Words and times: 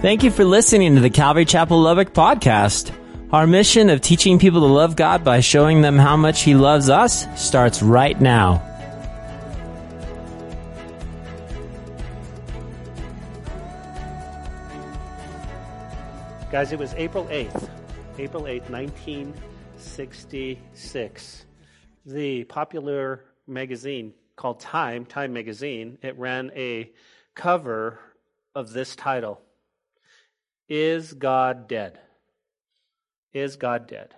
Thank 0.00 0.22
you 0.22 0.30
for 0.30 0.46
listening 0.46 0.94
to 0.94 1.02
the 1.02 1.10
Calvary 1.10 1.44
Chapel 1.44 1.78
Lubbock 1.78 2.14
podcast. 2.14 2.90
Our 3.34 3.46
mission 3.46 3.90
of 3.90 4.00
teaching 4.00 4.38
people 4.38 4.60
to 4.60 4.66
love 4.66 4.96
God 4.96 5.24
by 5.24 5.40
showing 5.40 5.82
them 5.82 5.98
how 5.98 6.16
much 6.16 6.40
He 6.40 6.54
loves 6.54 6.88
us 6.88 7.26
starts 7.38 7.82
right 7.82 8.18
now. 8.18 8.66
Guys, 16.50 16.72
it 16.72 16.78
was 16.78 16.94
April 16.94 17.26
8th, 17.26 17.68
April 18.18 18.44
8th, 18.44 18.70
1966. 18.70 21.44
The 22.06 22.44
popular 22.44 23.26
magazine 23.46 24.14
called 24.34 24.60
Time, 24.60 25.04
Time 25.04 25.34
Magazine, 25.34 25.98
it 26.00 26.18
ran 26.18 26.50
a 26.56 26.90
cover 27.34 27.98
of 28.54 28.72
this 28.72 28.96
title 28.96 29.42
is 30.70 31.12
God 31.12 31.68
dead? 31.68 31.98
Is 33.34 33.56
God 33.56 33.86
dead? 33.88 34.14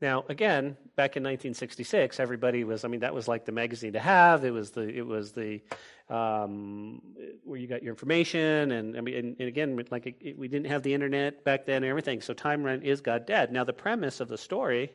Now, 0.00 0.24
again, 0.28 0.76
back 0.96 1.16
in 1.16 1.22
1966, 1.22 2.20
everybody 2.20 2.62
was, 2.62 2.84
I 2.84 2.88
mean, 2.88 3.00
that 3.00 3.14
was 3.14 3.26
like 3.26 3.46
the 3.46 3.52
magazine 3.52 3.94
to 3.94 4.00
have. 4.00 4.44
It 4.44 4.50
was 4.50 4.72
the, 4.72 4.86
it 4.86 5.06
was 5.06 5.32
the, 5.32 5.62
um, 6.10 7.00
where 7.44 7.58
you 7.58 7.66
got 7.66 7.82
your 7.82 7.92
information. 7.92 8.70
And, 8.70 8.98
I 8.98 9.00
mean, 9.00 9.14
and, 9.16 9.36
and 9.38 9.48
again, 9.48 9.82
like 9.90 10.06
it, 10.06 10.16
it, 10.20 10.38
we 10.38 10.48
didn't 10.48 10.66
have 10.66 10.82
the 10.82 10.92
internet 10.92 11.42
back 11.42 11.64
then 11.64 11.76
and 11.76 11.86
everything. 11.86 12.20
So 12.20 12.34
Time 12.34 12.64
ran, 12.64 12.82
is 12.82 13.00
God 13.00 13.24
dead? 13.24 13.50
Now, 13.50 13.64
the 13.64 13.72
premise 13.72 14.20
of 14.20 14.28
the 14.28 14.36
story 14.36 14.92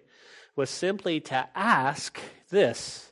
was 0.56 0.70
simply 0.70 1.22
to 1.22 1.50
ask 1.56 2.20
this 2.50 3.10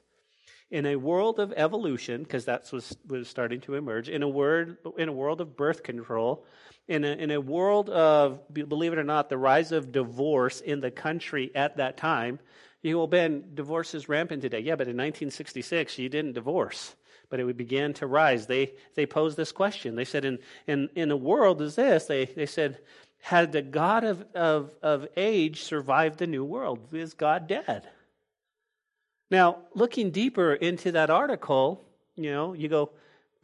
in 0.70 0.86
a 0.86 0.98
world 0.98 1.40
of 1.40 1.54
evolution, 1.56 2.24
because 2.24 2.46
that's 2.46 2.72
was 2.72 2.98
was 3.08 3.28
starting 3.28 3.62
to 3.62 3.76
emerge, 3.76 4.10
in 4.10 4.22
a 4.22 4.28
word 4.28 4.78
in 4.98 5.08
a 5.08 5.14
world 5.14 5.40
of 5.40 5.56
birth 5.56 5.82
control, 5.82 6.46
in 6.88 7.04
a, 7.04 7.08
in 7.08 7.32
a 7.32 7.42
world 7.42 7.90
of, 7.90 8.42
believe 8.54 8.94
it 8.94 9.00
or 9.00 9.04
not, 9.04 9.30
the 9.30 9.38
rise 9.38 9.72
of 9.72 9.92
divorce 9.92 10.62
in 10.62 10.80
the 10.80 10.92
country 10.92 11.52
at 11.54 11.78
that 11.78 11.98
time, 11.98 12.40
you 12.82 12.94
go, 12.94 13.00
well, 13.00 13.08
Ben, 13.08 13.44
divorce 13.54 13.94
is 13.94 14.08
rampant 14.08 14.42
today. 14.42 14.60
Yeah, 14.60 14.76
but 14.76 14.88
in 14.88 14.96
1966, 14.96 15.98
you 15.98 16.10
didn't 16.10 16.34
divorce, 16.34 16.96
but 17.30 17.40
it 17.40 17.58
began 17.58 17.94
to 17.96 18.08
rise. 18.08 18.48
They, 18.48 18.74
they 18.96 19.06
posed 19.06 19.36
this 19.36 19.52
question. 19.52 19.96
They 19.96 20.06
said, 20.06 20.24
in, 20.24 20.40
in, 20.68 20.90
in 20.96 21.12
a 21.12 21.18
world 21.18 21.62
as 21.62 21.76
this, 21.76 22.06
they, 22.06 22.26
they 22.26 22.46
said, 22.46 22.80
had 23.20 23.52
the 23.52 23.62
God 23.62 24.04
of, 24.04 24.26
of, 24.34 24.74
of 24.82 25.08
age 25.18 25.64
survived 25.64 26.20
the 26.20 26.28
new 26.28 26.46
world? 26.46 26.80
Is 26.94 27.14
God 27.14 27.48
dead? 27.48 27.90
Now, 29.30 29.58
looking 29.74 30.12
deeper 30.12 30.54
into 30.54 30.94
that 30.94 31.10
article, 31.10 31.84
you 32.16 32.32
know, 32.32 32.54
you 32.54 32.70
go, 32.70 32.92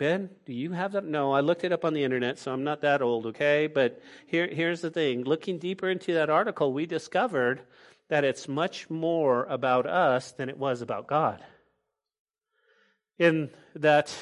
Ben, 0.03 0.29
do 0.45 0.51
you 0.51 0.73
have 0.73 0.91
that? 0.91 1.05
No, 1.05 1.31
I 1.31 1.39
looked 1.39 1.63
it 1.63 1.71
up 1.71 1.85
on 1.85 1.93
the 1.93 2.03
internet, 2.03 2.37
so 2.37 2.51
I'm 2.51 2.65
not 2.65 2.81
that 2.81 3.01
old, 3.01 3.27
okay? 3.27 3.67
But 3.67 4.01
here, 4.27 4.47
here's 4.47 4.81
the 4.81 4.89
thing 4.89 5.23
looking 5.23 5.59
deeper 5.59 5.89
into 5.89 6.15
that 6.15 6.29
article, 6.29 6.73
we 6.73 6.85
discovered 6.85 7.61
that 8.09 8.25
it's 8.25 8.49
much 8.49 8.89
more 8.89 9.45
about 9.45 9.85
us 9.85 10.33
than 10.33 10.49
it 10.49 10.57
was 10.57 10.81
about 10.81 11.07
God. 11.07 11.41
In 13.17 13.49
that, 13.75 14.13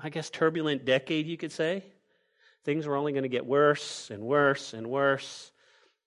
I 0.00 0.08
guess, 0.08 0.30
turbulent 0.30 0.84
decade, 0.84 1.26
you 1.26 1.36
could 1.36 1.50
say, 1.50 1.82
things 2.62 2.86
were 2.86 2.94
only 2.94 3.10
going 3.10 3.24
to 3.24 3.28
get 3.28 3.44
worse 3.44 4.10
and 4.10 4.22
worse 4.22 4.72
and 4.72 4.86
worse. 4.86 5.50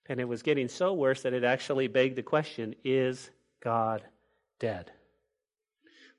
And 0.05 0.21
it 0.21 0.25
was 0.29 0.41
getting 0.41 0.69
so 0.69 0.93
worse 0.93 1.23
that 1.23 1.33
it 1.33 1.43
actually 1.43 1.89
begged 1.89 2.15
the 2.15 2.23
question 2.23 2.75
is 2.85 3.29
God 3.61 4.03
dead? 4.57 4.89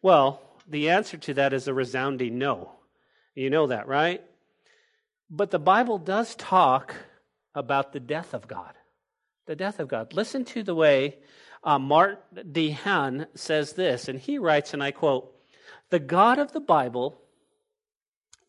Well, 0.03 0.43
the 0.69 0.91
answer 0.91 1.17
to 1.17 1.33
that 1.33 1.55
is 1.55 1.69
a 1.69 1.73
resounding 1.73 2.37
no. 2.37 2.75
You 3.39 3.51
know 3.51 3.69
that, 3.69 3.87
right? 3.87 4.21
But 5.31 5.53
the 5.53 5.61
Bible 5.61 5.99
does 5.99 6.35
talk 6.35 6.97
about 7.55 7.93
the 7.93 8.01
death 8.01 8.35
of 8.35 8.49
God. 8.49 8.75
The 9.47 9.55
death 9.55 9.79
of 9.79 9.87
God. 9.87 10.13
Listen 10.13 10.45
to 10.47 10.65
the 10.65 10.75
way 10.75 11.19
uh, 11.63 11.79
Mark 11.79 12.19
DeHaan 12.35 13.29
says 13.37 13.75
this, 13.75 14.09
and 14.09 14.19
he 14.19 14.39
writes, 14.39 14.75
and 14.75 14.83
I 14.83 14.91
quote, 14.91 15.33
The 15.91 16.01
God 16.01 16.41
of 16.41 16.51
the 16.51 16.61
Bible 16.61 17.21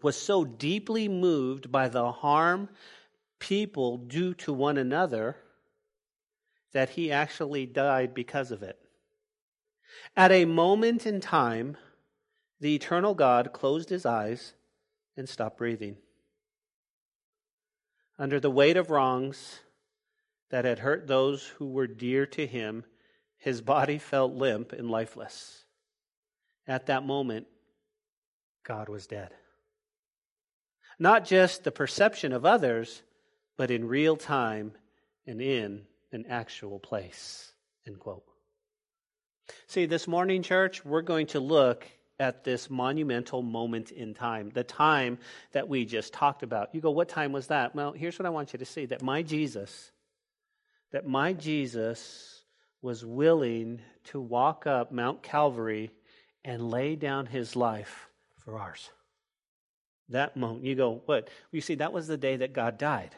was 0.01 0.19
so 0.19 0.43
deeply 0.43 1.07
moved 1.07 1.71
by 1.71 1.87
the 1.87 2.11
harm 2.11 2.67
people 3.37 3.99
do 3.99 4.33
to 4.33 4.51
one 4.51 4.79
another 4.79 5.35
that 6.73 6.89
he 6.89 7.11
actually 7.11 7.67
died 7.67 8.15
because 8.15 8.49
of 8.49 8.63
it. 8.63 8.79
At 10.17 10.31
a 10.31 10.45
moment 10.45 11.05
in 11.05 11.21
time, 11.21 11.77
the 12.59 12.73
eternal 12.73 13.13
God 13.13 13.53
closed 13.53 13.91
his 13.91 14.03
eyes 14.03 14.53
and 15.19 15.27
stop 15.27 15.57
breathing. 15.57 15.97
Under 18.17 18.39
the 18.39 18.49
weight 18.49 18.77
of 18.77 18.89
wrongs 18.89 19.59
that 20.49 20.63
had 20.63 20.79
hurt 20.79 21.07
those 21.07 21.45
who 21.57 21.67
were 21.67 21.87
dear 21.87 22.25
to 22.27 22.47
him, 22.47 22.85
his 23.37 23.61
body 23.61 23.97
felt 23.97 24.33
limp 24.33 24.71
and 24.71 24.89
lifeless. 24.89 25.65
At 26.65 26.85
that 26.85 27.05
moment, 27.05 27.47
God 28.63 28.87
was 28.87 29.07
dead. 29.07 29.31
Not 30.97 31.25
just 31.25 31.65
the 31.65 31.71
perception 31.71 32.31
of 32.31 32.45
others, 32.45 33.01
but 33.57 33.71
in 33.71 33.89
real 33.89 34.15
time 34.15 34.71
and 35.27 35.41
in 35.41 35.81
an 36.13 36.25
actual 36.29 36.79
place. 36.79 37.51
End 37.85 37.99
quote. 37.99 38.23
See, 39.67 39.85
this 39.85 40.07
morning, 40.07 40.43
church, 40.43 40.85
we're 40.85 41.01
going 41.01 41.27
to 41.27 41.41
look 41.41 41.85
at 42.19 42.43
this 42.43 42.69
monumental 42.69 43.41
moment 43.41 43.91
in 43.91 44.13
time, 44.13 44.51
the 44.53 44.63
time 44.63 45.17
that 45.53 45.69
we 45.69 45.85
just 45.85 46.11
talked 46.13 46.43
about. 46.43 46.75
You 46.75 46.81
go, 46.81 46.91
what 46.91 47.07
time 47.07 47.31
was 47.31 47.47
that? 47.47 47.73
Well, 47.73 47.93
here's 47.93 48.19
what 48.19 48.25
I 48.25 48.29
want 48.29 48.51
you 48.53 48.59
to 48.59 48.65
see 48.65 48.85
that 48.87 49.01
my 49.01 49.21
Jesus, 49.21 49.91
that 50.91 51.07
my 51.07 51.33
Jesus 51.33 52.43
was 52.81 53.05
willing 53.05 53.81
to 54.05 54.19
walk 54.19 54.67
up 54.67 54.91
Mount 54.91 55.23
Calvary 55.23 55.91
and 56.43 56.69
lay 56.69 56.95
down 56.95 57.25
his 57.25 57.55
life 57.55 58.09
for 58.43 58.57
ours. 58.57 58.89
That 60.09 60.35
moment, 60.35 60.65
you 60.65 60.75
go, 60.75 61.01
what? 61.05 61.29
You 61.51 61.61
see, 61.61 61.75
that 61.75 61.93
was 61.93 62.07
the 62.07 62.17
day 62.17 62.37
that 62.37 62.53
God 62.53 62.77
died. 62.77 63.15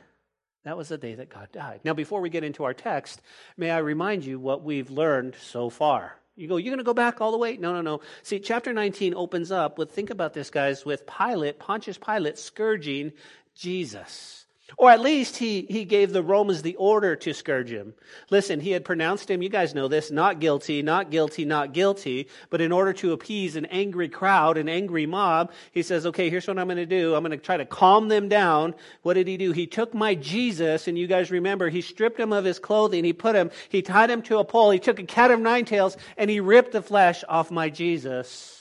That 0.63 0.77
was 0.77 0.89
the 0.89 0.97
day 0.97 1.15
that 1.15 1.29
God 1.29 1.49
died. 1.51 1.79
Now, 1.83 1.93
before 1.93 2.21
we 2.21 2.29
get 2.29 2.43
into 2.43 2.65
our 2.65 2.73
text, 2.73 3.21
may 3.57 3.71
I 3.71 3.79
remind 3.79 4.25
you 4.25 4.39
what 4.39 4.63
we've 4.63 4.91
learned 4.91 5.35
so 5.41 5.69
far. 5.71 6.20
You 6.35 6.47
go, 6.47 6.57
you're 6.57 6.71
going 6.71 6.77
to 6.77 6.83
go 6.83 6.93
back 6.93 7.21
all 7.21 7.31
the 7.31 7.37
way? 7.37 7.57
No, 7.57 7.73
no, 7.73 7.81
no. 7.81 8.01
See, 8.23 8.39
chapter 8.39 8.73
19 8.73 9.13
opens 9.13 9.51
up 9.51 9.77
with, 9.77 9.91
think 9.91 10.09
about 10.09 10.33
this, 10.33 10.49
guys, 10.49 10.85
with 10.85 11.05
Pilate, 11.05 11.59
Pontius 11.59 11.97
Pilate, 11.97 12.37
scourging 12.37 13.11
Jesus. 13.53 14.45
Or 14.77 14.89
at 14.89 15.01
least 15.01 15.37
he, 15.37 15.65
he 15.69 15.85
gave 15.85 16.13
the 16.13 16.23
Romans 16.23 16.61
the 16.61 16.75
order 16.75 17.15
to 17.17 17.33
scourge 17.33 17.69
him. 17.69 17.93
Listen, 18.29 18.59
he 18.59 18.71
had 18.71 18.85
pronounced 18.85 19.29
him, 19.29 19.41
you 19.41 19.49
guys 19.49 19.75
know 19.75 19.87
this, 19.87 20.11
not 20.11 20.39
guilty, 20.39 20.81
not 20.81 21.11
guilty, 21.11 21.45
not 21.45 21.73
guilty. 21.73 22.27
But 22.49 22.61
in 22.61 22.71
order 22.71 22.93
to 22.93 23.13
appease 23.13 23.55
an 23.55 23.65
angry 23.65 24.09
crowd, 24.09 24.57
an 24.57 24.69
angry 24.69 25.05
mob, 25.05 25.51
he 25.71 25.83
says, 25.83 26.05
okay, 26.05 26.29
here's 26.29 26.47
what 26.47 26.57
I'm 26.57 26.67
going 26.67 26.77
to 26.77 26.85
do. 26.85 27.15
I'm 27.15 27.23
going 27.23 27.31
to 27.31 27.37
try 27.37 27.57
to 27.57 27.65
calm 27.65 28.07
them 28.07 28.29
down. 28.29 28.75
What 29.01 29.15
did 29.15 29.27
he 29.27 29.37
do? 29.37 29.51
He 29.51 29.67
took 29.67 29.93
my 29.93 30.15
Jesus, 30.15 30.87
and 30.87 30.97
you 30.97 31.07
guys 31.07 31.31
remember, 31.31 31.69
he 31.69 31.81
stripped 31.81 32.19
him 32.19 32.33
of 32.33 32.45
his 32.45 32.59
clothing. 32.59 33.03
He 33.03 33.13
put 33.13 33.35
him, 33.35 33.51
he 33.69 33.81
tied 33.81 34.09
him 34.09 34.21
to 34.23 34.39
a 34.39 34.45
pole. 34.45 34.71
He 34.71 34.79
took 34.79 34.99
a 34.99 35.03
cat 35.03 35.31
of 35.31 35.39
nine 35.39 35.65
tails, 35.65 35.97
and 36.17 36.29
he 36.29 36.39
ripped 36.39 36.71
the 36.71 36.81
flesh 36.81 37.23
off 37.27 37.51
my 37.51 37.69
Jesus 37.69 38.57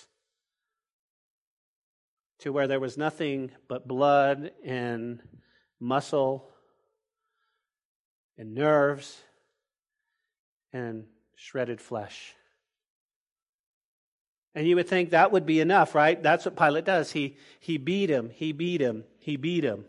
to 2.41 2.53
where 2.53 2.67
there 2.67 2.81
was 2.81 2.97
nothing 2.97 3.51
but 3.69 3.87
blood 3.87 4.53
and 4.65 5.21
muscle 5.81 6.49
and 8.39 8.55
nerves 8.55 9.19
and 10.73 11.07
shredded 11.35 11.81
flesh. 11.81 12.35
And 14.55 14.67
you 14.67 14.77
would 14.77 14.89
think 14.89 15.11
that 15.11 15.33
would 15.33 15.47
be 15.47 15.61
enough, 15.61 15.95
right? 15.95 16.21
That's 16.21 16.45
what 16.45 16.57
Pilate 16.57 16.85
does. 16.85 17.13
He, 17.13 17.37
he 17.61 17.79
beat 17.79 18.11
him, 18.11 18.31
he 18.31 18.53
beat 18.53 18.81
him, 18.81 19.05
he 19.19 19.37
beat 19.37 19.65
him. 19.65 19.85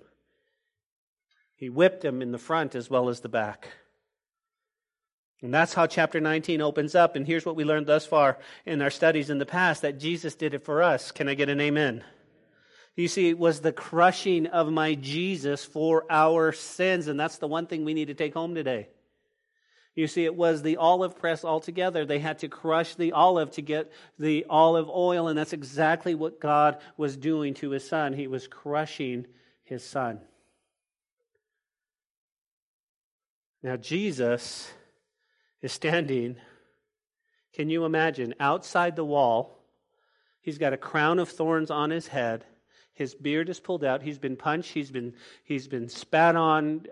He 1.55 1.69
whipped 1.69 2.03
him 2.03 2.23
in 2.23 2.31
the 2.31 2.39
front 2.39 2.73
as 2.73 2.89
well 2.89 3.09
as 3.09 3.19
the 3.19 3.29
back. 3.29 3.69
And 5.43 5.53
that's 5.53 5.73
how 5.73 5.87
chapter 5.87 6.19
19 6.19 6.61
opens 6.61 6.95
up. 6.95 7.15
And 7.15 7.25
here's 7.25 7.45
what 7.45 7.55
we 7.55 7.63
learned 7.63 7.87
thus 7.87 8.05
far 8.05 8.37
in 8.65 8.81
our 8.81 8.89
studies 8.89 9.29
in 9.29 9.39
the 9.39 9.45
past 9.45 9.81
that 9.81 9.99
Jesus 9.99 10.35
did 10.35 10.53
it 10.53 10.63
for 10.63 10.83
us. 10.83 11.11
Can 11.11 11.27
I 11.27 11.33
get 11.33 11.49
an 11.49 11.61
amen? 11.61 12.03
You 13.01 13.07
see, 13.07 13.29
it 13.29 13.39
was 13.39 13.61
the 13.61 13.71
crushing 13.71 14.45
of 14.45 14.71
my 14.71 14.93
Jesus 14.93 15.65
for 15.65 16.05
our 16.07 16.51
sins. 16.51 17.07
And 17.07 17.19
that's 17.19 17.39
the 17.39 17.47
one 17.47 17.65
thing 17.65 17.83
we 17.83 17.95
need 17.95 18.09
to 18.09 18.13
take 18.13 18.35
home 18.35 18.53
today. 18.53 18.89
You 19.95 20.05
see, 20.05 20.23
it 20.23 20.35
was 20.35 20.61
the 20.61 20.77
olive 20.77 21.17
press 21.17 21.43
altogether. 21.43 22.05
They 22.05 22.19
had 22.19 22.37
to 22.39 22.47
crush 22.47 22.93
the 22.93 23.13
olive 23.13 23.49
to 23.53 23.63
get 23.63 23.91
the 24.19 24.45
olive 24.47 24.87
oil, 24.87 25.29
and 25.29 25.37
that's 25.37 25.51
exactly 25.51 26.13
what 26.13 26.39
God 26.39 26.77
was 26.95 27.17
doing 27.17 27.55
to 27.55 27.71
his 27.71 27.87
son. 27.87 28.13
He 28.13 28.27
was 28.27 28.47
crushing 28.47 29.25
his 29.63 29.83
son. 29.83 30.19
Now, 33.63 33.77
Jesus 33.77 34.71
is 35.63 35.71
standing, 35.71 36.35
can 37.55 37.71
you 37.71 37.83
imagine, 37.83 38.35
outside 38.39 38.95
the 38.95 39.03
wall. 39.03 39.57
He's 40.39 40.59
got 40.59 40.73
a 40.73 40.77
crown 40.77 41.17
of 41.17 41.29
thorns 41.29 41.71
on 41.71 41.89
his 41.89 42.07
head. 42.07 42.45
His 42.93 43.15
beard 43.15 43.49
is 43.49 43.59
pulled 43.59 43.83
out. 43.83 44.01
He's 44.01 44.19
been 44.19 44.35
punched. 44.35 44.71
He's 44.71 44.91
been, 44.91 45.13
he's 45.43 45.67
been 45.67 45.89
spat 45.89 46.35
on. 46.35 46.85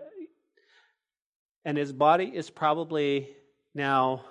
And 1.64 1.76
his 1.76 1.92
body 1.92 2.24
is 2.34 2.50
probably 2.50 3.28
now 3.74 4.24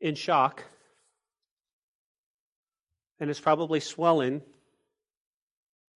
in 0.00 0.14
shock. 0.14 0.64
And 3.20 3.30
it's 3.30 3.40
probably 3.40 3.80
swelling. 3.80 4.42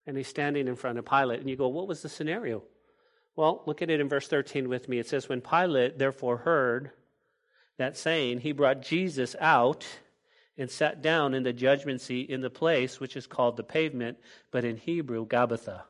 And 0.05 0.15
he's 0.15 0.27
standing 0.27 0.67
in 0.67 0.75
front 0.75 0.99
of 0.99 1.05
Pilate. 1.05 1.41
And 1.41 1.49
you 1.49 1.57
go, 1.57 1.67
what 1.67 1.87
was 1.87 2.01
the 2.01 2.09
scenario? 2.09 2.63
Well, 3.35 3.63
look 3.65 3.81
at 3.81 3.89
it 3.89 3.99
in 3.99 4.09
verse 4.09 4.27
13 4.27 4.67
with 4.67 4.89
me. 4.89 4.99
It 4.99 5.07
says, 5.07 5.29
When 5.29 5.41
Pilate 5.41 5.99
therefore 5.99 6.37
heard 6.37 6.91
that 7.77 7.95
saying, 7.95 8.39
he 8.39 8.51
brought 8.51 8.81
Jesus 8.81 9.35
out 9.39 9.85
and 10.57 10.69
sat 10.69 11.01
down 11.01 11.33
in 11.33 11.43
the 11.43 11.53
judgment 11.53 12.01
seat 12.01 12.29
in 12.29 12.41
the 12.41 12.49
place 12.49 12.99
which 12.99 13.15
is 13.15 13.27
called 13.27 13.57
the 13.57 13.63
pavement, 13.63 14.17
but 14.51 14.65
in 14.65 14.77
Hebrew, 14.77 15.27
Gabbatha. 15.27 15.81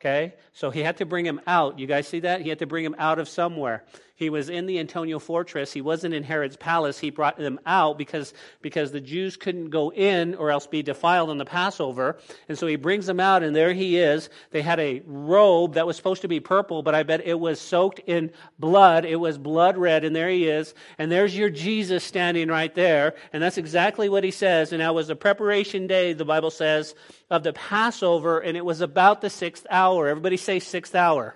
Okay? 0.00 0.34
So 0.52 0.70
he 0.70 0.80
had 0.80 0.98
to 0.98 1.06
bring 1.06 1.24
him 1.24 1.40
out. 1.46 1.78
You 1.78 1.86
guys 1.86 2.06
see 2.06 2.20
that? 2.20 2.42
He 2.42 2.48
had 2.48 2.58
to 2.60 2.66
bring 2.66 2.84
him 2.84 2.94
out 2.98 3.18
of 3.18 3.28
somewhere. 3.28 3.84
He 4.16 4.30
was 4.30 4.48
in 4.48 4.64
the 4.64 4.78
Antonia 4.78 5.20
fortress. 5.20 5.74
He 5.74 5.82
wasn't 5.82 6.14
in 6.14 6.22
Herod's 6.22 6.56
palace. 6.56 6.98
He 6.98 7.10
brought 7.10 7.36
them 7.36 7.60
out 7.66 7.98
because, 7.98 8.32
because 8.62 8.90
the 8.90 9.00
Jews 9.00 9.36
couldn't 9.36 9.68
go 9.68 9.92
in 9.92 10.34
or 10.36 10.50
else 10.50 10.66
be 10.66 10.82
defiled 10.82 11.28
on 11.28 11.36
the 11.36 11.44
Passover. 11.44 12.18
And 12.48 12.58
so 12.58 12.66
he 12.66 12.76
brings 12.76 13.04
them 13.04 13.20
out, 13.20 13.42
and 13.42 13.54
there 13.54 13.74
he 13.74 13.98
is. 13.98 14.30
They 14.52 14.62
had 14.62 14.80
a 14.80 15.02
robe 15.04 15.74
that 15.74 15.86
was 15.86 15.96
supposed 15.96 16.22
to 16.22 16.28
be 16.28 16.40
purple, 16.40 16.82
but 16.82 16.94
I 16.94 17.02
bet 17.02 17.26
it 17.26 17.38
was 17.38 17.60
soaked 17.60 18.00
in 18.06 18.32
blood. 18.58 19.04
It 19.04 19.16
was 19.16 19.36
blood 19.36 19.76
red, 19.76 20.02
and 20.02 20.16
there 20.16 20.30
he 20.30 20.48
is. 20.48 20.74
And 20.96 21.12
there's 21.12 21.36
your 21.36 21.50
Jesus 21.50 22.02
standing 22.02 22.48
right 22.48 22.74
there. 22.74 23.16
And 23.34 23.42
that's 23.42 23.58
exactly 23.58 24.08
what 24.08 24.24
he 24.24 24.30
says. 24.30 24.72
And 24.72 24.80
that 24.80 24.94
was 24.94 25.08
the 25.08 25.16
preparation 25.16 25.86
day, 25.88 26.14
the 26.14 26.24
Bible 26.24 26.50
says, 26.50 26.94
of 27.30 27.42
the 27.42 27.52
Passover, 27.52 28.40
and 28.40 28.56
it 28.56 28.64
was 28.64 28.80
about 28.80 29.20
the 29.20 29.28
sixth 29.28 29.66
hour. 29.68 30.08
Everybody 30.08 30.38
say 30.38 30.58
sixth 30.58 30.94
hour. 30.94 31.34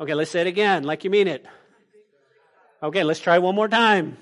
Okay, 0.00 0.14
let's 0.14 0.32
say 0.32 0.40
it 0.40 0.46
again, 0.48 0.82
like 0.82 1.04
you 1.04 1.10
mean 1.10 1.28
it. 1.28 1.46
Okay, 2.82 3.04
let's 3.04 3.20
try 3.20 3.38
one 3.38 3.54
more 3.54 3.68
time. 3.68 4.16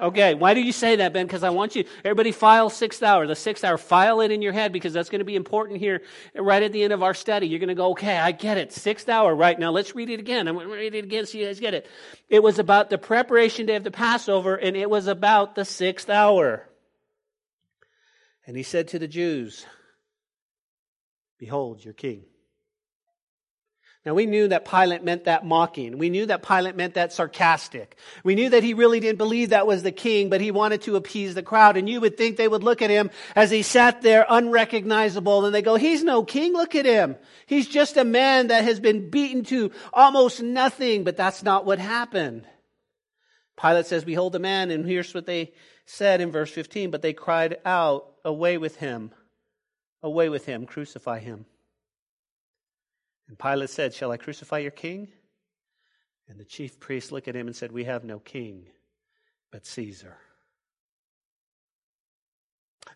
Okay, 0.00 0.34
why 0.34 0.54
do 0.54 0.60
you 0.60 0.72
say 0.72 0.96
that, 0.96 1.12
Ben? 1.12 1.24
Because 1.24 1.44
I 1.44 1.50
want 1.50 1.76
you, 1.76 1.84
everybody 2.04 2.32
file 2.32 2.68
sixth 2.68 3.02
hour, 3.02 3.28
the 3.28 3.36
sixth 3.36 3.62
hour, 3.62 3.78
file 3.78 4.20
it 4.20 4.32
in 4.32 4.42
your 4.42 4.52
head 4.52 4.72
because 4.72 4.92
that's 4.92 5.08
going 5.08 5.20
to 5.20 5.24
be 5.24 5.36
important 5.36 5.78
here 5.78 6.02
right 6.34 6.62
at 6.62 6.72
the 6.72 6.82
end 6.82 6.92
of 6.92 7.02
our 7.02 7.14
study. 7.14 7.46
You're 7.46 7.60
going 7.60 7.68
to 7.68 7.76
go, 7.76 7.92
okay, 7.92 8.18
I 8.18 8.32
get 8.32 8.58
it. 8.58 8.72
Sixth 8.72 9.08
hour, 9.08 9.32
right 9.34 9.56
now, 9.56 9.70
let's 9.70 9.94
read 9.94 10.10
it 10.10 10.18
again. 10.18 10.48
I'm 10.48 10.56
going 10.56 10.66
to 10.66 10.74
read 10.74 10.94
it 10.96 11.04
again 11.04 11.26
so 11.26 11.38
you 11.38 11.46
guys 11.46 11.60
get 11.60 11.74
it. 11.74 11.86
It 12.28 12.42
was 12.42 12.58
about 12.58 12.90
the 12.90 12.98
preparation 12.98 13.66
day 13.66 13.76
of 13.76 13.84
the 13.84 13.92
Passover, 13.92 14.56
and 14.56 14.76
it 14.76 14.90
was 14.90 15.06
about 15.06 15.54
the 15.54 15.64
sixth 15.64 16.10
hour. 16.10 16.68
And 18.46 18.56
he 18.56 18.64
said 18.64 18.88
to 18.88 18.98
the 18.98 19.08
Jews, 19.08 19.64
Behold 21.38 21.84
your 21.84 21.94
king. 21.94 22.24
Now, 24.04 24.12
we 24.12 24.26
knew 24.26 24.48
that 24.48 24.68
Pilate 24.68 25.02
meant 25.02 25.24
that 25.24 25.46
mocking. 25.46 25.96
We 25.96 26.10
knew 26.10 26.26
that 26.26 26.42
Pilate 26.42 26.76
meant 26.76 26.94
that 26.94 27.14
sarcastic. 27.14 27.96
We 28.22 28.34
knew 28.34 28.50
that 28.50 28.62
he 28.62 28.74
really 28.74 29.00
didn't 29.00 29.16
believe 29.16 29.48
that 29.48 29.66
was 29.66 29.82
the 29.82 29.92
king, 29.92 30.28
but 30.28 30.42
he 30.42 30.50
wanted 30.50 30.82
to 30.82 30.96
appease 30.96 31.34
the 31.34 31.42
crowd. 31.42 31.78
And 31.78 31.88
you 31.88 32.02
would 32.02 32.18
think 32.18 32.36
they 32.36 32.46
would 32.46 32.62
look 32.62 32.82
at 32.82 32.90
him 32.90 33.10
as 33.34 33.50
he 33.50 33.62
sat 33.62 34.02
there 34.02 34.26
unrecognizable 34.28 35.46
and 35.46 35.54
they 35.54 35.62
go, 35.62 35.76
He's 35.76 36.04
no 36.04 36.22
king. 36.22 36.52
Look 36.52 36.74
at 36.74 36.84
him. 36.84 37.16
He's 37.46 37.66
just 37.66 37.96
a 37.96 38.04
man 38.04 38.48
that 38.48 38.64
has 38.64 38.78
been 38.78 39.08
beaten 39.08 39.42
to 39.44 39.70
almost 39.94 40.42
nothing. 40.42 41.04
But 41.04 41.16
that's 41.16 41.42
not 41.42 41.64
what 41.64 41.78
happened. 41.78 42.44
Pilate 43.58 43.86
says, 43.86 44.04
Behold 44.04 44.32
the 44.32 44.38
man. 44.38 44.70
And 44.70 44.84
here's 44.84 45.14
what 45.14 45.24
they 45.24 45.54
said 45.86 46.20
in 46.20 46.30
verse 46.30 46.50
15. 46.50 46.90
But 46.90 47.00
they 47.00 47.14
cried 47.14 47.56
out, 47.64 48.12
Away 48.22 48.58
with 48.58 48.76
him. 48.76 49.12
Away 50.02 50.28
with 50.28 50.44
him. 50.44 50.66
Crucify 50.66 51.20
him. 51.20 51.46
And 53.28 53.38
Pilate 53.38 53.70
said, 53.70 53.94
Shall 53.94 54.12
I 54.12 54.16
crucify 54.16 54.58
your 54.58 54.70
king? 54.70 55.08
And 56.28 56.38
the 56.38 56.44
chief 56.44 56.80
priests 56.80 57.12
looked 57.12 57.28
at 57.28 57.36
him 57.36 57.46
and 57.46 57.56
said, 57.56 57.72
We 57.72 57.84
have 57.84 58.04
no 58.04 58.18
king 58.18 58.66
but 59.50 59.66
Caesar. 59.66 60.16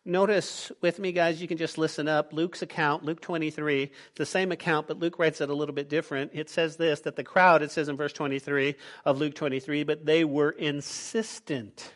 Notice 0.05 0.73
with 0.81 0.99
me, 0.99 1.13
guys, 1.13 1.41
you 1.41 1.49
can 1.49 1.59
just 1.59 1.77
listen 1.77 2.09
up. 2.09 2.33
Luke's 2.33 2.63
account, 2.63 3.05
Luke 3.05 3.21
23, 3.21 3.83
it's 3.83 3.93
the 4.17 4.27
same 4.27 4.53
account, 4.53 4.87
but 4.87 4.99
Luke 4.99 5.19
writes 5.19 5.41
it 5.41 5.51
a 5.51 5.55
little 5.55 5.75
bit 5.75 5.89
different. 5.89 6.31
It 6.35 6.49
says 6.49 6.77
this 6.77 7.01
that 7.01 7.17
the 7.17 7.25
crowd, 7.25 7.63
it 7.63 7.71
says 7.71 7.89
in 7.89 7.97
verse 7.97 8.13
23 8.13 8.75
of 9.05 9.19
Luke 9.19 9.35
23, 9.35 9.85
but 9.85 10.07
they 10.07 10.25
were 10.25 10.51
insistent 10.51 11.93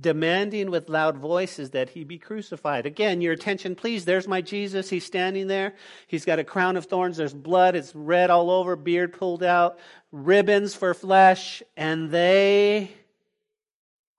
demanding 0.00 0.70
with 0.70 0.88
loud 0.88 1.16
voices 1.16 1.70
that 1.70 1.90
he 1.90 2.02
be 2.02 2.18
crucified. 2.18 2.84
Again, 2.84 3.20
your 3.20 3.32
attention, 3.32 3.76
please. 3.76 4.04
There's 4.04 4.26
my 4.26 4.40
Jesus. 4.40 4.90
He's 4.90 5.04
standing 5.04 5.46
there. 5.46 5.74
He's 6.08 6.24
got 6.24 6.40
a 6.40 6.44
crown 6.44 6.76
of 6.76 6.86
thorns. 6.86 7.16
There's 7.16 7.34
blood. 7.34 7.76
It's 7.76 7.94
red 7.94 8.30
all 8.30 8.50
over, 8.50 8.74
beard 8.74 9.12
pulled 9.12 9.42
out, 9.42 9.78
ribbons 10.10 10.74
for 10.74 10.94
flesh. 10.94 11.62
And 11.76 12.10
they 12.10 12.90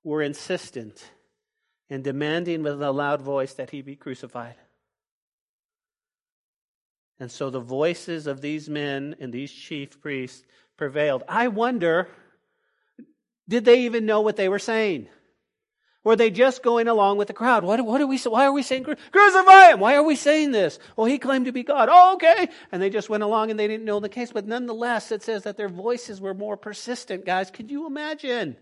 were 0.03 0.21
insistent 0.21 1.11
in 1.89 2.01
demanding 2.01 2.63
with 2.63 2.81
a 2.81 2.91
loud 2.91 3.21
voice 3.21 3.53
that 3.55 3.71
he 3.71 3.81
be 3.81 3.95
crucified. 3.95 4.55
And 7.19 7.31
so 7.31 7.49
the 7.49 7.59
voices 7.59 8.27
of 8.27 8.41
these 8.41 8.69
men 8.69 9.15
and 9.19 9.33
these 9.33 9.51
chief 9.51 10.01
priests 10.01 10.43
prevailed. 10.77 11.23
I 11.27 11.47
wonder, 11.47 12.09
did 13.47 13.65
they 13.65 13.81
even 13.81 14.05
know 14.05 14.21
what 14.21 14.35
they 14.35 14.49
were 14.49 14.59
saying? 14.59 15.07
Were 16.05 16.15
they 16.15 16.29
just 16.29 16.61
going 16.61 16.87
along 16.87 17.17
with 17.17 17.29
the 17.29 17.33
crowd? 17.33 17.63
What, 17.63 17.83
what 17.83 17.99
are 17.99 18.05
we, 18.05 18.19
why 18.19 18.45
are 18.45 18.51
we 18.51 18.61
saying 18.61 18.83
crucify 18.83 19.71
him? 19.71 19.79
Why 19.79 19.95
are 19.95 20.03
we 20.03 20.15
saying 20.15 20.51
this? 20.51 20.77
Well, 20.95 21.07
he 21.07 21.17
claimed 21.17 21.47
to 21.47 21.51
be 21.51 21.63
God. 21.63 21.89
Oh, 21.91 22.13
okay. 22.13 22.47
And 22.71 22.79
they 22.79 22.91
just 22.91 23.09
went 23.09 23.23
along 23.23 23.49
and 23.49 23.59
they 23.59 23.67
didn't 23.67 23.85
know 23.85 23.99
the 23.99 24.07
case. 24.07 24.31
But 24.31 24.45
nonetheless, 24.45 25.11
it 25.11 25.23
says 25.23 25.43
that 25.43 25.57
their 25.57 25.67
voices 25.67 26.21
were 26.21 26.35
more 26.35 26.57
persistent, 26.57 27.25
guys. 27.25 27.49
Could 27.49 27.71
you 27.71 27.87
imagine? 27.87 28.55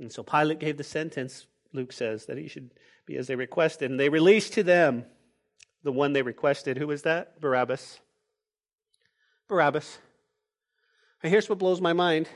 And 0.00 0.10
so 0.10 0.22
Pilate 0.22 0.58
gave 0.58 0.78
the 0.78 0.84
sentence, 0.84 1.46
Luke 1.74 1.92
says, 1.92 2.24
that 2.26 2.38
he 2.38 2.48
should 2.48 2.70
be 3.04 3.18
as 3.18 3.26
they 3.26 3.36
requested. 3.36 3.90
And 3.90 4.00
they 4.00 4.08
released 4.08 4.54
to 4.54 4.62
them 4.62 5.04
the 5.82 5.92
one 5.92 6.14
they 6.14 6.22
requested. 6.22 6.78
Who 6.78 6.86
was 6.86 7.02
that? 7.02 7.42
Barabbas. 7.42 8.00
Barabbas. 9.48 9.98
And 11.22 11.30
here's 11.30 11.50
what 11.50 11.58
blows 11.58 11.82
my 11.82 11.92
mind. 11.92 12.26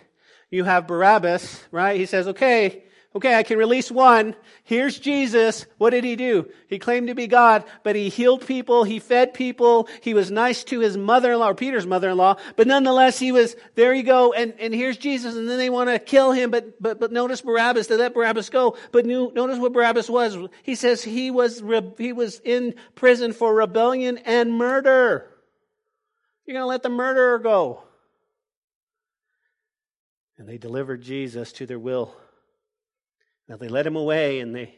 You 0.50 0.64
have 0.64 0.86
Barabbas, 0.86 1.64
right? 1.70 1.98
He 1.98 2.04
says, 2.04 2.28
okay, 2.28 2.84
Okay, 3.12 3.34
I 3.34 3.42
can 3.42 3.58
release 3.58 3.90
one. 3.90 4.36
Here's 4.62 4.96
Jesus. 4.96 5.66
What 5.78 5.90
did 5.90 6.04
he 6.04 6.14
do? 6.14 6.48
He 6.68 6.78
claimed 6.78 7.08
to 7.08 7.14
be 7.16 7.26
God, 7.26 7.64
but 7.82 7.96
he 7.96 8.08
healed 8.08 8.46
people. 8.46 8.84
He 8.84 9.00
fed 9.00 9.34
people. 9.34 9.88
He 10.00 10.14
was 10.14 10.30
nice 10.30 10.62
to 10.64 10.78
his 10.78 10.96
mother-in-law, 10.96 11.48
or 11.48 11.54
Peter's 11.56 11.88
mother-in-law. 11.88 12.36
But 12.54 12.68
nonetheless, 12.68 13.18
he 13.18 13.32
was, 13.32 13.56
there 13.74 13.92
you 13.92 14.04
go. 14.04 14.32
And, 14.32 14.54
and 14.60 14.72
here's 14.72 14.96
Jesus. 14.96 15.34
And 15.34 15.48
then 15.48 15.58
they 15.58 15.70
want 15.70 15.90
to 15.90 15.98
kill 15.98 16.30
him. 16.30 16.52
But, 16.52 16.80
but, 16.80 17.00
but 17.00 17.10
notice 17.10 17.40
Barabbas. 17.40 17.88
They 17.88 17.96
let 17.96 18.14
Barabbas 18.14 18.48
go. 18.48 18.76
But 18.92 19.04
notice 19.06 19.58
what 19.58 19.72
Barabbas 19.72 20.08
was. 20.08 20.38
He 20.62 20.76
says 20.76 21.02
he 21.02 21.32
was, 21.32 21.64
he 21.98 22.12
was 22.12 22.40
in 22.44 22.76
prison 22.94 23.32
for 23.32 23.52
rebellion 23.52 24.18
and 24.18 24.52
murder. 24.52 25.28
You're 26.46 26.54
going 26.54 26.62
to 26.62 26.68
let 26.68 26.84
the 26.84 26.90
murderer 26.90 27.40
go. 27.40 27.82
And 30.38 30.48
they 30.48 30.58
delivered 30.58 31.02
Jesus 31.02 31.50
to 31.54 31.66
their 31.66 31.78
will. 31.80 32.14
Now 33.50 33.56
they 33.56 33.66
led 33.66 33.84
him 33.84 33.96
away 33.96 34.38
and 34.38 34.54
they 34.54 34.76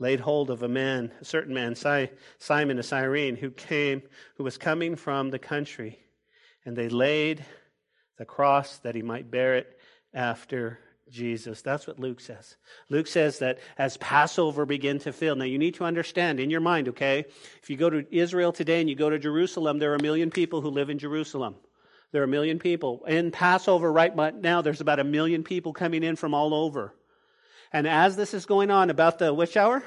laid 0.00 0.18
hold 0.18 0.50
of 0.50 0.64
a 0.64 0.68
man, 0.68 1.12
a 1.20 1.24
certain 1.24 1.54
man, 1.54 1.76
Simon 1.76 2.78
of 2.80 2.84
Cyrene, 2.84 3.36
who 3.36 3.52
came, 3.52 4.02
who 4.36 4.42
was 4.42 4.58
coming 4.58 4.96
from 4.96 5.30
the 5.30 5.38
country. 5.38 6.00
And 6.64 6.76
they 6.76 6.88
laid 6.88 7.44
the 8.16 8.24
cross 8.24 8.78
that 8.78 8.96
he 8.96 9.02
might 9.02 9.30
bear 9.30 9.54
it 9.54 9.78
after 10.12 10.80
Jesus. 11.08 11.62
That's 11.62 11.86
what 11.86 12.00
Luke 12.00 12.20
says. 12.20 12.56
Luke 12.90 13.06
says 13.06 13.38
that 13.38 13.60
as 13.78 13.96
Passover 13.98 14.66
began 14.66 14.98
to 14.98 15.12
fill. 15.12 15.36
Now 15.36 15.44
you 15.44 15.56
need 15.56 15.74
to 15.74 15.84
understand 15.84 16.40
in 16.40 16.50
your 16.50 16.60
mind, 16.60 16.88
okay? 16.88 17.26
If 17.62 17.70
you 17.70 17.76
go 17.76 17.90
to 17.90 18.04
Israel 18.10 18.50
today 18.50 18.80
and 18.80 18.90
you 18.90 18.96
go 18.96 19.08
to 19.08 19.20
Jerusalem, 19.20 19.78
there 19.78 19.92
are 19.92 19.96
a 19.96 20.02
million 20.02 20.32
people 20.32 20.62
who 20.62 20.70
live 20.70 20.90
in 20.90 20.98
Jerusalem. 20.98 21.54
There 22.10 22.22
are 22.22 22.24
a 22.24 22.28
million 22.28 22.58
people. 22.58 23.04
In 23.06 23.30
Passover 23.30 23.92
right 23.92 24.16
now, 24.34 24.62
there's 24.62 24.80
about 24.80 24.98
a 24.98 25.04
million 25.04 25.44
people 25.44 25.72
coming 25.72 26.02
in 26.02 26.16
from 26.16 26.34
all 26.34 26.52
over. 26.54 26.92
And 27.72 27.86
as 27.86 28.16
this 28.16 28.34
is 28.34 28.46
going 28.46 28.70
on, 28.70 28.90
about 28.90 29.18
the 29.18 29.32
which 29.32 29.56
hour? 29.56 29.82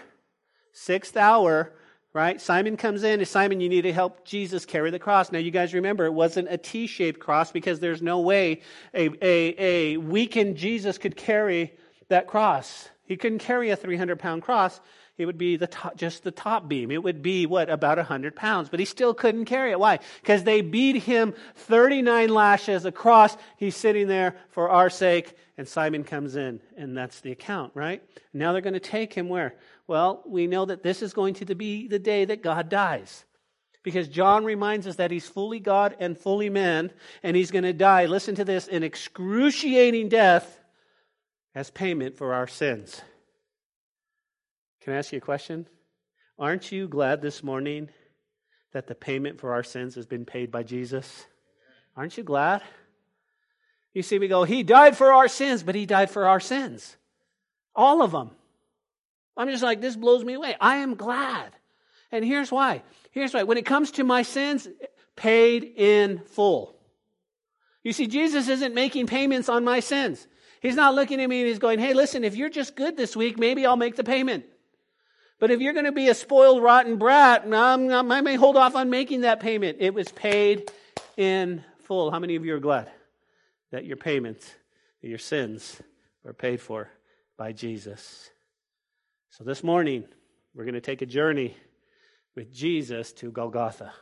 Sixth 0.72 1.18
hour, 1.18 1.74
right? 2.14 2.40
Simon 2.40 2.78
comes 2.78 3.04
in. 3.04 3.24
Simon, 3.26 3.60
you 3.60 3.70
need 3.70 3.82
to 3.82 3.94
help 3.94 4.26
Jesus 4.26 4.66
carry 4.66 4.92
the 4.92 5.00
cross. 5.00 5.32
Now, 5.32 5.40
you 5.40 5.52
guys 5.52 5.74
remember, 5.74 6.06
it 6.06 6.14
wasn't 6.14 6.48
a 6.50 6.58
T 6.58 6.88
shaped 6.88 7.20
cross 7.20 7.52
because 7.52 7.80
there's 7.80 8.02
no 8.02 8.20
way 8.20 8.62
a, 8.94 9.10
a, 9.22 9.56
a 9.58 9.98
weakened 9.98 10.58
Jesus 10.58 10.98
could 10.98 11.16
carry 11.16 11.74
that 12.10 12.28
cross. 12.28 12.90
He 13.12 13.18
couldn't 13.18 13.39
carry 13.39 13.72
a 13.72 13.75
300 13.75 14.20
pound 14.20 14.41
cross. 14.41 14.80
It 15.18 15.25
would 15.25 15.38
be 15.38 15.58
the 15.58 15.68
top, 15.68 15.98
just 15.98 16.24
the 16.24 16.32
top 16.32 16.70
beam. 16.70 16.91
It 16.91 17.03
would 17.03 17.22
be, 17.22 17.46
what, 17.46 17.70
about 17.70 17.98
100 17.98 18.38
pounds. 18.38 18.70
But 18.70 18.80
he 18.80 18.86
still 18.86 19.13
couldn't 19.13 19.44
carry 19.44 19.72
it. 19.72 19.80
Why? 19.82 20.00
Because 20.22 20.46
they 20.46 20.62
beat 20.62 20.96
him 20.96 21.34
39 21.56 22.30
lashes 22.30 22.86
across. 22.86 23.36
He's 23.58 23.75
sitting 23.75 24.08
there 24.08 24.38
for 24.51 24.70
our 24.70 24.89
sake, 24.89 25.36
and 25.58 25.68
Simon 25.68 26.06
comes 26.06 26.38
in, 26.38 26.62
and 26.77 26.96
that's 26.96 27.20
the 27.20 27.34
account, 27.34 27.74
right? 27.75 28.01
Now 28.34 28.53
they're 28.53 28.62
going 28.62 28.75
to 28.75 28.80
take 28.80 29.13
him 29.13 29.27
where? 29.27 29.56
Well, 29.88 30.24
we 30.25 30.48
know 30.48 30.63
that 30.63 30.82
this 30.82 31.01
is 31.01 31.12
going 31.12 31.34
to 31.34 31.53
be 31.53 31.89
the 31.89 32.00
day 32.00 32.24
that 32.24 32.41
God 32.41 32.70
dies. 32.70 33.25
Because 33.84 34.08
John 34.08 34.46
reminds 34.46 34.88
us 34.88 34.96
that 34.96 35.12
he's 35.12 35.27
fully 35.27 35.60
God 35.60 35.98
and 36.00 36.18
fully 36.18 36.50
man, 36.50 36.94
and 37.24 37.36
he's 37.36 37.51
going 37.51 37.65
to 37.65 37.74
die, 37.74 38.06
listen 38.06 38.36
to 38.36 38.46
this, 38.46 38.70
an 38.70 38.84
excruciating 38.84 40.08
death 40.08 40.61
as 41.53 41.70
payment 41.70 42.17
for 42.17 42.34
our 42.34 42.48
sins. 42.48 43.01
Can 44.81 44.93
I 44.93 44.98
ask 44.98 45.12
you 45.12 45.17
a 45.17 45.22
question? 45.22 45.67
Aren't 46.39 46.72
you 46.72 46.88
glad 46.88 47.22
this 47.22 47.43
morning 47.43 47.89
that 48.74 48.88
the 48.88 48.96
payment 48.96 49.39
for 49.39 49.53
our 49.53 49.63
sins 49.63 49.96
has 49.96 50.05
been 50.05 50.25
paid 50.25 50.51
by 50.51 50.63
Jesus? 50.63 51.25
Aren't 51.96 52.17
you 52.17 52.24
glad? 52.24 52.62
You 53.93 54.01
see, 54.01 54.17
we 54.17 54.27
go, 54.27 54.43
He 54.43 54.63
died 54.63 54.98
for 54.98 55.12
our 55.12 55.27
sins, 55.27 55.62
but 55.63 55.75
He 55.75 55.86
died 55.86 56.10
for 56.10 56.27
our 56.27 56.39
sins. 56.39 56.96
All 57.75 58.01
of 58.01 58.12
them. 58.12 58.31
I'm 59.38 59.50
just 59.50 59.63
like, 59.63 59.81
this 59.81 59.96
blows 59.96 60.24
me 60.24 60.34
away. 60.34 60.55
I 60.60 60.77
am 60.77 60.96
glad. 60.96 61.51
And 62.12 62.25
here's 62.25 62.51
why. 62.51 62.84
Here's 63.12 63.34
why. 63.34 63.43
When 63.43 63.58
it 63.58 63.65
comes 63.65 63.91
to 63.91 64.03
my 64.03 64.24
sins, 64.24 64.67
paid 65.15 65.63
in 65.63 66.20
full. 66.25 66.75
You 67.84 67.93
see, 67.93 68.08
Jesus 68.08 68.48
isn't 68.48 68.74
making 68.74 69.08
payments 69.08 69.50
on 69.50 69.63
my 69.63 69.79
sins. 69.79 70.27
He's 70.62 70.75
not 70.75 70.96
looking 70.96 71.20
at 71.20 71.27
me 71.27 71.41
and 71.41 71.48
he's 71.50 71.60
going, 71.60 71.80
hey, 71.80 71.94
listen, 71.94 72.24
if 72.24 72.36
you're 72.36 72.50
just 72.50 72.75
good 72.75 72.96
this 72.96 73.15
week, 73.15 73.38
maybe 73.38 73.65
I'll 73.65 73.75
make 73.75 73.96
the 73.96 74.03
payment. 74.03 74.46
But 75.39 75.50
if 75.50 75.60
you're 75.60 75.74
going 75.74 75.86
to 75.86 75.91
be 75.91 76.08
a 76.08 76.13
spoiled, 76.13 76.62
rotten 76.62 76.98
brat, 76.98 77.51
I 77.51 78.22
may 78.22 78.36
hold 78.36 78.56
off 78.56 78.75
on 78.75 78.91
making 78.91 79.22
that 79.22 79.39
payment. 79.39 79.77
It 79.80 79.94
was 79.94 80.08
paid 80.10 80.72
in 81.18 81.63
full. 81.80 82.12
How 82.12 82.20
many 82.20 82.36
of 82.36 82.46
you 82.46 82.53
are 82.53 82.60
glad 82.60 82.91
that 83.72 83.86
your 83.86 83.98
payments, 83.98 84.53
your 85.01 85.18
sins, 85.18 85.82
were 86.24 86.34
paid 86.34 86.62
for 86.62 86.89
by 87.38 87.53
Jesus? 87.53 88.30
So 89.32 89.44
this 89.44 89.63
morning, 89.63 90.06
we're 90.53 90.65
going 90.65 90.75
to 90.75 90.82
take 90.82 91.01
a 91.01 91.08
journey 91.08 91.58
with 92.36 92.53
Jesus 92.53 93.12
to 93.13 93.32
Golgotha. 93.32 93.94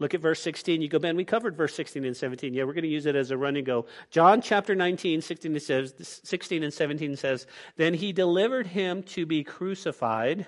Look 0.00 0.14
at 0.14 0.20
verse 0.20 0.40
16. 0.40 0.80
You 0.80 0.88
go, 0.88 0.98
Ben, 0.98 1.16
we 1.16 1.24
covered 1.24 1.56
verse 1.56 1.74
16 1.74 2.04
and 2.04 2.16
17. 2.16 2.54
Yeah, 2.54 2.64
we're 2.64 2.72
going 2.72 2.82
to 2.82 2.88
use 2.88 3.06
it 3.06 3.16
as 3.16 3.30
a 3.30 3.36
running 3.36 3.64
go. 3.64 3.86
John 4.10 4.40
chapter 4.40 4.74
19, 4.74 5.22
16, 5.22 5.58
says, 5.60 6.20
16 6.24 6.62
and 6.62 6.72
17 6.72 7.16
says, 7.16 7.46
Then 7.76 7.94
he 7.94 8.12
delivered 8.12 8.68
him 8.68 9.02
to 9.04 9.26
be 9.26 9.42
crucified. 9.42 10.46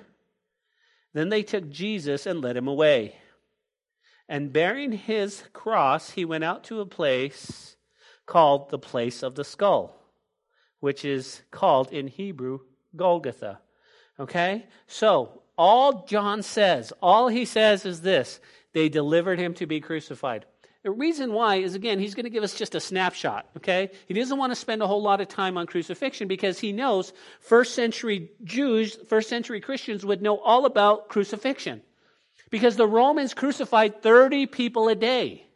Then 1.14 1.30
they 1.30 1.42
took 1.42 1.68
Jesus 1.68 2.26
and 2.26 2.40
led 2.40 2.56
him 2.56 2.68
away. 2.68 3.16
And 4.28 4.52
bearing 4.52 4.92
his 4.92 5.42
cross, 5.52 6.10
he 6.10 6.24
went 6.24 6.44
out 6.44 6.62
to 6.64 6.80
a 6.80 6.86
place 6.86 7.74
called 8.26 8.70
the 8.70 8.78
place 8.78 9.24
of 9.24 9.34
the 9.34 9.42
skull, 9.42 10.00
which 10.78 11.04
is 11.04 11.42
called 11.50 11.92
in 11.92 12.06
Hebrew 12.06 12.60
Golgotha. 12.94 13.58
Okay? 14.20 14.66
So, 14.86 15.42
all 15.58 16.06
John 16.06 16.44
says, 16.44 16.92
all 17.02 17.26
he 17.26 17.44
says 17.44 17.84
is 17.84 18.02
this 18.02 18.38
they 18.72 18.88
delivered 18.88 19.38
him 19.38 19.54
to 19.54 19.66
be 19.66 19.80
crucified. 19.80 20.46
The 20.82 20.90
reason 20.90 21.34
why 21.34 21.56
is 21.56 21.74
again, 21.74 21.98
he's 21.98 22.14
going 22.14 22.24
to 22.24 22.30
give 22.30 22.42
us 22.42 22.54
just 22.54 22.74
a 22.74 22.80
snapshot, 22.80 23.46
okay? 23.58 23.90
He 24.06 24.14
doesn't 24.14 24.38
want 24.38 24.50
to 24.52 24.56
spend 24.56 24.82
a 24.82 24.86
whole 24.86 25.02
lot 25.02 25.20
of 25.20 25.28
time 25.28 25.58
on 25.58 25.66
crucifixion 25.66 26.26
because 26.26 26.58
he 26.58 26.72
knows 26.72 27.12
first 27.40 27.74
century 27.74 28.30
Jews, 28.44 28.96
first 29.08 29.28
century 29.28 29.60
Christians 29.60 30.06
would 30.06 30.22
know 30.22 30.38
all 30.38 30.64
about 30.64 31.08
crucifixion. 31.08 31.82
Because 32.48 32.76
the 32.76 32.86
Romans 32.86 33.34
crucified 33.34 34.02
30 34.02 34.46
people 34.46 34.88
a 34.88 34.94
day. 34.94 35.46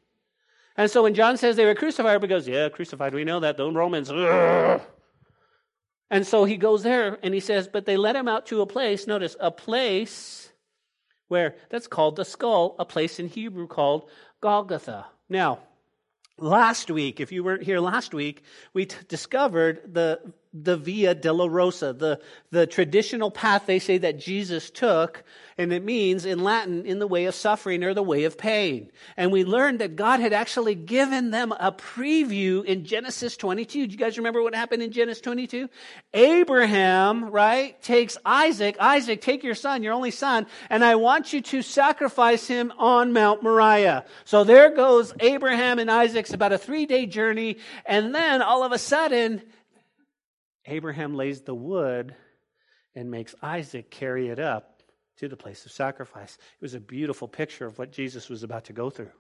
And 0.77 0.91
so 0.91 1.05
when 1.05 1.15
John 1.15 1.39
says 1.39 1.57
they 1.57 1.65
were 1.65 1.75
crucified, 1.75 2.15
everybody 2.15 2.29
goes, 2.29 2.47
Yeah, 2.47 2.69
crucified, 2.69 3.15
we 3.15 3.25
know 3.25 3.41
that. 3.41 3.57
The 3.57 3.71
Romans. 3.71 4.11
Ugh. 4.11 4.81
And 6.11 6.27
so 6.27 6.45
he 6.45 6.57
goes 6.57 6.83
there 6.83 7.19
and 7.23 7.33
he 7.33 7.41
says, 7.41 7.67
But 7.67 7.87
they 7.87 7.97
led 7.97 8.15
him 8.15 8.29
out 8.29 8.47
to 8.47 8.61
a 8.61 8.67
place, 8.67 9.07
notice, 9.07 9.37
a 9.41 9.51
place 9.51 10.44
where 11.29 11.55
that's 11.71 11.87
called 11.87 12.17
the 12.17 12.25
skull, 12.25 12.77
a 12.79 12.85
place 12.85 13.19
in 13.19 13.29
Hebrew 13.29 13.67
called 13.67 14.09
Golgotha. 14.41 15.07
Now, 15.29 15.61
last 16.39 16.91
week, 16.91 17.21
if 17.21 17.33
you 17.33 17.45
weren't 17.45 17.63
here 17.63 17.81
last 17.81 18.15
week, 18.15 18.43
we 18.73 18.87
t- 18.87 18.97
discovered 19.09 19.95
the 19.95 20.21
the 20.55 20.77
Via 20.77 21.17
Dolorosa, 21.17 21.99
the, 21.99 22.21
the 22.53 22.67
traditional 22.67 23.33
path 23.33 23.67
they 23.67 23.81
say 23.81 23.99
that 23.99 24.21
Jesus 24.21 24.71
took, 24.71 25.25
and 25.59 25.73
it 25.73 25.85
means 25.85 26.25
in 26.25 26.45
Latin, 26.45 26.87
in 26.87 27.01
the 27.01 27.09
way 27.09 27.25
of 27.25 27.35
suffering 27.35 27.83
or 27.83 27.93
the 27.93 28.03
way 28.03 28.23
of 28.25 28.39
pain. 28.39 28.91
And 29.17 29.33
we 29.33 29.45
learned 29.45 29.81
that 29.81 29.97
God 29.97 30.21
had 30.21 30.33
actually 30.33 30.77
given 30.77 31.33
them 31.33 31.51
a 31.53 31.73
preview 31.73 32.65
in 32.65 32.85
Genesis 32.85 33.37
22. 33.37 33.87
Do 33.87 33.93
you 33.93 33.99
guys 33.99 34.17
remember 34.17 34.43
what 34.43 34.55
happened 34.55 34.83
in 34.83 34.93
Genesis 34.93 35.21
22? 35.23 35.69
Abraham, 36.13 37.31
right, 37.31 37.81
takes 37.83 38.17
Isaac, 38.25 38.77
Isaac, 38.79 39.21
take 39.21 39.43
your 39.43 39.57
son, 39.57 39.83
your 39.83 39.93
only 39.93 40.13
son, 40.13 40.47
and 40.71 40.85
I 40.85 40.95
want 40.95 41.33
you 41.33 41.41
to 41.41 41.63
sacrifice 41.63 42.47
him 42.47 42.73
on 42.79 43.13
Mount 43.13 43.43
Moriah. 43.43 44.05
So 44.25 44.45
there 44.45 44.75
goes 44.75 45.13
Abraham 45.19 45.81
and 45.81 45.91
Isaac's 45.91 46.33
about 46.33 46.53
a 46.53 46.59
three 46.59 46.87
day 46.87 47.07
journey, 47.07 47.59
and 47.85 48.15
then 48.15 48.41
all 48.41 48.63
of 48.63 48.71
a 48.71 48.79
sudden, 48.79 49.43
Abraham 50.67 51.15
lays 51.15 51.43
the 51.43 51.55
wood 51.55 52.15
and 52.95 53.11
makes 53.11 53.35
Isaac 53.43 53.91
carry 53.91 54.29
it 54.29 54.39
up 54.39 54.83
to 55.19 55.29
the 55.29 55.37
place 55.37 55.65
of 55.65 55.73
sacrifice. 55.73 56.37
It 56.37 56.63
was 56.63 56.75
a 56.75 56.81
beautiful 56.81 57.29
picture 57.29 57.67
of 57.67 57.79
what 57.79 57.93
Jesus 57.93 58.29
was 58.29 58.43
about 58.43 58.65
to 58.65 58.73
go 58.73 58.91
through. 58.91 59.11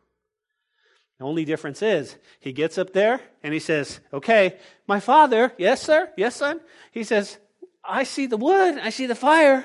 The 1.18 1.24
only 1.24 1.44
difference 1.44 1.80
is 1.82 2.16
he 2.40 2.52
gets 2.52 2.76
up 2.76 2.92
there 2.92 3.20
and 3.42 3.54
he 3.54 3.60
says, 3.60 4.00
Okay, 4.12 4.58
my 4.88 4.98
father, 5.00 5.52
yes, 5.58 5.80
sir, 5.80 6.10
yes, 6.16 6.36
son. 6.36 6.60
He 6.90 7.04
says, 7.04 7.38
I 7.84 8.04
see 8.04 8.26
the 8.26 8.36
wood, 8.36 8.78
I 8.78 8.90
see 8.90 9.06
the 9.06 9.14
fire, 9.14 9.64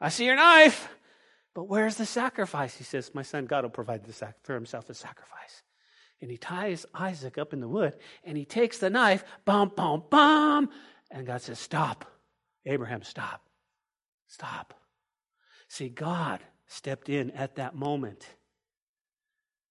I 0.00 0.08
see 0.08 0.24
your 0.24 0.36
knife, 0.36 0.88
but 1.54 1.68
where's 1.68 1.96
the 1.96 2.06
sacrifice? 2.06 2.76
He 2.76 2.84
says, 2.84 3.14
My 3.14 3.22
son, 3.22 3.46
God 3.46 3.64
will 3.64 3.70
provide 3.70 4.12
sac- 4.12 4.42
for 4.42 4.54
himself 4.54 4.90
a 4.90 4.94
sacrifice. 4.94 5.62
And 6.20 6.30
he 6.30 6.36
ties 6.36 6.84
Isaac 6.92 7.38
up 7.38 7.52
in 7.52 7.60
the 7.60 7.68
wood 7.68 7.94
and 8.24 8.36
he 8.36 8.44
takes 8.44 8.78
the 8.78 8.90
knife, 8.90 9.24
bum, 9.44 9.70
bum, 9.76 10.02
bum, 10.10 10.68
and 11.10 11.26
God 11.26 11.42
says, 11.42 11.58
Stop. 11.58 12.04
Abraham, 12.66 13.02
stop. 13.02 13.42
Stop. 14.26 14.74
See, 15.68 15.88
God 15.88 16.40
stepped 16.66 17.08
in 17.08 17.30
at 17.30 17.56
that 17.56 17.74
moment. 17.74 18.26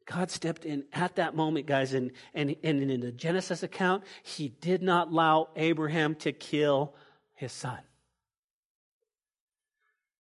God 0.05 0.31
stepped 0.31 0.65
in 0.65 0.85
at 0.93 1.17
that 1.17 1.35
moment, 1.35 1.67
guys, 1.67 1.93
and, 1.93 2.11
and, 2.33 2.55
and 2.63 2.89
in 2.89 3.01
the 3.01 3.11
Genesis 3.11 3.61
account, 3.61 4.03
he 4.23 4.47
did 4.47 4.81
not 4.81 5.09
allow 5.09 5.49
Abraham 5.55 6.15
to 6.15 6.31
kill 6.31 6.95
his 7.33 7.51
son. 7.51 7.79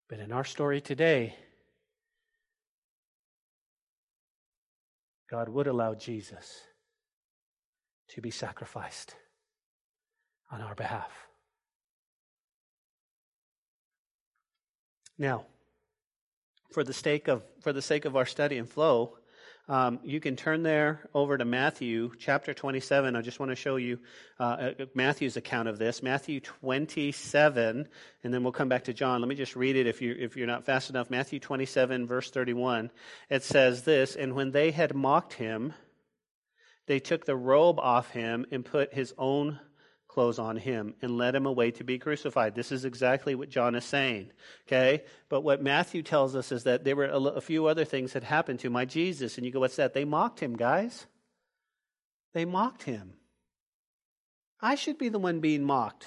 But 0.08 0.18
in 0.18 0.32
our 0.32 0.44
story 0.44 0.80
today, 0.80 1.36
God 5.30 5.48
would 5.48 5.66
allow 5.66 5.94
Jesus 5.94 6.60
to 8.10 8.20
be 8.20 8.30
sacrificed 8.30 9.14
on 10.50 10.60
our 10.60 10.74
behalf. 10.74 11.10
Now, 15.18 15.46
for 16.72 16.84
the 16.84 16.92
sake 16.92 17.28
of 17.28 17.42
for 17.62 17.72
the 17.72 17.82
sake 17.82 18.04
of 18.04 18.16
our 18.16 18.26
study 18.26 18.58
and 18.58 18.68
flow, 18.68 19.16
um, 19.68 19.98
you 20.04 20.20
can 20.20 20.36
turn 20.36 20.62
there 20.62 21.08
over 21.12 21.36
to 21.36 21.44
Matthew 21.44 22.12
chapter 22.20 22.54
27. 22.54 23.16
I 23.16 23.20
just 23.20 23.40
want 23.40 23.50
to 23.50 23.56
show 23.56 23.76
you 23.76 23.98
uh, 24.38 24.42
uh, 24.42 24.84
Matthew's 24.94 25.36
account 25.36 25.68
of 25.68 25.78
this. 25.78 26.04
Matthew 26.04 26.38
27, 26.38 27.88
and 28.22 28.34
then 28.34 28.42
we'll 28.44 28.52
come 28.52 28.68
back 28.68 28.84
to 28.84 28.92
John. 28.92 29.20
Let 29.20 29.28
me 29.28 29.34
just 29.34 29.56
read 29.56 29.74
it 29.74 29.88
if, 29.88 30.00
you, 30.00 30.14
if 30.16 30.36
you're 30.36 30.46
not 30.46 30.64
fast 30.64 30.88
enough. 30.88 31.10
Matthew 31.10 31.40
27, 31.40 32.06
verse 32.06 32.30
31. 32.30 32.92
It 33.28 33.42
says 33.42 33.82
this 33.82 34.14
And 34.14 34.34
when 34.34 34.52
they 34.52 34.70
had 34.70 34.94
mocked 34.94 35.32
him, 35.32 35.74
they 36.86 37.00
took 37.00 37.24
the 37.24 37.36
robe 37.36 37.80
off 37.80 38.10
him 38.10 38.46
and 38.52 38.64
put 38.64 38.94
his 38.94 39.14
own 39.18 39.58
clothes 40.16 40.38
on 40.38 40.56
him 40.56 40.94
and 41.02 41.18
led 41.18 41.34
him 41.34 41.44
away 41.44 41.70
to 41.70 41.84
be 41.84 41.98
crucified. 41.98 42.54
This 42.54 42.72
is 42.72 42.86
exactly 42.86 43.34
what 43.34 43.50
John 43.50 43.74
is 43.74 43.84
saying. 43.84 44.30
Okay? 44.66 45.04
But 45.28 45.42
what 45.42 45.62
Matthew 45.62 46.02
tells 46.02 46.34
us 46.34 46.52
is 46.52 46.64
that 46.64 46.84
there 46.84 46.96
were 46.96 47.04
a, 47.04 47.40
few 47.42 47.66
other 47.66 47.84
things 47.84 48.14
that 48.14 48.24
happened 48.24 48.60
to 48.60 48.70
my 48.70 48.86
Jesus. 48.86 49.36
And 49.36 49.44
you 49.44 49.52
go, 49.52 49.60
what's 49.60 49.76
that? 49.76 49.92
They 49.92 50.06
mocked 50.06 50.40
him, 50.40 50.56
guys. 50.56 51.04
They 52.32 52.46
mocked 52.46 52.84
him. 52.84 53.12
I 54.58 54.76
should 54.76 54.96
be 54.96 55.10
the 55.10 55.18
one 55.18 55.40
being 55.40 55.64
mocked. 55.64 56.04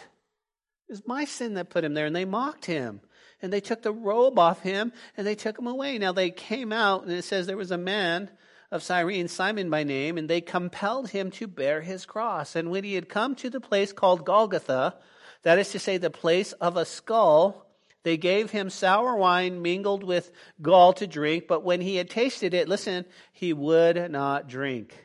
It 0.87 0.93
was 0.93 1.07
my 1.07 1.25
sin 1.25 1.53
that 1.53 1.69
put 1.69 1.83
him 1.83 1.93
there, 1.93 2.07
and 2.07 2.15
they 2.15 2.25
mocked 2.25 2.65
him. 2.65 3.01
And 3.43 3.53
they 3.53 3.61
took 3.61 3.83
the 3.83 3.93
robe 3.93 4.39
off 4.39 4.61
him 4.61 4.91
and 5.15 5.25
they 5.25 5.35
took 5.35 5.57
him 5.57 5.67
away. 5.67 5.99
Now 5.99 6.13
they 6.13 6.31
came 6.31 6.73
out, 6.73 7.03
and 7.03 7.11
it 7.11 7.25
says 7.25 7.45
there 7.45 7.55
was 7.55 7.69
a 7.69 7.77
man 7.77 8.31
of 8.71 8.83
Cyrene, 8.83 9.27
Simon 9.27 9.69
by 9.69 9.83
name, 9.83 10.17
and 10.17 10.29
they 10.29 10.41
compelled 10.41 11.09
him 11.09 11.31
to 11.31 11.47
bear 11.47 11.81
his 11.81 12.05
cross. 12.05 12.55
And 12.55 12.69
when 12.69 12.83
he 12.83 12.93
had 12.93 13.09
come 13.09 13.35
to 13.35 13.49
the 13.49 13.59
place 13.59 13.91
called 13.91 14.25
Golgotha, 14.25 14.95
that 15.43 15.59
is 15.59 15.71
to 15.71 15.79
say, 15.79 15.97
the 15.97 16.09
place 16.09 16.53
of 16.53 16.77
a 16.77 16.85
skull. 16.85 17.65
They 18.03 18.17
gave 18.17 18.51
him 18.51 18.69
sour 18.69 19.15
wine 19.15 19.61
mingled 19.61 20.03
with 20.03 20.31
gall 20.61 20.93
to 20.93 21.07
drink, 21.07 21.47
but 21.47 21.63
when 21.63 21.81
he 21.81 21.95
had 21.95 22.09
tasted 22.09 22.53
it, 22.53 22.69
listen, 22.69 23.05
he 23.33 23.53
would 23.53 24.11
not 24.11 24.47
drink. 24.47 24.95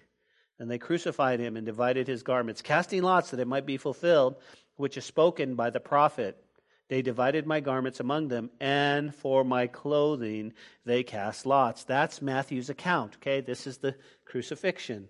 And 0.59 0.71
they 0.71 0.79
crucified 0.79 1.41
him 1.41 1.57
and 1.57 1.67
divided 1.67 2.07
his 2.07 2.23
garments, 2.23 2.63
casting 2.63 3.03
lots 3.03 3.31
that 3.31 3.41
it 3.41 3.49
might 3.49 3.67
be 3.67 3.77
fulfilled, 3.77 4.37
which 4.77 4.97
is 4.97 5.05
spoken 5.05 5.55
by 5.55 5.71
the 5.71 5.81
prophet. 5.81 6.44
They 6.89 7.01
divided 7.01 7.47
my 7.47 7.61
garments 7.61 8.01
among 8.01 8.29
them, 8.29 8.51
and 8.61 9.15
for 9.15 9.43
my 9.43 9.67
clothing 9.67 10.53
they 10.85 11.03
cast 11.03 11.47
lots. 11.47 11.85
That's 11.85 12.21
Matthew's 12.21 12.69
account. 12.69 13.17
Okay, 13.17 13.41
this 13.41 13.67
is 13.67 13.79
the 13.79 13.95
crucifixion. 14.27 15.09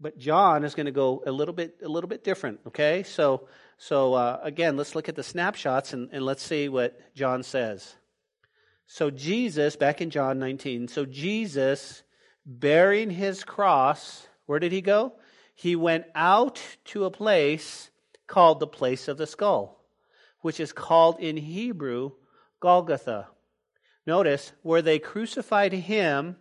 But 0.00 0.18
John 0.18 0.64
is 0.64 0.74
going 0.74 0.86
to 0.86 0.92
go 0.92 1.22
a 1.24 1.30
little 1.30 1.54
bit, 1.54 1.76
a 1.82 1.88
little 1.88 2.08
bit 2.08 2.24
different. 2.24 2.60
Okay, 2.66 3.04
so 3.04 3.46
so 3.78 4.14
uh, 4.14 4.40
again, 4.42 4.76
let's 4.76 4.96
look 4.96 5.08
at 5.08 5.14
the 5.14 5.22
snapshots 5.22 5.92
and, 5.92 6.08
and 6.12 6.24
let's 6.24 6.42
see 6.42 6.68
what 6.68 6.98
John 7.14 7.44
says. 7.44 7.94
So 8.86 9.10
Jesus, 9.10 9.76
back 9.76 10.00
in 10.00 10.10
John 10.10 10.40
19, 10.40 10.88
so 10.88 11.06
Jesus 11.06 12.02
bearing 12.44 13.10
his 13.10 13.44
cross, 13.44 14.26
where 14.46 14.58
did 14.58 14.72
he 14.72 14.80
go? 14.80 15.12
He 15.54 15.76
went 15.76 16.06
out 16.16 16.60
to 16.86 17.04
a 17.04 17.10
place 17.10 17.90
called 18.26 18.58
the 18.58 18.66
place 18.66 19.06
of 19.06 19.18
the 19.18 19.26
skull 19.26 19.81
which 20.42 20.60
is 20.60 20.72
called 20.72 21.18
in 21.18 21.36
Hebrew 21.36 22.12
Golgotha. 22.60 23.28
Notice, 24.06 24.52
where 24.62 24.82
they 24.82 24.98
crucified 24.98 25.72
him 25.72 26.36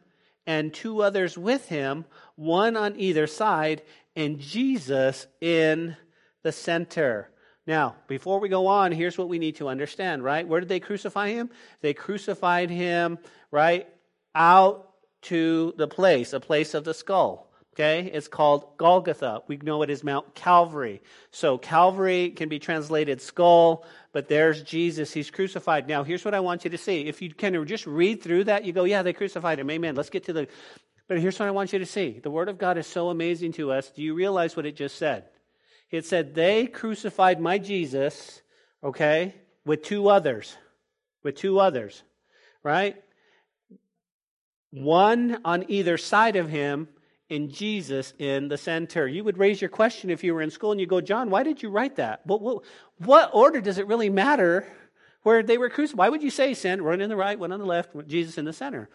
and 0.46 0.74
two 0.74 1.02
others 1.02 1.38
with 1.38 1.70
him, 1.70 2.06
one 2.36 2.76
on 2.76 3.00
either 3.00 3.28
side, 3.28 3.84
and 4.16 4.40
Jesus 4.40 5.28
in 5.40 5.96
the 6.44 6.52
center. 6.52 7.30
Now, 7.68 7.96
before 8.08 8.40
we 8.40 8.50
go 8.50 8.68
on, 8.68 8.92
here's 8.92 9.18
what 9.18 9.30
we 9.30 9.38
need 9.38 9.58
to 9.58 9.70
understand, 9.70 10.24
right? 10.24 10.48
Where 10.48 10.60
did 10.60 10.70
they 10.70 10.80
crucify 10.80 11.30
him? 11.30 11.52
They 11.82 11.94
crucified 11.94 12.72
him, 12.72 13.20
right, 13.52 13.88
out 14.34 14.90
to 15.24 15.74
the 15.78 15.88
place, 15.88 16.34
a 16.34 16.40
place 16.40 16.74
of 16.74 16.84
the 16.84 16.96
skull. 16.96 17.51
Okay, 17.74 18.12
it's 18.14 18.28
called 18.28 18.78
Golgotha. 18.78 19.44
We 19.48 19.56
know 19.56 19.82
it 19.82 19.90
is 19.90 20.04
Mount 20.04 20.36
Calvary. 20.36 21.02
So 21.32 21.58
Calvary 21.58 22.32
can 22.32 22.50
be 22.50 22.60
translated 22.60 23.22
skull, 23.22 23.86
but 24.12 24.28
there's 24.28 24.62
Jesus. 24.62 25.14
He's 25.14 25.32
crucified. 25.32 25.88
Now, 25.88 26.04
here's 26.04 26.26
what 26.26 26.34
I 26.34 26.42
want 26.42 26.66
you 26.66 26.72
to 26.72 26.78
see. 26.78 27.08
If 27.08 27.22
you 27.22 27.34
can 27.34 27.66
just 27.66 27.88
read 27.88 28.22
through 28.22 28.46
that, 28.46 28.66
you 28.66 28.74
go, 28.74 28.84
yeah, 28.84 29.04
they 29.04 29.14
crucified 29.14 29.58
him. 29.58 29.70
Amen. 29.72 29.96
Let's 29.96 30.10
get 30.10 30.26
to 30.26 30.34
the. 30.34 30.48
But 31.08 31.20
here's 31.20 31.40
what 31.40 31.48
I 31.48 31.52
want 31.52 31.72
you 31.72 31.80
to 31.80 31.86
see. 31.86 32.20
The 32.22 32.30
Word 32.30 32.50
of 32.50 32.58
God 32.58 32.78
is 32.78 32.88
so 32.88 33.10
amazing 33.10 33.54
to 33.54 33.72
us. 33.72 33.90
Do 33.90 34.02
you 34.02 34.16
realize 34.16 34.58
what 34.58 34.66
it 34.66 34.76
just 34.76 34.98
said? 34.98 35.26
It 35.92 36.06
said, 36.06 36.36
they 36.36 36.68
crucified 36.68 37.40
my 37.40 37.58
Jesus, 37.58 38.42
okay, 38.84 39.36
with 39.66 39.84
two 39.84 40.10
others. 40.10 40.58
With 41.24 41.36
two 41.36 41.60
others, 41.60 42.02
right? 42.64 42.96
One 44.72 45.40
on 45.46 45.66
either 45.68 45.98
side 45.98 46.36
of 46.36 46.50
him 46.50 46.88
in 47.32 47.50
Jesus 47.50 48.14
in 48.20 48.50
the 48.50 48.58
center. 48.58 49.08
You 49.08 49.24
would 49.24 49.38
raise 49.38 49.62
your 49.62 49.70
question 49.70 50.10
if 50.10 50.22
you 50.22 50.34
were 50.34 50.42
in 50.42 50.52
school 50.52 50.72
and 50.72 50.82
you 50.82 50.86
go, 50.86 51.00
John, 51.00 51.30
why 51.30 51.44
did 51.44 51.64
you 51.64 51.70
write 51.70 51.96
that? 51.96 52.20
What, 52.26 52.42
what, 52.42 52.64
what 52.98 53.32
order 53.34 53.62
does 53.62 53.78
it 53.78 53.88
really 53.88 54.10
matter 54.10 54.68
where 55.24 55.42
they 55.42 55.58
were 55.58 55.70
crucified? 55.70 55.98
Why 55.98 56.10
would 56.10 56.22
you 56.22 56.30
say 56.30 56.54
sin, 56.54 56.84
one 56.84 57.00
in 57.00 57.10
the 57.10 57.16
right, 57.16 57.40
one 57.40 57.54
on 57.54 57.60
the 57.60 57.66
left, 57.66 57.92
Jesus 58.08 58.38
in 58.38 58.44
the 58.44 58.52
center? 58.52 58.90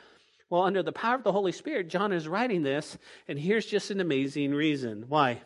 Well, 0.51 0.63
under 0.63 0.83
the 0.83 0.93
power 0.93 1.15
of 1.15 1.25
the 1.25 1.33
Holy 1.33 1.51
Spirit, 1.51 1.89
John 1.89 2.13
is 2.13 2.29
writing 2.29 2.63
this, 2.63 2.99
and 3.27 3.39
here's 3.39 3.65
just 3.65 3.91
an 3.91 4.01
amazing 4.01 4.53
reason. 4.53 5.07
Why? 5.09 5.41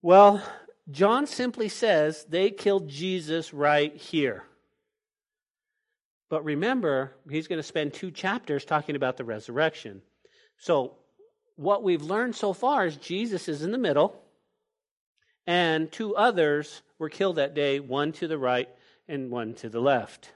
Well, 0.00 0.42
John 0.90 1.26
simply 1.26 1.68
says 1.68 2.24
they 2.24 2.50
killed 2.50 2.88
Jesus 2.88 3.52
right 3.52 3.94
here. 3.94 4.44
But 6.30 6.42
remember, 6.42 7.12
he's 7.30 7.48
going 7.48 7.58
to 7.58 7.62
spend 7.62 7.92
two 7.92 8.10
chapters 8.10 8.64
talking 8.64 8.96
about 8.96 9.18
the 9.18 9.24
resurrection. 9.24 10.00
So 10.56 10.96
what 11.56 11.82
we've 11.82 12.02
learned 12.02 12.36
so 12.36 12.52
far 12.52 12.86
is 12.86 12.96
Jesus 12.96 13.48
is 13.48 13.62
in 13.62 13.72
the 13.72 13.78
middle, 13.78 14.22
and 15.46 15.90
two 15.90 16.14
others 16.14 16.82
were 16.98 17.08
killed 17.08 17.36
that 17.36 17.54
day, 17.54 17.80
one 17.80 18.12
to 18.12 18.28
the 18.28 18.38
right 18.38 18.68
and 19.08 19.30
one 19.30 19.54
to 19.54 19.68
the 19.68 19.80
left. 19.80 20.30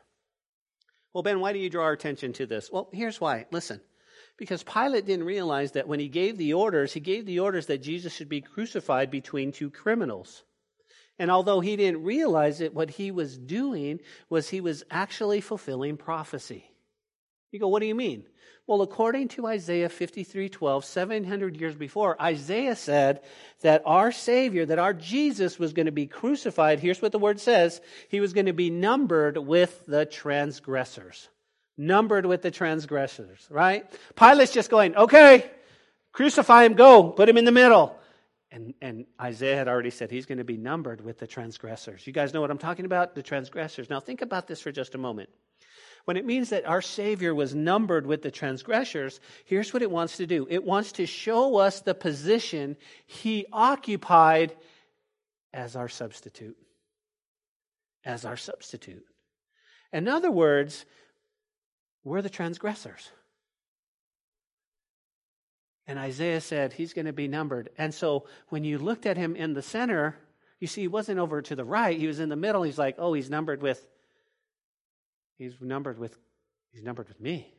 Well, 1.13 1.23
Ben, 1.23 1.41
why 1.41 1.53
do 1.53 1.59
you 1.59 1.71
draw 1.71 1.85
our 1.85 1.93
attention 1.93 2.33
to 2.35 2.47
this? 2.47 2.71
Well, 2.73 2.89
here's 2.93 3.21
why. 3.21 3.47
Listen. 3.51 3.81
Because 4.37 4.63
Pilate 4.63 5.05
didn't 5.05 5.27
realize 5.27 5.73
that 5.73 5.87
when 5.87 6.01
he 6.01 6.09
gave 6.09 6.39
the 6.39 6.55
orders, 6.55 6.95
he 6.95 7.01
gave 7.01 7.27
the 7.27 7.41
orders 7.41 7.67
that 7.67 7.83
Jesus 7.83 8.15
should 8.15 8.29
be 8.31 8.41
crucified 8.41 9.11
between 9.11 9.53
two 9.53 9.71
criminals. 9.71 10.45
And 11.19 11.31
although 11.31 11.61
he 11.61 11.77
didn't 11.77 12.05
realize 12.05 12.63
it, 12.63 12.73
what 12.73 12.89
he 12.89 13.11
was 13.11 13.37
doing 13.37 14.01
was 14.31 14.49
he 14.49 14.63
was 14.63 14.83
actually 14.91 15.43
fulfilling 15.43 15.99
prophecy. 15.99 16.70
You 17.51 17.59
go, 17.59 17.69
what 17.69 17.81
do 17.81 17.87
you 17.87 17.95
mean? 17.95 18.25
Well, 18.67 18.83
according 18.83 19.29
to 19.29 19.49
Isaiah 19.49 19.89
53:12, 19.89 20.85
700 20.85 21.57
years 21.57 21.75
before, 21.75 22.21
Isaiah 22.23 22.77
said 22.77 23.21
that 23.63 23.83
our 23.85 24.13
Savior, 24.13 24.65
that 24.67 24.79
our 24.79 24.95
Jesus 24.95 25.59
was 25.59 25.73
going 25.73 25.87
to 25.87 25.93
be 25.93 26.07
crucified. 26.07 26.79
Here's 26.79 27.03
what 27.03 27.11
the 27.11 27.19
word 27.19 27.41
says 27.41 27.81
He 28.09 28.21
was 28.21 28.33
going 28.33 28.47
to 28.47 28.53
be 28.53 28.71
numbered 28.71 29.37
with 29.37 29.85
the 29.87 30.07
transgressors. 30.07 31.29
Numbered 31.77 32.27
with 32.27 32.43
the 32.43 32.51
transgressors, 32.53 33.45
right? 33.51 33.91
Pilate's 34.15 34.53
just 34.53 34.71
going, 34.71 34.95
okay, 34.95 35.51
crucify 36.13 36.65
him, 36.65 36.75
go, 36.75 37.11
put 37.11 37.29
him 37.29 37.39
in 37.39 37.47
the 37.47 37.53
middle. 37.53 37.97
And, 38.53 38.75
and 38.83 39.07
Isaiah 39.21 39.57
had 39.57 39.67
already 39.67 39.91
said 39.91 40.11
he's 40.11 40.27
going 40.27 40.39
to 40.39 40.45
be 40.45 40.57
numbered 40.57 41.01
with 41.01 41.19
the 41.19 41.27
transgressors. 41.27 42.07
You 42.07 42.13
guys 42.13 42.35
know 42.35 42.41
what 42.41 42.51
I'm 42.51 42.59
talking 42.59 42.85
about? 42.85 43.15
The 43.15 43.23
transgressors. 43.23 43.89
Now, 43.89 43.99
think 43.99 44.23
about 44.23 44.47
this 44.47 44.61
for 44.61 44.71
just 44.71 44.95
a 44.95 44.99
moment. 44.99 45.31
When 46.05 46.17
it 46.17 46.25
means 46.25 46.51
that 46.51 46.67
our 46.67 46.83
Savior 46.83 47.35
was 47.35 47.55
numbered 47.55 48.07
with 48.07 48.23
the 48.23 48.31
transgressors, 48.31 49.21
here's 49.45 49.73
what 49.73 49.83
it 49.83 49.91
wants 49.91 50.17
to 50.17 50.27
do 50.27 50.47
it 50.51 50.65
wants 50.65 50.93
to 50.93 51.07
show 51.07 51.57
us 51.57 51.81
the 51.81 51.95
position 51.95 52.77
he 53.07 53.47
occupied 53.53 54.57
as 55.53 55.77
our 55.77 55.89
substitute. 55.89 56.57
As 58.05 58.25
our 58.25 58.37
substitute. 58.37 59.05
In 59.93 60.09
other 60.09 60.31
words, 60.31 60.87
we're 62.05 62.23
the 62.23 62.31
transgressors. 62.31 63.11
And 65.87 65.99
Isaiah 65.99 66.41
said 66.41 66.73
he's 66.73 66.95
going 66.95 67.07
to 67.07 67.13
be 67.13 67.27
numbered. 67.27 67.71
And 67.77 67.93
so 67.93 68.27
when 68.49 68.63
you 68.63 68.79
looked 68.79 69.07
at 69.07 69.17
him 69.17 69.35
in 69.35 69.55
the 69.55 69.63
center, 69.63 70.17
you 70.61 70.69
see, 70.69 70.83
he 70.83 70.89
wasn't 70.89 71.19
over 71.19 71.43
to 71.43 71.57
the 71.57 71.65
right, 71.65 71.99
he 71.99 72.07
was 72.07 72.21
in 72.21 72.29
the 72.29 72.37
middle. 72.37 72.63
He's 72.63 72.79
like, 72.79 72.97
oh, 72.99 73.13
he's 73.13 73.31
numbered 73.31 73.61
with 73.61 73.85
He's 75.41 75.55
numbered 75.59 75.99
with 75.99 76.19
he's 76.71 76.83
numbered 76.83 77.09
with 77.09 77.19
me. 77.19 77.55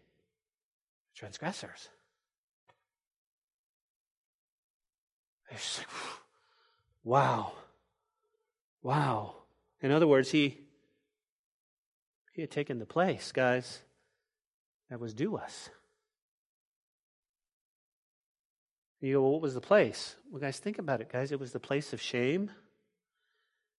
Transgressors. 1.16 1.90
Like, 5.50 5.60
wow. 7.04 7.54
Wow. 8.84 9.34
In 9.82 9.92
other 9.92 10.06
words, 10.06 10.30
he 10.30 10.60
he 12.34 12.42
had 12.42 12.52
taken 12.52 12.78
the 12.78 12.86
place, 12.86 13.32
guys, 13.32 13.80
that 14.92 15.00
was 15.00 15.16
due 15.16 15.36
us. 15.38 15.72
You 19.00 19.14
go, 19.14 19.22
well, 19.24 19.32
what 19.32 19.42
was 19.42 19.56
the 19.56 19.60
place? 19.60 20.18
Well, 20.30 20.40
guys, 20.40 20.60
think 20.60 20.78
about 20.78 21.02
it, 21.02 21.12
guys. 21.12 21.32
It 21.32 21.40
was 21.40 21.52
the 21.52 21.60
place 21.60 21.94
of 21.94 22.00
shame. 22.00 22.52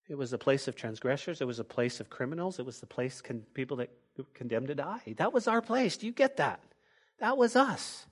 It 0.08 0.16
was 0.16 0.32
a 0.32 0.38
place 0.38 0.68
of 0.68 0.76
transgressors. 0.76 1.40
It 1.40 1.46
was 1.46 1.58
a 1.58 1.64
place 1.64 2.00
of 2.00 2.10
criminals. 2.10 2.58
It 2.58 2.66
was 2.66 2.80
the 2.80 2.86
place 2.86 3.20
con- 3.20 3.44
people 3.54 3.78
that 3.78 3.90
condemned 4.34 4.68
to 4.68 4.74
die. 4.74 5.14
That 5.16 5.32
was 5.32 5.48
our 5.48 5.62
place. 5.62 5.96
Do 5.96 6.06
you 6.06 6.12
get 6.12 6.36
that? 6.36 6.60
That 7.18 7.36
was 7.36 7.56
us. 7.56 8.06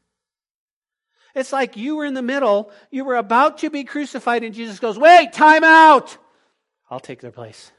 It's 1.34 1.52
like 1.52 1.76
you 1.76 1.96
were 1.96 2.04
in 2.04 2.14
the 2.14 2.22
middle. 2.22 2.70
You 2.90 3.04
were 3.04 3.16
about 3.16 3.58
to 3.58 3.70
be 3.70 3.84
crucified, 3.84 4.42
and 4.42 4.54
Jesus 4.54 4.78
goes, 4.78 4.98
Wait, 4.98 5.32
time 5.32 5.64
out. 5.64 6.16
I'll 6.90 7.00
take 7.00 7.20
their 7.20 7.30
place. 7.30 7.70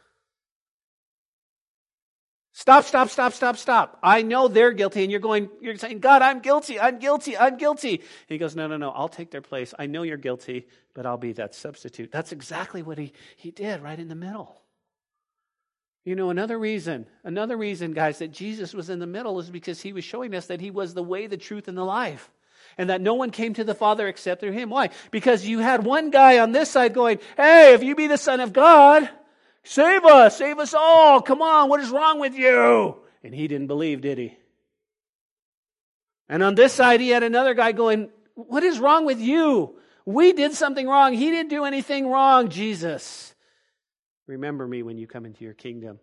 Stop, 2.54 2.84
stop, 2.84 3.10
stop, 3.10 3.32
stop, 3.32 3.56
stop. 3.56 3.98
I 4.04 4.24
know 4.24 4.50
they're 4.50 4.74
guilty, 4.74 5.04
and 5.04 5.12
you're 5.12 5.22
going, 5.22 5.50
you're 5.62 5.78
saying, 5.78 6.00
God, 6.00 6.22
I'm 6.22 6.40
guilty, 6.40 6.80
I'm 6.80 7.00
guilty, 7.00 7.38
I'm 7.38 7.58
guilty. 7.58 7.96
And 7.96 8.02
he 8.28 8.38
goes, 8.38 8.56
No, 8.56 8.68
no, 8.68 8.76
no, 8.76 8.92
I'll 8.92 9.10
take 9.10 9.32
their 9.32 9.42
place. 9.42 9.74
I 9.80 9.86
know 9.86 10.04
you're 10.04 10.18
guilty, 10.18 10.68
but 10.94 11.06
I'll 11.06 11.18
be 11.18 11.32
that 11.34 11.56
substitute. 11.56 12.12
That's 12.12 12.34
exactly 12.34 12.82
what 12.82 12.98
he, 12.98 13.14
he 13.38 13.52
did 13.52 13.82
right 13.82 13.98
in 13.98 14.10
the 14.10 14.16
middle. 14.16 14.62
You 16.04 16.16
know, 16.16 16.30
another 16.30 16.58
reason, 16.58 17.06
another 17.24 17.56
reason, 17.56 17.94
guys, 17.94 18.20
that 18.20 18.32
Jesus 18.32 18.74
was 18.74 18.90
in 18.90 19.00
the 19.00 19.08
middle 19.08 19.40
is 19.40 19.50
because 19.50 19.80
he 19.80 19.94
was 19.94 20.04
showing 20.04 20.36
us 20.36 20.48
that 20.48 20.60
he 20.60 20.72
was 20.72 20.94
the 20.94 21.04
way, 21.04 21.28
the 21.28 21.38
truth, 21.38 21.68
and 21.68 21.78
the 21.78 21.86
life. 21.86 22.32
And 22.78 22.90
that 22.90 23.02
no 23.02 23.14
one 23.14 23.32
came 23.32 23.54
to 23.54 23.64
the 23.64 23.76
Father 23.76 24.08
except 24.08 24.42
through 24.42 24.54
him. 24.54 24.70
Why? 24.70 24.90
Because 25.12 25.46
you 25.46 25.60
had 25.60 25.86
one 25.86 26.10
guy 26.10 26.40
on 26.40 26.52
this 26.52 26.70
side 26.70 26.94
going, 26.94 27.20
Hey, 27.38 27.74
if 27.74 27.84
you 27.84 27.96
be 27.96 28.08
the 28.08 28.18
Son 28.18 28.40
of 28.40 28.52
God, 28.52 29.10
Save 29.64 30.06
us, 30.06 30.38
save 30.38 30.60
us 30.60 30.74
all. 30.74 31.22
Come 31.22 31.42
on, 31.42 31.70
what 31.70 31.80
is 31.80 31.90
wrong 31.90 32.20
with 32.20 32.36
you? 32.36 32.98
And 33.24 33.34
he 33.34 33.48
didn't 33.48 33.68
believe, 33.68 34.02
did 34.02 34.18
he? 34.18 34.38
And 36.28 36.42
on 36.42 36.56
this 36.56 36.74
side, 36.74 37.02
he 37.02 37.10
had 37.10 37.24
another 37.24 37.54
guy 37.54 37.74
going, 37.74 38.10
What 38.36 38.64
is 38.64 38.80
wrong 38.80 39.06
with 39.06 39.20
you? 39.20 39.76
We 40.06 40.34
did 40.34 40.54
something 40.54 40.88
wrong. 40.88 41.14
He 41.14 41.30
didn't 41.30 41.50
do 41.50 41.66
anything 41.66 42.08
wrong, 42.08 42.50
Jesus. 42.50 43.36
Remember 44.28 44.66
me 44.66 44.82
when 44.82 44.98
you 44.98 45.08
come 45.08 45.26
into 45.26 45.44
your 45.44 45.54
kingdom. 45.54 46.00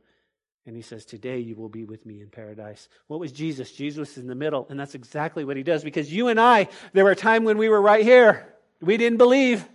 And 0.66 0.76
he 0.76 0.82
says, 0.82 1.06
Today 1.06 1.38
you 1.38 1.56
will 1.56 1.70
be 1.70 1.84
with 1.84 2.04
me 2.04 2.20
in 2.20 2.28
paradise. 2.28 2.90
What 3.06 3.20
was 3.20 3.32
Jesus? 3.32 3.72
Jesus 3.72 3.98
was 3.98 4.18
in 4.18 4.26
the 4.26 4.34
middle. 4.34 4.66
And 4.68 4.78
that's 4.78 4.94
exactly 4.94 5.44
what 5.44 5.56
he 5.56 5.62
does 5.62 5.82
because 5.82 6.12
you 6.12 6.28
and 6.28 6.38
I, 6.38 6.68
there 6.92 7.04
were 7.04 7.12
a 7.12 7.16
time 7.16 7.44
when 7.44 7.56
we 7.56 7.70
were 7.70 7.80
right 7.80 8.04
here. 8.04 8.54
We 8.82 8.98
didn't 8.98 9.18
believe. 9.18 9.66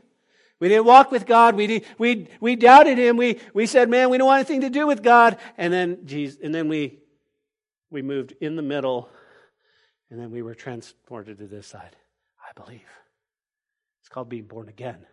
We 0.63 0.69
didn't 0.69 0.86
walk 0.86 1.12
with 1.12 1.26
God. 1.26 1.58
We, 1.58 1.84
we, 1.97 2.30
we 2.39 2.56
doubted 2.56 2.97
him. 2.97 3.17
We, 3.17 3.41
we 3.54 3.65
said, 3.65 3.89
man, 3.89 4.10
we 4.10 4.17
don't 4.17 4.28
want 4.28 4.39
anything 4.39 4.62
to 4.62 4.69
do 4.69 4.88
with 4.88 5.04
God. 5.04 5.38
And 5.58 5.73
then, 5.73 6.06
Jesus, 6.06 6.39
and 6.41 6.56
then 6.56 6.69
we, 6.69 6.99
we 7.91 8.02
moved 8.02 8.34
in 8.39 8.56
the 8.56 8.62
middle 8.62 9.10
and 10.10 10.17
then 10.17 10.32
we 10.32 10.41
were 10.41 10.56
transported 10.56 11.39
to 11.39 11.47
this 11.47 11.67
side. 11.67 11.97
I 12.41 12.54
believe. 12.56 12.88
It's 13.99 14.08
called 14.08 14.30
being 14.30 14.45
born 14.45 14.69
again. 14.69 15.06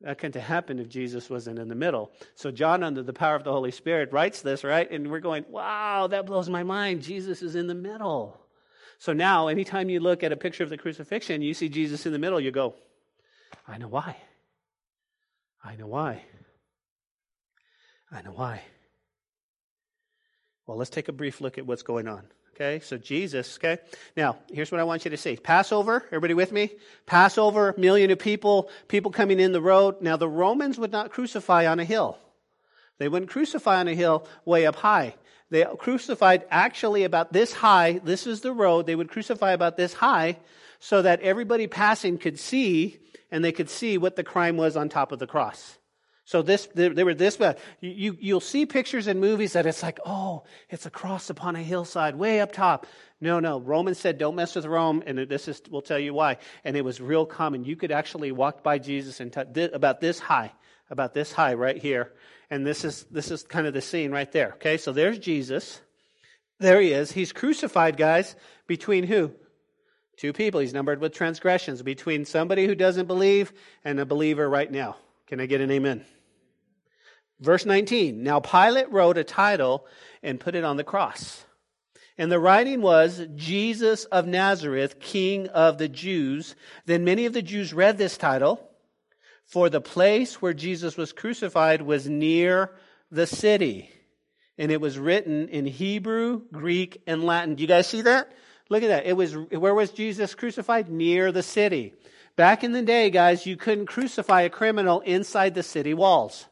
That 0.00 0.16
couldn't 0.16 0.40
have 0.40 0.48
happened 0.48 0.80
if 0.80 0.88
Jesus 0.88 1.28
wasn't 1.28 1.58
in 1.58 1.68
the 1.68 1.74
middle. 1.74 2.12
So, 2.36 2.50
John, 2.50 2.82
under 2.82 3.02
the 3.02 3.12
power 3.12 3.36
of 3.36 3.44
the 3.44 3.52
Holy 3.52 3.72
Spirit, 3.72 4.10
writes 4.10 4.40
this, 4.40 4.64
right? 4.64 4.90
And 4.90 5.10
we're 5.10 5.20
going, 5.20 5.44
wow, 5.50 6.06
that 6.06 6.24
blows 6.24 6.48
my 6.48 6.62
mind. 6.62 7.02
Jesus 7.02 7.42
is 7.42 7.56
in 7.56 7.66
the 7.66 7.74
middle. 7.74 8.40
So 8.96 9.12
now, 9.12 9.48
anytime 9.48 9.90
you 9.90 10.00
look 10.00 10.22
at 10.22 10.32
a 10.32 10.36
picture 10.36 10.64
of 10.64 10.70
the 10.70 10.78
crucifixion, 10.78 11.42
you 11.42 11.52
see 11.52 11.68
Jesus 11.68 12.06
in 12.06 12.12
the 12.12 12.18
middle, 12.18 12.40
you 12.40 12.52
go, 12.52 12.74
I 13.70 13.78
know 13.78 13.88
why. 13.88 14.16
I 15.62 15.76
know 15.76 15.86
why. 15.86 16.22
I 18.10 18.22
know 18.22 18.32
why. 18.32 18.62
Well, 20.66 20.76
let's 20.76 20.90
take 20.90 21.08
a 21.08 21.12
brief 21.12 21.40
look 21.40 21.56
at 21.56 21.66
what's 21.66 21.82
going 21.82 22.08
on. 22.08 22.24
Okay, 22.54 22.80
so 22.80 22.98
Jesus, 22.98 23.58
okay? 23.58 23.78
Now, 24.16 24.38
here's 24.52 24.72
what 24.72 24.80
I 24.80 24.84
want 24.84 25.04
you 25.04 25.10
to 25.12 25.16
see. 25.16 25.36
Passover, 25.36 26.04
everybody 26.06 26.34
with 26.34 26.52
me? 26.52 26.72
Passover, 27.06 27.74
million 27.78 28.10
of 28.10 28.18
people, 28.18 28.68
people 28.88 29.12
coming 29.12 29.38
in 29.38 29.52
the 29.52 29.62
road. 29.62 30.02
Now, 30.02 30.16
the 30.16 30.28
Romans 30.28 30.76
would 30.76 30.92
not 30.92 31.10
crucify 31.10 31.66
on 31.66 31.78
a 31.78 31.84
hill. 31.84 32.18
They 32.98 33.08
wouldn't 33.08 33.30
crucify 33.30 33.78
on 33.78 33.88
a 33.88 33.94
hill 33.94 34.26
way 34.44 34.66
up 34.66 34.76
high. 34.76 35.14
They 35.50 35.64
crucified 35.78 36.44
actually 36.50 37.04
about 37.04 37.32
this 37.32 37.52
high. 37.52 38.00
This 38.04 38.26
is 38.26 38.40
the 38.40 38.52
road. 38.52 38.86
They 38.86 38.96
would 38.96 39.10
crucify 39.10 39.52
about 39.52 39.76
this 39.76 39.92
high 39.92 40.36
so 40.80 41.02
that 41.02 41.20
everybody 41.20 41.66
passing 41.66 42.18
could 42.18 42.40
see 42.40 42.98
and 43.30 43.44
they 43.44 43.52
could 43.52 43.70
see 43.70 43.98
what 43.98 44.16
the 44.16 44.24
crime 44.24 44.56
was 44.56 44.76
on 44.76 44.88
top 44.88 45.12
of 45.12 45.18
the 45.18 45.26
cross. 45.26 45.78
So 46.24 46.42
this, 46.42 46.68
they 46.74 47.02
were 47.02 47.14
this 47.14 47.36
bad. 47.36 47.58
You, 47.80 48.16
you, 48.20 48.34
will 48.34 48.40
see 48.40 48.64
pictures 48.64 49.08
in 49.08 49.18
movies 49.18 49.54
that 49.54 49.66
it's 49.66 49.82
like, 49.82 49.98
oh, 50.06 50.44
it's 50.68 50.86
a 50.86 50.90
cross 50.90 51.28
upon 51.28 51.56
a 51.56 51.62
hillside 51.62 52.14
way 52.14 52.40
up 52.40 52.52
top. 52.52 52.86
No, 53.20 53.40
no. 53.40 53.58
Romans 53.60 53.98
said, 53.98 54.16
don't 54.16 54.36
mess 54.36 54.54
with 54.54 54.64
Rome, 54.64 55.02
and 55.06 55.18
this 55.18 55.48
is, 55.48 55.60
we'll 55.68 55.82
tell 55.82 55.98
you 55.98 56.14
why. 56.14 56.38
And 56.64 56.76
it 56.76 56.84
was 56.84 57.00
real 57.00 57.26
common. 57.26 57.64
You 57.64 57.74
could 57.74 57.90
actually 57.90 58.30
walk 58.30 58.62
by 58.62 58.78
Jesus 58.78 59.18
and 59.18 59.32
t- 59.32 59.70
about 59.72 60.00
this 60.00 60.20
high, 60.20 60.52
about 60.88 61.14
this 61.14 61.32
high 61.32 61.54
right 61.54 61.76
here. 61.76 62.12
And 62.48 62.64
this 62.64 62.84
is, 62.84 63.04
this 63.10 63.30
is 63.32 63.42
kind 63.42 63.66
of 63.66 63.74
the 63.74 63.82
scene 63.82 64.12
right 64.12 64.30
there. 64.30 64.52
Okay, 64.54 64.76
so 64.76 64.92
there's 64.92 65.18
Jesus. 65.18 65.80
There 66.60 66.80
he 66.80 66.92
is. 66.92 67.10
He's 67.10 67.32
crucified, 67.32 67.96
guys, 67.96 68.36
between 68.68 69.04
who? 69.04 69.32
Two 70.20 70.34
people. 70.34 70.60
He's 70.60 70.74
numbered 70.74 71.00
with 71.00 71.14
transgressions, 71.14 71.80
between 71.80 72.26
somebody 72.26 72.66
who 72.66 72.74
doesn't 72.74 73.06
believe 73.06 73.54
and 73.86 73.98
a 73.98 74.04
believer 74.04 74.46
right 74.46 74.70
now. 74.70 74.96
Can 75.26 75.40
I 75.40 75.46
get 75.46 75.62
an 75.62 75.70
amen? 75.70 76.04
Verse 77.40 77.64
19 77.64 78.22
Now 78.22 78.38
Pilate 78.38 78.92
wrote 78.92 79.16
a 79.16 79.24
title 79.24 79.86
and 80.22 80.38
put 80.38 80.54
it 80.54 80.62
on 80.62 80.76
the 80.76 80.84
cross. 80.84 81.42
And 82.18 82.30
the 82.30 82.38
writing 82.38 82.82
was 82.82 83.26
Jesus 83.34 84.04
of 84.04 84.26
Nazareth, 84.26 85.00
King 85.00 85.48
of 85.48 85.78
the 85.78 85.88
Jews. 85.88 86.54
Then 86.84 87.02
many 87.02 87.24
of 87.24 87.32
the 87.32 87.40
Jews 87.40 87.72
read 87.72 87.96
this 87.96 88.18
title, 88.18 88.60
for 89.46 89.70
the 89.70 89.80
place 89.80 90.42
where 90.42 90.52
Jesus 90.52 90.98
was 90.98 91.14
crucified 91.14 91.80
was 91.80 92.06
near 92.06 92.72
the 93.10 93.26
city. 93.26 93.88
And 94.58 94.70
it 94.70 94.82
was 94.82 94.98
written 94.98 95.48
in 95.48 95.64
Hebrew, 95.64 96.42
Greek, 96.52 97.00
and 97.06 97.24
Latin. 97.24 97.54
Do 97.54 97.62
you 97.62 97.68
guys 97.68 97.86
see 97.86 98.02
that? 98.02 98.30
Look 98.70 98.82
at 98.82 98.88
that. 98.88 99.04
It 99.04 99.16
was, 99.16 99.36
where 99.36 99.74
was 99.74 99.90
Jesus 99.90 100.34
crucified? 100.34 100.88
Near 100.88 101.32
the 101.32 101.42
city. 101.42 101.92
Back 102.36 102.64
in 102.64 102.72
the 102.72 102.82
day, 102.82 103.10
guys, 103.10 103.44
you 103.44 103.56
couldn't 103.56 103.86
crucify 103.86 104.42
a 104.42 104.48
criminal 104.48 105.00
inside 105.00 105.54
the 105.54 105.62
city 105.62 105.92
walls. 105.92 106.46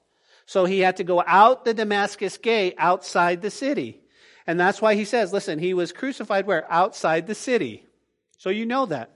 So 0.45 0.65
he 0.65 0.81
had 0.81 0.97
to 0.97 1.05
go 1.05 1.23
out 1.27 1.65
the 1.65 1.73
Damascus 1.73 2.37
gate 2.37 2.75
outside 2.77 3.41
the 3.41 3.51
city. 3.51 4.01
And 4.47 4.59
that's 4.59 4.83
why 4.83 4.95
he 4.95 5.05
says, 5.05 5.33
listen, 5.33 5.59
he 5.59 5.75
was 5.75 5.93
crucified 5.93 6.47
where? 6.47 6.71
Outside 6.71 7.27
the 7.27 7.35
city. 7.35 7.87
So 8.37 8.51
you 8.51 8.67
know 8.67 8.87
that. 8.87 9.11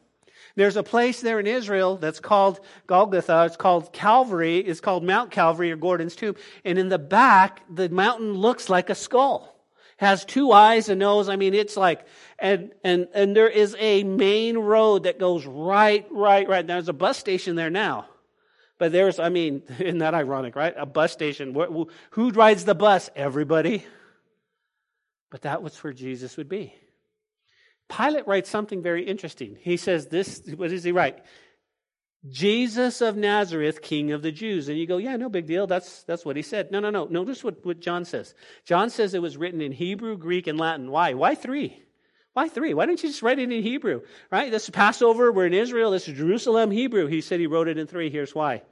There's 0.54 0.76
a 0.76 0.82
place 0.82 1.22
there 1.22 1.40
in 1.40 1.46
Israel 1.46 1.96
that's 1.96 2.20
called 2.20 2.60
Golgotha. 2.86 3.44
It's 3.46 3.56
called 3.56 3.92
Calvary. 3.92 4.58
It's 4.58 4.80
called 4.80 5.02
Mount 5.02 5.30
Calvary 5.30 5.72
or 5.72 5.76
Gordon's 5.76 6.14
tomb. 6.14 6.36
And 6.64 6.78
in 6.78 6.88
the 6.88 6.98
back, 6.98 7.62
the 7.74 7.88
mountain 7.88 8.34
looks 8.34 8.68
like 8.68 8.90
a 8.90 8.94
skull. 8.94 9.51
Has 10.02 10.24
two 10.24 10.50
eyes, 10.50 10.88
and 10.88 10.98
nose. 10.98 11.28
I 11.28 11.36
mean, 11.36 11.54
it's 11.54 11.76
like, 11.76 12.04
and, 12.36 12.72
and, 12.82 13.06
and 13.14 13.36
there 13.36 13.48
is 13.48 13.76
a 13.78 14.02
main 14.02 14.58
road 14.58 15.04
that 15.04 15.20
goes 15.20 15.46
right, 15.46 16.04
right, 16.10 16.48
right. 16.48 16.66
There's 16.66 16.88
a 16.88 16.92
bus 16.92 17.18
station 17.18 17.54
there 17.54 17.70
now. 17.70 18.06
But 18.80 18.90
there's, 18.90 19.20
I 19.20 19.28
mean, 19.28 19.62
isn't 19.78 19.98
that 19.98 20.12
ironic, 20.12 20.56
right? 20.56 20.74
A 20.76 20.86
bus 20.86 21.12
station. 21.12 21.54
Who 22.10 22.30
rides 22.32 22.64
the 22.64 22.74
bus? 22.74 23.10
Everybody. 23.14 23.86
But 25.30 25.42
that 25.42 25.62
was 25.62 25.76
where 25.84 25.92
Jesus 25.92 26.36
would 26.36 26.48
be. 26.48 26.74
Pilate 27.88 28.26
writes 28.26 28.50
something 28.50 28.82
very 28.82 29.06
interesting. 29.06 29.56
He 29.60 29.76
says, 29.76 30.08
This, 30.08 30.42
what 30.56 30.70
does 30.70 30.82
he 30.82 30.90
write? 30.90 31.20
Jesus 32.28 33.00
of 33.00 33.16
Nazareth, 33.16 33.82
King 33.82 34.12
of 34.12 34.22
the 34.22 34.30
Jews. 34.30 34.68
And 34.68 34.78
you 34.78 34.87
go, 34.87 34.98
yeah, 34.98 35.16
no 35.16 35.28
big 35.28 35.46
deal. 35.46 35.66
That's, 35.66 36.04
that's 36.04 36.24
what 36.24 36.37
he 36.37 36.42
said. 36.42 36.70
No, 36.70 36.78
no, 36.78 36.90
no. 36.90 37.06
Notice 37.06 37.42
what, 37.42 37.64
what 37.66 37.80
John 37.80 38.04
says. 38.04 38.35
John 38.64 38.90
says 38.90 39.14
it 39.14 39.22
was 39.22 39.37
written 39.37 39.61
in 39.61 39.72
Hebrew, 39.72 40.16
Greek, 40.16 40.46
and 40.46 40.58
Latin. 40.58 40.90
Why? 40.90 41.14
Why 41.14 41.35
three? 41.35 41.82
Why 42.32 42.48
three? 42.48 42.74
Why 42.74 42.87
don't 42.87 43.02
you 43.02 43.08
just 43.08 43.22
write 43.22 43.38
it 43.38 43.50
in 43.50 43.62
Hebrew? 43.62 44.02
Right? 44.30 44.50
This 44.50 44.64
is 44.64 44.70
Passover. 44.70 45.32
We're 45.32 45.46
in 45.46 45.54
Israel. 45.54 45.90
This 45.90 46.08
is 46.08 46.16
Jerusalem, 46.16 46.70
Hebrew. 46.70 47.06
He 47.06 47.20
said 47.20 47.40
he 47.40 47.46
wrote 47.46 47.68
it 47.68 47.76
in 47.76 47.87
three. 47.87 48.08
Here's 48.08 48.35
why. 48.35 48.62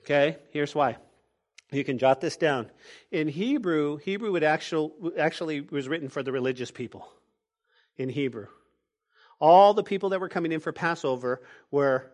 Okay, 0.00 0.36
here's 0.50 0.74
why. 0.74 0.98
You 1.70 1.84
can 1.84 1.98
jot 1.98 2.20
this 2.20 2.36
down. 2.36 2.70
In 3.10 3.28
Hebrew, 3.28 3.96
Hebrew 3.96 4.32
would 4.32 4.44
actual, 4.44 5.12
actually 5.18 5.62
was 5.62 5.88
written 5.88 6.10
for 6.10 6.22
the 6.22 6.32
religious 6.32 6.70
people. 6.70 7.08
In 7.96 8.08
Hebrew, 8.08 8.46
all 9.38 9.74
the 9.74 9.82
people 9.82 10.10
that 10.10 10.20
were 10.20 10.28
coming 10.28 10.52
in 10.52 10.60
for 10.60 10.72
Passover 10.72 11.42
were, 11.70 12.10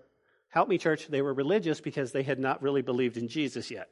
help 0.49 0.69
me, 0.69 0.79
church, 0.79 1.07
they 1.09 1.23
were 1.23 1.35
religious 1.35 1.81
because 1.81 2.13
they 2.13 2.23
had 2.23 2.39
not 2.39 2.63
really 2.63 2.83
believed 2.83 3.17
in 3.17 3.29
Jesus 3.29 3.71
yet. 3.71 3.89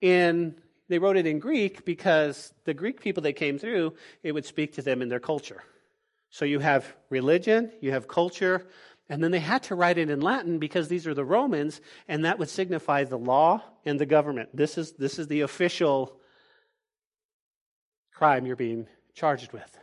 And 0.00 0.54
they 0.88 0.98
wrote 0.98 1.16
it 1.16 1.26
in 1.26 1.38
Greek 1.38 1.84
because 1.84 2.52
the 2.64 2.74
Greek 2.74 3.00
people 3.00 3.22
that 3.22 3.34
came 3.34 3.58
through, 3.58 3.94
it 4.22 4.32
would 4.32 4.44
speak 4.44 4.74
to 4.74 4.82
them 4.82 5.00
in 5.00 5.08
their 5.08 5.20
culture. 5.20 5.62
So 6.30 6.44
you 6.44 6.58
have 6.58 6.92
religion, 7.10 7.70
you 7.80 7.92
have 7.92 8.08
culture, 8.08 8.66
and 9.08 9.22
then 9.22 9.30
they 9.30 9.40
had 9.40 9.64
to 9.64 9.74
write 9.74 9.98
it 9.98 10.10
in 10.10 10.20
Latin 10.20 10.58
because 10.58 10.88
these 10.88 11.06
are 11.06 11.14
the 11.14 11.24
Romans, 11.24 11.80
and 12.08 12.24
that 12.24 12.38
would 12.38 12.48
signify 12.48 13.04
the 13.04 13.18
law 13.18 13.62
and 13.84 14.00
the 14.00 14.06
government. 14.06 14.48
This 14.54 14.78
is, 14.78 14.92
this 14.92 15.18
is 15.18 15.28
the 15.28 15.42
official 15.42 16.18
crime 18.14 18.46
you're 18.46 18.56
being 18.56 18.86
charged 19.14 19.52
with. 19.52 19.78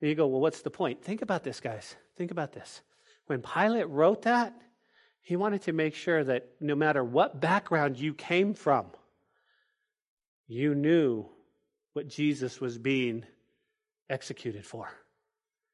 And 0.00 0.08
you 0.08 0.14
go, 0.14 0.26
well, 0.26 0.40
what's 0.40 0.62
the 0.62 0.70
point? 0.70 1.02
Think 1.02 1.22
about 1.22 1.44
this, 1.44 1.60
guys. 1.60 1.94
Think 2.16 2.30
about 2.30 2.52
this. 2.52 2.80
When 3.26 3.42
Pilate 3.42 3.88
wrote 3.88 4.22
that, 4.22 4.54
he 5.20 5.36
wanted 5.36 5.62
to 5.62 5.72
make 5.72 5.94
sure 5.94 6.22
that 6.22 6.50
no 6.60 6.74
matter 6.74 7.02
what 7.02 7.40
background 7.40 7.98
you 7.98 8.12
came 8.12 8.54
from, 8.54 8.86
you 10.46 10.74
knew 10.74 11.26
what 11.94 12.08
Jesus 12.08 12.60
was 12.60 12.76
being 12.76 13.24
executed 14.10 14.66
for. 14.66 14.90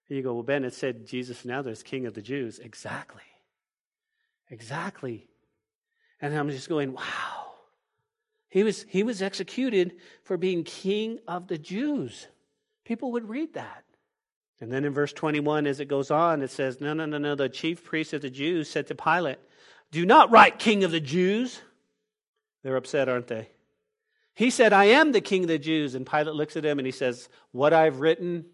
And 0.08 0.16
you 0.16 0.22
go, 0.22 0.34
well, 0.34 0.42
Ben, 0.42 0.64
it 0.64 0.74
said 0.74 1.06
Jesus 1.06 1.44
Nazareth 1.44 1.84
King 1.84 2.06
of 2.06 2.14
the 2.14 2.22
Jews. 2.22 2.60
Exactly. 2.60 3.22
Exactly. 4.50 5.26
And 6.20 6.36
I'm 6.36 6.50
just 6.50 6.68
going, 6.68 6.92
wow. 6.92 7.54
He 8.48 8.62
was, 8.62 8.84
he 8.88 9.02
was 9.02 9.22
executed 9.22 9.96
for 10.24 10.36
being 10.36 10.64
King 10.64 11.18
of 11.26 11.48
the 11.48 11.58
Jews. 11.58 12.26
People 12.84 13.12
would 13.12 13.28
read 13.28 13.54
that. 13.54 13.84
And 14.60 14.70
then 14.70 14.84
in 14.84 14.92
verse 14.92 15.12
21, 15.12 15.66
as 15.66 15.80
it 15.80 15.86
goes 15.86 16.10
on, 16.10 16.42
it 16.42 16.50
says, 16.50 16.80
No, 16.80 16.92
no, 16.92 17.06
no, 17.06 17.18
no. 17.18 17.34
The 17.34 17.48
chief 17.48 17.84
priest 17.84 18.12
of 18.12 18.22
the 18.22 18.30
Jews 18.30 18.68
said 18.68 18.86
to 18.88 18.94
Pilate, 18.94 19.38
Do 19.90 20.04
not 20.04 20.30
write 20.30 20.58
King 20.58 20.84
of 20.84 20.90
the 20.90 21.00
Jews. 21.00 21.60
They're 22.62 22.76
upset, 22.76 23.08
aren't 23.08 23.28
they? 23.28 23.48
He 24.34 24.50
said, 24.50 24.72
I 24.72 24.86
am 24.86 25.12
the 25.12 25.20
King 25.20 25.44
of 25.44 25.48
the 25.48 25.58
Jews. 25.58 25.94
And 25.94 26.06
Pilate 26.06 26.34
looks 26.34 26.56
at 26.56 26.64
him 26.64 26.78
and 26.78 26.86
he 26.86 26.92
says, 26.92 27.28
What 27.52 27.72
I've 27.72 28.00
written, 28.00 28.44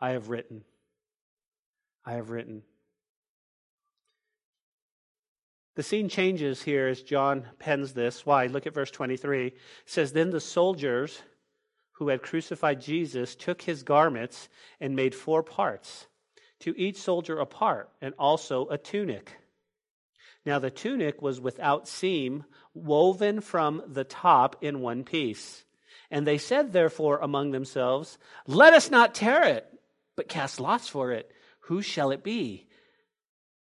I 0.00 0.10
have 0.10 0.28
written. 0.28 0.64
I 2.04 2.12
have 2.12 2.30
written. 2.30 2.62
The 5.76 5.82
scene 5.82 6.10
changes 6.10 6.62
here 6.62 6.88
as 6.88 7.02
John 7.02 7.46
pens 7.58 7.94
this. 7.94 8.26
Why? 8.26 8.46
Look 8.46 8.66
at 8.66 8.74
verse 8.74 8.90
23. 8.90 9.46
It 9.46 9.54
says, 9.86 10.12
Then 10.12 10.28
the 10.28 10.40
soldiers 10.40 11.22
who 12.00 12.08
had 12.08 12.22
crucified 12.22 12.80
Jesus 12.80 13.36
took 13.36 13.60
his 13.60 13.82
garments 13.82 14.48
and 14.80 14.96
made 14.96 15.14
four 15.14 15.42
parts, 15.42 16.06
to 16.60 16.74
each 16.78 16.96
soldier 16.96 17.38
a 17.38 17.44
part, 17.44 17.90
and 18.00 18.14
also 18.18 18.66
a 18.68 18.78
tunic. 18.78 19.36
Now 20.46 20.58
the 20.58 20.70
tunic 20.70 21.20
was 21.20 21.42
without 21.42 21.86
seam, 21.86 22.46
woven 22.72 23.42
from 23.42 23.82
the 23.86 24.04
top 24.04 24.56
in 24.62 24.80
one 24.80 25.04
piece. 25.04 25.66
And 26.10 26.26
they 26.26 26.38
said, 26.38 26.72
therefore, 26.72 27.18
among 27.18 27.50
themselves, 27.50 28.16
Let 28.46 28.72
us 28.72 28.90
not 28.90 29.14
tear 29.14 29.42
it, 29.42 29.66
but 30.16 30.26
cast 30.26 30.58
lots 30.58 30.88
for 30.88 31.12
it. 31.12 31.30
Who 31.64 31.82
shall 31.82 32.12
it 32.12 32.24
be? 32.24 32.66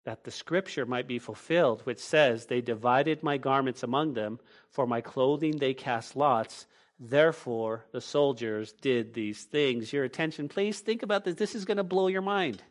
That 0.05 0.23
the 0.23 0.31
scripture 0.31 0.87
might 0.87 1.07
be 1.07 1.19
fulfilled, 1.19 1.81
which 1.83 1.99
says, 1.99 2.47
They 2.47 2.61
divided 2.61 3.21
my 3.21 3.37
garments 3.37 3.83
among 3.83 4.15
them, 4.15 4.39
for 4.71 4.87
my 4.87 5.01
clothing 5.01 5.59
they 5.59 5.75
cast 5.75 6.15
lots. 6.15 6.65
Therefore, 7.05 7.83
the 7.91 7.99
soldiers 7.99 8.71
did 8.79 9.13
these 9.13 9.43
things. 9.43 9.91
Your 9.91 10.05
attention, 10.05 10.47
please. 10.47 10.79
Think 10.79 11.03
about 11.03 11.25
this. 11.25 11.35
This 11.35 11.53
is 11.53 11.65
going 11.65 11.77
to 11.77 11.83
blow 11.83 12.07
your 12.07 12.21
mind. 12.21 12.63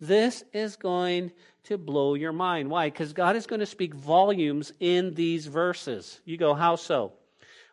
This 0.00 0.42
is 0.54 0.76
going 0.76 1.30
to 1.64 1.76
blow 1.76 2.14
your 2.14 2.32
mind. 2.32 2.70
Why? 2.70 2.88
Because 2.88 3.12
God 3.12 3.36
is 3.36 3.46
going 3.46 3.60
to 3.60 3.66
speak 3.66 3.92
volumes 3.92 4.72
in 4.80 5.12
these 5.12 5.44
verses. 5.44 6.22
You 6.24 6.38
go, 6.38 6.54
how 6.54 6.76
so? 6.76 7.12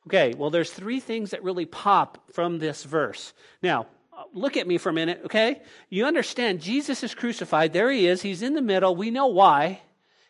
Okay, 0.08 0.34
well, 0.38 0.50
there's 0.50 0.72
three 0.72 1.00
things 1.00 1.32
that 1.32 1.44
really 1.44 1.66
pop 1.66 2.32
from 2.34 2.60
this 2.60 2.84
verse. 2.84 3.34
Now, 3.64 3.88
look 4.34 4.58
at 4.58 4.68
me 4.68 4.78
for 4.78 4.90
a 4.90 4.94
minute, 4.94 5.22
okay? 5.24 5.62
You 5.90 6.06
understand, 6.06 6.60
Jesus 6.60 7.02
is 7.02 7.16
crucified. 7.16 7.72
There 7.72 7.90
he 7.90 8.08
is. 8.08 8.22
He's 8.22 8.42
in 8.42 8.56
the 8.56 8.62
middle. 8.62 8.94
We 8.94 9.10
know 9.10 9.28
why. 9.28 9.82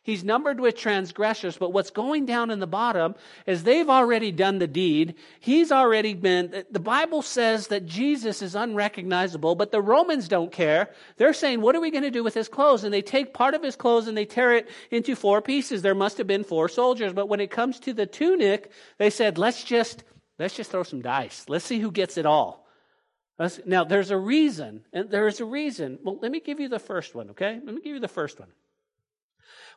He's 0.08 0.24
numbered 0.24 0.62
with 0.62 0.78
transgressors, 0.78 1.58
but 1.58 1.74
what's 1.74 1.90
going 1.90 2.26
down 2.26 2.50
in 2.50 2.62
the 2.62 2.66
bottom 2.66 3.16
is 3.46 3.64
they've 3.64 3.90
already 3.90 4.32
done 4.32 4.58
the 4.58 4.66
deed. 4.66 5.16
He's 5.42 5.70
already 5.70 6.14
been, 6.14 6.64
the 6.72 6.80
Bible 6.80 7.22
says 7.22 7.68
that 7.68 7.86
Jesus 7.86 8.42
is 8.42 8.56
unrecognizable, 8.56 9.56
but 9.56 9.74
the 9.74 9.82
Romans 9.82 10.30
don't 10.30 10.50
care. 10.50 10.92
They're 11.18 11.34
saying, 11.34 11.60
what 11.60 11.76
are 11.76 11.82
we 11.82 11.92
going 11.92 12.06
to 12.06 12.10
do 12.10 12.24
with 12.24 12.34
his 12.34 12.48
clothes? 12.48 12.86
And 12.86 12.94
they 12.94 13.02
take 13.02 13.34
part 13.34 13.54
of 13.54 13.62
his 13.62 13.76
clothes 13.76 14.08
and 14.08 14.16
they 14.16 14.24
tear 14.24 14.54
it 14.54 14.70
into 14.92 15.14
four 15.14 15.42
pieces. 15.42 15.82
There 15.82 15.94
must 15.94 16.18
have 16.20 16.28
been 16.28 16.46
four 16.46 16.70
soldiers, 16.70 17.12
but 17.12 17.28
when 17.28 17.42
it 17.42 17.52
comes 17.52 17.78
to 17.82 17.92
the 17.92 18.06
tunic, 18.06 18.72
they 19.00 19.10
said, 19.10 19.38
let's 19.38 19.62
just, 19.62 20.06
let's 20.40 20.56
just 20.56 20.72
throw 20.72 20.84
some 20.84 21.02
dice. 21.02 21.44
Let's 21.50 21.66
see 21.66 21.80
who 21.80 21.92
gets 21.92 22.18
it 22.18 22.26
all. 22.26 22.66
Now, 23.66 23.84
there's 23.84 24.12
a 24.12 24.18
reason, 24.18 24.86
and 24.94 25.12
there 25.12 25.28
is 25.28 25.42
a 25.42 25.46
reason. 25.46 26.00
Well, 26.02 26.18
let 26.22 26.32
me 26.32 26.40
give 26.40 26.62
you 26.62 26.70
the 26.70 26.80
first 26.80 27.14
one, 27.14 27.32
okay? 27.32 27.60
Let 27.62 27.76
me 27.76 27.82
give 27.82 27.96
you 27.96 28.00
the 28.00 28.08
first 28.08 28.40
one. 28.40 28.48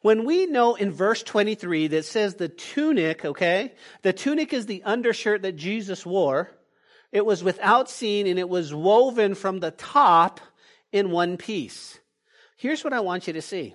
When 0.02 0.24
we 0.24 0.46
know 0.46 0.76
in 0.76 0.92
verse 0.92 1.22
23 1.22 1.88
that 1.88 2.04
says 2.04 2.34
the 2.34 2.48
tunic, 2.48 3.24
okay, 3.24 3.74
the 4.02 4.12
tunic 4.12 4.52
is 4.52 4.66
the 4.66 4.82
undershirt 4.84 5.42
that 5.42 5.56
Jesus 5.56 6.06
wore. 6.06 6.50
It 7.12 7.26
was 7.26 7.44
without 7.44 7.90
seam 7.90 8.26
and 8.26 8.38
it 8.38 8.48
was 8.48 8.72
woven 8.72 9.34
from 9.34 9.60
the 9.60 9.72
top 9.72 10.40
in 10.92 11.10
one 11.10 11.36
piece. 11.36 11.98
Here's 12.56 12.82
what 12.82 12.92
I 12.92 13.00
want 13.00 13.26
you 13.26 13.34
to 13.34 13.42
see. 13.42 13.74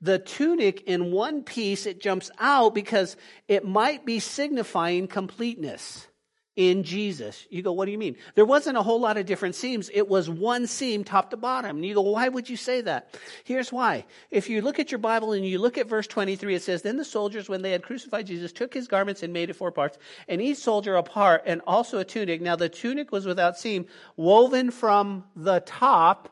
The 0.00 0.18
tunic 0.18 0.82
in 0.82 1.12
one 1.12 1.42
piece, 1.42 1.86
it 1.86 2.00
jumps 2.00 2.30
out 2.38 2.74
because 2.74 3.16
it 3.46 3.64
might 3.64 4.04
be 4.04 4.18
signifying 4.18 5.06
completeness 5.06 6.08
in 6.54 6.82
Jesus. 6.82 7.46
You 7.48 7.62
go, 7.62 7.72
what 7.72 7.86
do 7.86 7.92
you 7.92 7.98
mean? 7.98 8.16
There 8.34 8.44
wasn't 8.44 8.76
a 8.76 8.82
whole 8.82 9.00
lot 9.00 9.16
of 9.16 9.24
different 9.24 9.54
seams. 9.54 9.90
It 9.92 10.06
was 10.06 10.28
one 10.28 10.66
seam 10.66 11.02
top 11.02 11.30
to 11.30 11.36
bottom. 11.36 11.76
And 11.76 11.86
you 11.86 11.94
go, 11.94 12.02
why 12.02 12.28
would 12.28 12.50
you 12.50 12.56
say 12.56 12.82
that? 12.82 13.18
Here's 13.44 13.72
why. 13.72 14.04
If 14.30 14.50
you 14.50 14.60
look 14.60 14.78
at 14.78 14.90
your 14.90 14.98
Bible 14.98 15.32
and 15.32 15.46
you 15.46 15.58
look 15.58 15.78
at 15.78 15.88
verse 15.88 16.06
23, 16.06 16.54
it 16.54 16.62
says, 16.62 16.82
Then 16.82 16.98
the 16.98 17.04
soldiers, 17.04 17.48
when 17.48 17.62
they 17.62 17.72
had 17.72 17.82
crucified 17.82 18.26
Jesus, 18.26 18.52
took 18.52 18.74
his 18.74 18.86
garments 18.86 19.22
and 19.22 19.32
made 19.32 19.48
it 19.48 19.56
four 19.56 19.72
parts, 19.72 19.96
and 20.28 20.42
each 20.42 20.58
soldier 20.58 20.96
a 20.96 21.02
part, 21.02 21.42
and 21.46 21.62
also 21.66 21.98
a 21.98 22.04
tunic. 22.04 22.42
Now 22.42 22.56
the 22.56 22.68
tunic 22.68 23.12
was 23.12 23.24
without 23.24 23.58
seam, 23.58 23.86
woven 24.16 24.70
from 24.70 25.24
the 25.34 25.60
top. 25.60 26.28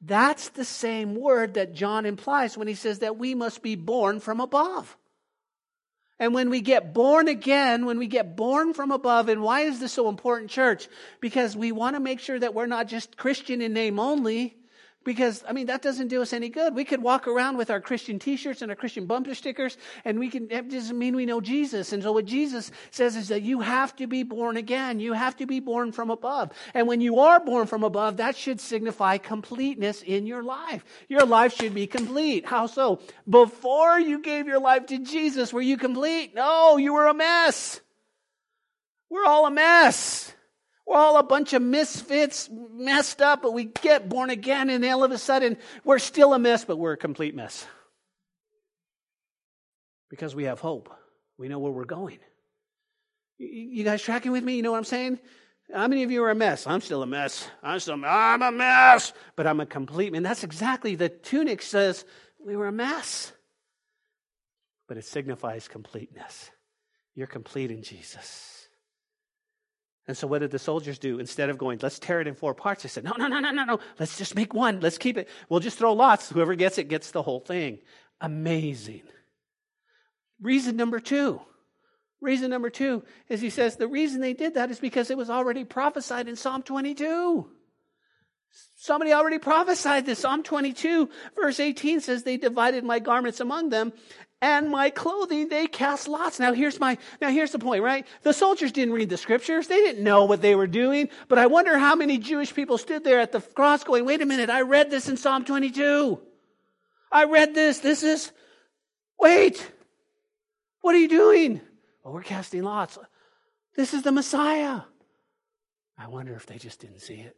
That's 0.00 0.50
the 0.50 0.64
same 0.64 1.16
word 1.16 1.54
that 1.54 1.74
John 1.74 2.06
implies 2.06 2.56
when 2.56 2.68
he 2.68 2.74
says 2.74 3.00
that 3.00 3.18
we 3.18 3.34
must 3.34 3.62
be 3.62 3.74
born 3.74 4.20
from 4.20 4.40
above. 4.40 4.96
And 6.18 6.32
when 6.32 6.48
we 6.48 6.60
get 6.60 6.94
born 6.94 7.28
again, 7.28 7.84
when 7.84 7.98
we 7.98 8.06
get 8.06 8.36
born 8.36 8.72
from 8.72 8.90
above, 8.90 9.28
and 9.28 9.42
why 9.42 9.62
is 9.62 9.80
this 9.80 9.92
so 9.92 10.08
important, 10.08 10.50
church? 10.50 10.88
Because 11.20 11.54
we 11.54 11.72
want 11.72 11.94
to 11.94 12.00
make 12.00 12.20
sure 12.20 12.38
that 12.38 12.54
we're 12.54 12.66
not 12.66 12.88
just 12.88 13.16
Christian 13.16 13.60
in 13.60 13.74
name 13.74 13.98
only, 13.98 14.56
because, 15.06 15.44
I 15.48 15.52
mean, 15.52 15.68
that 15.68 15.80
doesn't 15.80 16.08
do 16.08 16.20
us 16.20 16.32
any 16.32 16.48
good. 16.48 16.74
We 16.74 16.84
could 16.84 17.00
walk 17.00 17.28
around 17.28 17.56
with 17.56 17.70
our 17.70 17.80
Christian 17.80 18.18
t-shirts 18.18 18.60
and 18.60 18.70
our 18.70 18.76
Christian 18.76 19.06
bumper 19.06 19.34
stickers, 19.34 19.78
and 20.04 20.18
we 20.18 20.28
can, 20.28 20.48
that 20.48 20.68
doesn't 20.68 20.98
mean 20.98 21.14
we 21.14 21.24
know 21.24 21.40
Jesus. 21.40 21.92
And 21.92 22.02
so 22.02 22.12
what 22.12 22.26
Jesus 22.26 22.72
says 22.90 23.14
is 23.14 23.28
that 23.28 23.42
you 23.42 23.60
have 23.60 23.94
to 23.96 24.08
be 24.08 24.24
born 24.24 24.56
again. 24.56 24.98
You 24.98 25.12
have 25.12 25.36
to 25.36 25.46
be 25.46 25.60
born 25.60 25.92
from 25.92 26.10
above. 26.10 26.50
And 26.74 26.88
when 26.88 27.00
you 27.00 27.20
are 27.20 27.38
born 27.38 27.68
from 27.68 27.84
above, 27.84 28.16
that 28.18 28.36
should 28.36 28.60
signify 28.60 29.18
completeness 29.18 30.02
in 30.02 30.26
your 30.26 30.42
life. 30.42 30.84
Your 31.08 31.24
life 31.24 31.54
should 31.54 31.72
be 31.72 31.86
complete. 31.86 32.44
How 32.44 32.66
so? 32.66 33.00
Before 33.28 34.00
you 34.00 34.20
gave 34.20 34.48
your 34.48 34.60
life 34.60 34.86
to 34.86 34.98
Jesus, 34.98 35.52
were 35.52 35.62
you 35.62 35.76
complete? 35.76 36.34
No, 36.34 36.76
you 36.78 36.92
were 36.92 37.06
a 37.06 37.14
mess. 37.14 37.80
We're 39.08 39.24
all 39.24 39.46
a 39.46 39.52
mess. 39.52 40.34
We're 40.86 40.96
all 40.96 41.16
a 41.16 41.22
bunch 41.22 41.52
of 41.52 41.62
misfits, 41.62 42.48
messed 42.50 43.20
up, 43.20 43.42
but 43.42 43.52
we 43.52 43.64
get 43.64 44.08
born 44.08 44.30
again, 44.30 44.70
and 44.70 44.84
all 44.84 45.02
of 45.02 45.10
a 45.10 45.18
sudden, 45.18 45.56
we're 45.84 45.98
still 45.98 46.32
a 46.32 46.38
mess, 46.38 46.64
but 46.64 46.78
we're 46.78 46.92
a 46.92 46.96
complete 46.96 47.34
mess. 47.34 47.66
Because 50.08 50.34
we 50.36 50.44
have 50.44 50.60
hope. 50.60 50.88
We 51.38 51.48
know 51.48 51.58
where 51.58 51.72
we're 51.72 51.84
going. 51.84 52.18
You 53.38 53.82
guys 53.84 54.00
tracking 54.00 54.32
with 54.32 54.44
me? 54.44 54.54
You 54.54 54.62
know 54.62 54.70
what 54.70 54.78
I'm 54.78 54.84
saying? 54.84 55.18
How 55.74 55.88
many 55.88 56.04
of 56.04 56.12
you 56.12 56.22
are 56.22 56.30
a 56.30 56.34
mess? 56.34 56.66
I'm 56.66 56.80
still 56.80 57.02
a 57.02 57.06
mess. 57.06 57.48
I'm 57.62 57.80
still, 57.80 58.02
I'm 58.04 58.42
a 58.42 58.52
mess, 58.52 59.12
but 59.34 59.48
I'm 59.48 59.58
a 59.58 59.66
complete 59.66 60.12
man. 60.12 60.22
That's 60.22 60.44
exactly 60.44 60.94
the 60.94 61.08
tunic 61.08 61.60
says 61.60 62.04
we 62.38 62.56
were 62.56 62.68
a 62.68 62.72
mess, 62.72 63.32
but 64.86 64.96
it 64.96 65.04
signifies 65.04 65.66
completeness. 65.66 66.50
You're 67.16 67.26
complete 67.26 67.72
in 67.72 67.82
Jesus. 67.82 68.65
And 70.08 70.16
so 70.16 70.26
what 70.26 70.38
did 70.38 70.52
the 70.52 70.58
soldiers 70.58 70.98
do? 70.98 71.18
Instead 71.18 71.50
of 71.50 71.58
going, 71.58 71.80
let's 71.82 71.98
tear 71.98 72.20
it 72.20 72.28
in 72.28 72.34
four 72.34 72.54
parts, 72.54 72.82
they 72.82 72.88
said, 72.88 73.04
no, 73.04 73.12
no, 73.18 73.26
no, 73.26 73.40
no, 73.40 73.50
no, 73.50 73.64
no. 73.64 73.80
Let's 73.98 74.16
just 74.16 74.36
make 74.36 74.54
one. 74.54 74.80
Let's 74.80 74.98
keep 74.98 75.18
it. 75.18 75.28
We'll 75.48 75.60
just 75.60 75.78
throw 75.78 75.92
lots. 75.94 76.28
Whoever 76.28 76.54
gets 76.54 76.78
it 76.78 76.88
gets 76.88 77.10
the 77.10 77.22
whole 77.22 77.40
thing. 77.40 77.80
Amazing. 78.20 79.02
Reason 80.40 80.76
number 80.76 81.00
two. 81.00 81.40
Reason 82.20 82.48
number 82.48 82.70
two 82.70 83.02
is 83.28 83.40
he 83.40 83.50
says 83.50 83.76
the 83.76 83.88
reason 83.88 84.20
they 84.20 84.32
did 84.32 84.54
that 84.54 84.70
is 84.70 84.80
because 84.80 85.10
it 85.10 85.18
was 85.18 85.28
already 85.28 85.64
prophesied 85.64 86.28
in 86.28 86.36
Psalm 86.36 86.62
22. 86.62 87.50
Somebody 88.78 89.12
already 89.12 89.38
prophesied 89.38 90.06
this. 90.06 90.20
Psalm 90.20 90.42
22, 90.42 91.10
verse 91.34 91.60
18 91.60 92.00
says, 92.00 92.22
They 92.22 92.36
divided 92.36 92.84
my 92.84 93.00
garments 93.00 93.40
among 93.40 93.68
them, 93.68 93.92
and 94.42 94.70
my 94.70 94.90
clothing 94.90 95.48
they 95.48 95.66
cast 95.66 96.08
lots. 96.08 96.38
Now 96.38 96.52
here's 96.52 96.78
my, 96.78 96.98
now 97.20 97.30
here's 97.30 97.52
the 97.52 97.58
point, 97.58 97.82
right? 97.82 98.06
The 98.22 98.32
soldiers 98.32 98.72
didn't 98.72 98.94
read 98.94 99.08
the 99.08 99.16
scriptures. 99.16 99.66
They 99.66 99.76
didn't 99.76 100.04
know 100.04 100.24
what 100.24 100.42
they 100.42 100.54
were 100.54 100.66
doing. 100.66 101.08
But 101.28 101.38
I 101.38 101.46
wonder 101.46 101.78
how 101.78 101.94
many 101.94 102.18
Jewish 102.18 102.54
people 102.54 102.78
stood 102.78 103.02
there 103.02 103.18
at 103.20 103.32
the 103.32 103.40
cross 103.40 103.84
going, 103.84 104.04
wait 104.04 104.20
a 104.20 104.26
minute, 104.26 104.50
I 104.50 104.62
read 104.62 104.90
this 104.90 105.08
in 105.08 105.16
Psalm 105.16 105.44
22. 105.44 106.20
I 107.10 107.24
read 107.24 107.54
this. 107.54 107.78
This 107.78 108.02
is, 108.02 108.30
wait, 109.18 109.72
what 110.82 110.94
are 110.94 110.98
you 110.98 111.08
doing? 111.08 111.60
Well, 112.04 112.12
we're 112.12 112.22
casting 112.22 112.62
lots. 112.62 112.98
This 113.74 113.94
is 113.94 114.02
the 114.02 114.12
Messiah. 114.12 114.82
I 115.98 116.08
wonder 116.08 116.34
if 116.34 116.46
they 116.46 116.58
just 116.58 116.80
didn't 116.80 117.00
see 117.00 117.14
it. 117.14 117.36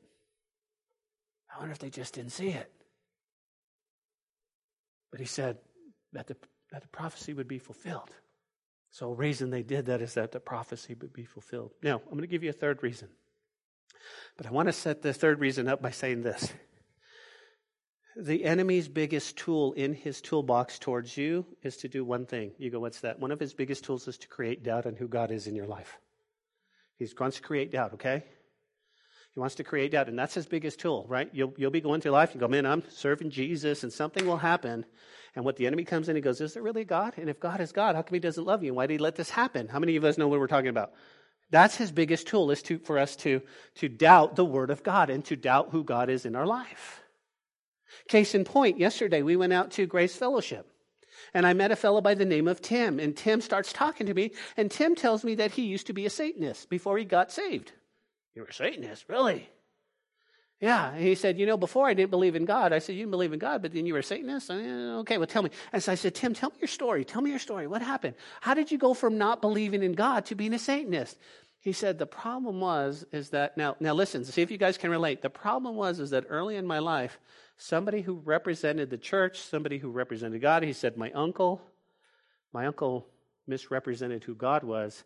I 1.55 1.59
wonder 1.61 1.73
if 1.73 1.79
they 1.79 1.91
just 1.91 2.15
didn't 2.15 2.33
see 2.33 2.49
it. 2.49 2.71
But 5.11 5.21
he 5.21 5.27
said 5.27 5.59
that 6.13 6.27
the 6.27 6.37
that 6.73 6.83
the 6.83 6.89
prophecy 6.89 7.35
would 7.35 7.49
be 7.49 7.59
fulfilled. 7.59 8.11
So, 8.91 9.13
reason 9.13 9.51
they 9.51 9.63
did 9.63 9.87
that 9.87 10.01
is 10.01 10.15
that 10.15 10.33
the 10.33 10.41
prophecy 10.41 10.97
would 11.01 11.13
be 11.13 11.25
fulfilled. 11.25 11.73
Now, 11.83 11.97
I'm 11.97 12.13
going 12.13 12.23
to 12.23 12.27
give 12.27 12.43
you 12.43 12.51
a 12.51 12.55
third 12.55 12.83
reason. 12.83 13.09
But 14.37 14.47
I 14.47 14.51
want 14.51 14.69
to 14.69 14.73
set 14.73 15.03
the 15.03 15.13
third 15.13 15.41
reason 15.41 15.69
up 15.69 15.83
by 15.83 15.91
saying 15.91 16.23
this. 16.23 16.53
The 18.17 18.45
enemy's 18.45 18.89
biggest 18.89 19.37
tool 19.37 19.75
in 19.75 19.95
his 19.95 20.21
toolbox 20.21 20.79
towards 20.79 21.17
you 21.17 21.47
is 21.63 21.77
to 21.79 21.89
do 21.89 22.05
one 22.05 22.27
thing. 22.27 22.53
You 22.59 22.71
go, 22.71 22.81
what's 22.81 23.01
that? 23.01 23.21
One 23.21 23.31
of 23.31 23.39
his 23.39 23.55
biggest 23.55 23.85
tools 23.85 24.09
is 24.09 24.19
to 24.19 24.29
create 24.29 24.65
doubt 24.65 24.87
on 24.87 24.97
who 24.97 25.07
God 25.07 25.31
is 25.31 25.47
in 25.47 25.55
your 25.55 25.69
life. 25.69 25.99
He 26.97 27.07
wants 27.21 27.37
to 27.37 27.43
create 27.43 27.71
doubt, 27.71 27.95
okay? 27.95 28.25
He 29.35 29.41
wants 29.41 29.55
to 29.57 29.65
create 29.65 29.93
doubt, 29.93 30.09
and 30.09 30.19
that's 30.19 30.35
his 30.35 30.47
biggest 30.47 30.81
tool, 30.81 31.07
right? 31.09 31.31
You'll, 31.33 31.55
you'll 31.57 31.71
be 31.71 31.81
going 31.81 32.01
through 32.01 32.11
life 32.11 32.33
and 32.33 32.41
go, 32.41 32.49
man, 32.49 32.67
I'm 32.67 32.83
serving 32.91 33.31
Jesus, 33.31 33.85
and 33.85 33.93
something 33.93 34.27
will 34.27 34.39
happen. 34.39 34.85
And 35.39 35.45
what 35.45 35.55
the 35.55 35.69
enemy 35.69 35.85
comes 35.85 36.09
in 36.09 36.17
and 36.17 36.25
goes, 36.25 36.41
is 36.41 36.55
there 36.55 36.65
really 36.65 36.81
a 36.81 36.85
God? 36.85 37.15
And 37.17 37.31
if 37.31 37.39
God 37.39 37.61
is 37.61 37.71
God, 37.71 37.95
how 37.95 38.03
come 38.03 38.15
he 38.15 38.19
doesn't 38.19 38.45
love 38.45 38.65
you? 38.65 38.71
And 38.71 38.77
why 38.77 38.89
did 38.89 38.95
he 38.95 38.99
let 38.99 39.15
this 39.15 39.31
happen? 39.31 39.69
How 39.69 39.79
many 39.79 39.95
of 39.95 40.03
us 40.03 40.19
know 40.19 40.27
what 40.27 40.41
we're 40.41 40.49
talking 40.49 40.69
about? 40.69 40.95
That's 41.49 41.77
his 41.77 41.93
biggest 41.93 42.27
tool 42.27 42.51
is 42.51 42.61
to, 42.63 42.81
for 42.81 42.99
us 42.99 43.15
to, 43.19 43.41
to 43.77 43.89
doubt 43.89 44.35
the 44.35 44.45
word 44.45 44.73
of 44.73 44.83
God 44.83 45.11
and 45.11 45.25
to 45.27 45.37
doubt 45.37 45.69
who 45.71 45.85
God 45.85 46.11
is 46.11 46.27
in 46.27 46.35
our 46.35 46.45
life. 46.45 47.05
Case 48.09 48.35
in 48.35 48.45
point, 48.45 48.81
yesterday 48.81 49.23
we 49.23 49.37
went 49.37 49.53
out 49.53 49.71
to 49.71 49.87
Grace 49.87 50.17
Fellowship. 50.17 50.67
And 51.33 51.47
I 51.47 51.53
met 51.53 51.71
a 51.71 51.77
fellow 51.77 52.01
by 52.01 52.15
the 52.15 52.25
name 52.25 52.49
of 52.49 52.61
Tim. 52.61 52.99
And 52.99 53.17
Tim 53.17 53.41
starts 53.41 53.73
talking 53.73 54.09
to 54.09 54.15
me. 54.15 54.33
And 54.57 54.69
Tim 54.69 54.97
tells 54.97 55.23
me 55.23 55.37
that 55.37 55.53
he 55.53 55.67
used 55.67 55.87
to 55.87 55.93
be 55.93 56.05
a 56.05 56.11
Satanist 56.11 56.69
before 56.69 56.99
he 56.99 57.05
got 57.05 57.31
saved. 57.31 57.71
You 58.35 58.43
were 58.43 58.49
a 58.49 58.53
Satanist? 58.53 59.05
Really? 59.09 59.49
Yeah. 60.61 60.93
And 60.93 61.03
he 61.03 61.15
said, 61.15 61.39
You 61.39 61.47
know, 61.47 61.57
before 61.57 61.87
I 61.87 61.95
didn't 61.95 62.11
believe 62.11 62.35
in 62.35 62.45
God. 62.45 62.73
I 62.73 62.79
said, 62.79 62.95
You 62.95 63.03
didn't 63.03 63.13
believe 63.13 63.33
in 63.33 63.39
God, 63.39 63.63
but 63.63 63.73
then 63.73 63.87
you 63.87 63.93
were 63.93 64.01
a 64.01 64.03
Satanist? 64.03 64.51
okay, 64.51 65.19
well, 65.19 65.27
tell 65.27 65.43
me. 65.43 65.51
And 65.73 65.83
so 65.83 65.93
I 65.93 65.95
said, 65.95 66.15
Tim, 66.15 66.35
tell 66.35 66.51
me 66.51 66.57
your 66.61 66.69
story. 66.69 67.05
Tell 67.05 67.23
me 67.23 67.31
your 67.31 67.39
story. 67.39 67.67
What 67.67 67.83
happened? 67.83 68.15
How 68.41 68.55
did 68.55 68.71
you 68.71 68.79
go 68.79 68.95
from 68.95 69.19
not 69.19 69.41
believing 69.41 69.83
in 69.83 69.93
God 69.93 70.27
to 70.27 70.35
being 70.35 70.55
a 70.55 70.59
Satanist? 70.59 71.17
He 71.61 71.73
said, 71.73 71.99
The 71.99 72.07
problem 72.07 72.61
was, 72.61 73.05
is 73.13 73.31
that, 73.31 73.57
now, 73.57 73.77
now 73.79 73.95
listen, 73.95 74.25
see 74.25 74.43
if 74.43 74.51
you 74.51 74.59
guys 74.59 74.79
can 74.79 74.91
relate. 74.91 75.23
The 75.23 75.31
problem 75.31 75.77
was, 75.77 76.01
is 76.01 76.11
that 76.11 76.27
early 76.29 76.57
in 76.57 76.67
my 76.67 76.81
life, 76.81 77.21
somebody 77.57 78.03
who 78.03 78.15
represented 78.25 78.91
the 78.91 78.99
church, 78.99 79.39
somebody 79.39 79.79
who 79.79 79.91
represented 79.91 80.41
God, 80.41 80.65
he 80.65 80.73
said, 80.73 80.97
My 80.97 81.13
uncle, 81.13 81.61
my 82.53 82.67
uncle 82.67 83.07
misrepresented 83.47 84.25
who 84.25 84.35
God 84.35 84.65
was, 84.65 85.05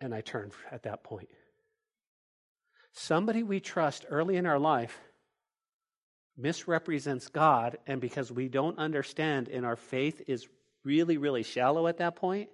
and 0.00 0.14
I 0.14 0.22
turned 0.22 0.52
at 0.70 0.84
that 0.84 1.02
point 1.02 1.28
somebody 2.98 3.42
we 3.42 3.60
trust 3.60 4.04
early 4.08 4.36
in 4.36 4.46
our 4.46 4.58
life 4.58 4.98
misrepresents 6.36 7.28
God, 7.28 7.78
and 7.86 8.00
because 8.00 8.30
we 8.30 8.48
don't 8.48 8.78
understand 8.78 9.48
and 9.48 9.66
our 9.66 9.76
faith 9.76 10.22
is 10.26 10.46
really, 10.84 11.16
really 11.16 11.42
shallow 11.42 11.86
at 11.86 11.98
that 11.98 12.16
point, 12.16 12.48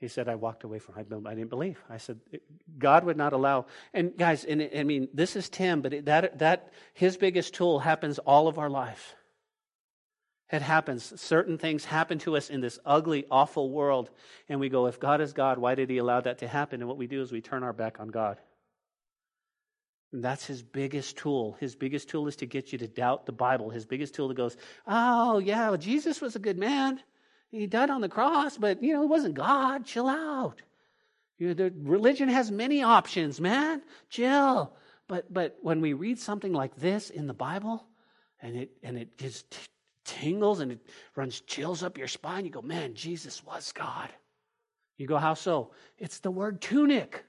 he 0.00 0.08
said, 0.08 0.28
I 0.28 0.34
walked 0.34 0.64
away 0.64 0.78
from 0.78 0.94
him. 0.94 1.26
I 1.26 1.34
didn't 1.34 1.50
believe. 1.50 1.78
I 1.90 1.98
said, 1.98 2.18
God 2.78 3.04
would 3.04 3.18
not 3.18 3.34
allow. 3.34 3.66
And 3.92 4.16
guys, 4.16 4.44
and 4.44 4.70
I 4.74 4.82
mean, 4.82 5.08
this 5.12 5.36
is 5.36 5.50
Tim, 5.50 5.82
but 5.82 6.06
that, 6.06 6.38
that, 6.38 6.72
his 6.94 7.18
biggest 7.18 7.52
tool 7.52 7.78
happens 7.78 8.18
all 8.18 8.48
of 8.48 8.58
our 8.58 8.70
life. 8.70 9.14
It 10.52 10.62
happens. 10.62 11.20
Certain 11.20 11.58
things 11.58 11.84
happen 11.84 12.18
to 12.20 12.36
us 12.36 12.50
in 12.50 12.60
this 12.60 12.78
ugly, 12.84 13.24
awful 13.30 13.70
world, 13.70 14.10
and 14.48 14.58
we 14.58 14.68
go, 14.68 14.86
if 14.86 14.98
God 14.98 15.20
is 15.20 15.32
God, 15.32 15.58
why 15.58 15.74
did 15.74 15.90
He 15.90 15.98
allow 15.98 16.20
that 16.20 16.38
to 16.38 16.48
happen? 16.48 16.80
And 16.80 16.88
what 16.88 16.98
we 16.98 17.06
do 17.06 17.22
is 17.22 17.30
we 17.30 17.40
turn 17.40 17.62
our 17.62 17.72
back 17.72 18.00
on 18.00 18.08
God. 18.08 18.38
And 20.12 20.24
that's 20.24 20.44
his 20.44 20.62
biggest 20.62 21.18
tool. 21.18 21.56
His 21.60 21.76
biggest 21.76 22.08
tool 22.08 22.26
is 22.26 22.36
to 22.36 22.46
get 22.46 22.72
you 22.72 22.78
to 22.78 22.88
doubt 22.88 23.26
the 23.26 23.32
Bible. 23.32 23.70
His 23.70 23.86
biggest 23.86 24.14
tool 24.14 24.28
that 24.28 24.36
goes, 24.36 24.56
oh, 24.86 25.38
yeah, 25.38 25.68
well, 25.68 25.78
Jesus 25.78 26.20
was 26.20 26.34
a 26.34 26.40
good 26.40 26.58
man. 26.58 27.00
He 27.50 27.66
died 27.66 27.90
on 27.90 28.00
the 28.00 28.08
cross, 28.08 28.56
but, 28.56 28.82
you 28.82 28.92
know, 28.92 29.02
he 29.02 29.08
wasn't 29.08 29.34
God. 29.34 29.84
Chill 29.84 30.08
out. 30.08 30.62
You 31.38 31.48
know, 31.48 31.54
the 31.54 31.72
religion 31.76 32.28
has 32.28 32.50
many 32.50 32.82
options, 32.82 33.40
man. 33.40 33.82
Chill. 34.08 34.72
But, 35.06 35.32
but 35.32 35.58
when 35.62 35.80
we 35.80 35.92
read 35.92 36.18
something 36.18 36.52
like 36.52 36.76
this 36.76 37.10
in 37.10 37.26
the 37.26 37.34
Bible, 37.34 37.84
and 38.42 38.56
it, 38.56 38.70
and 38.82 38.98
it 38.98 39.16
just 39.16 39.56
tingles 40.04 40.60
and 40.60 40.72
it 40.72 40.80
runs 41.16 41.40
chills 41.42 41.82
up 41.82 41.98
your 41.98 42.08
spine. 42.08 42.44
You 42.44 42.50
go, 42.50 42.62
man, 42.62 42.94
Jesus 42.94 43.44
was 43.44 43.72
God. 43.72 44.08
You 44.96 45.06
go, 45.06 45.16
how 45.16 45.34
so? 45.34 45.70
It's 45.98 46.18
the 46.18 46.30
word 46.30 46.60
tunic. 46.60 47.24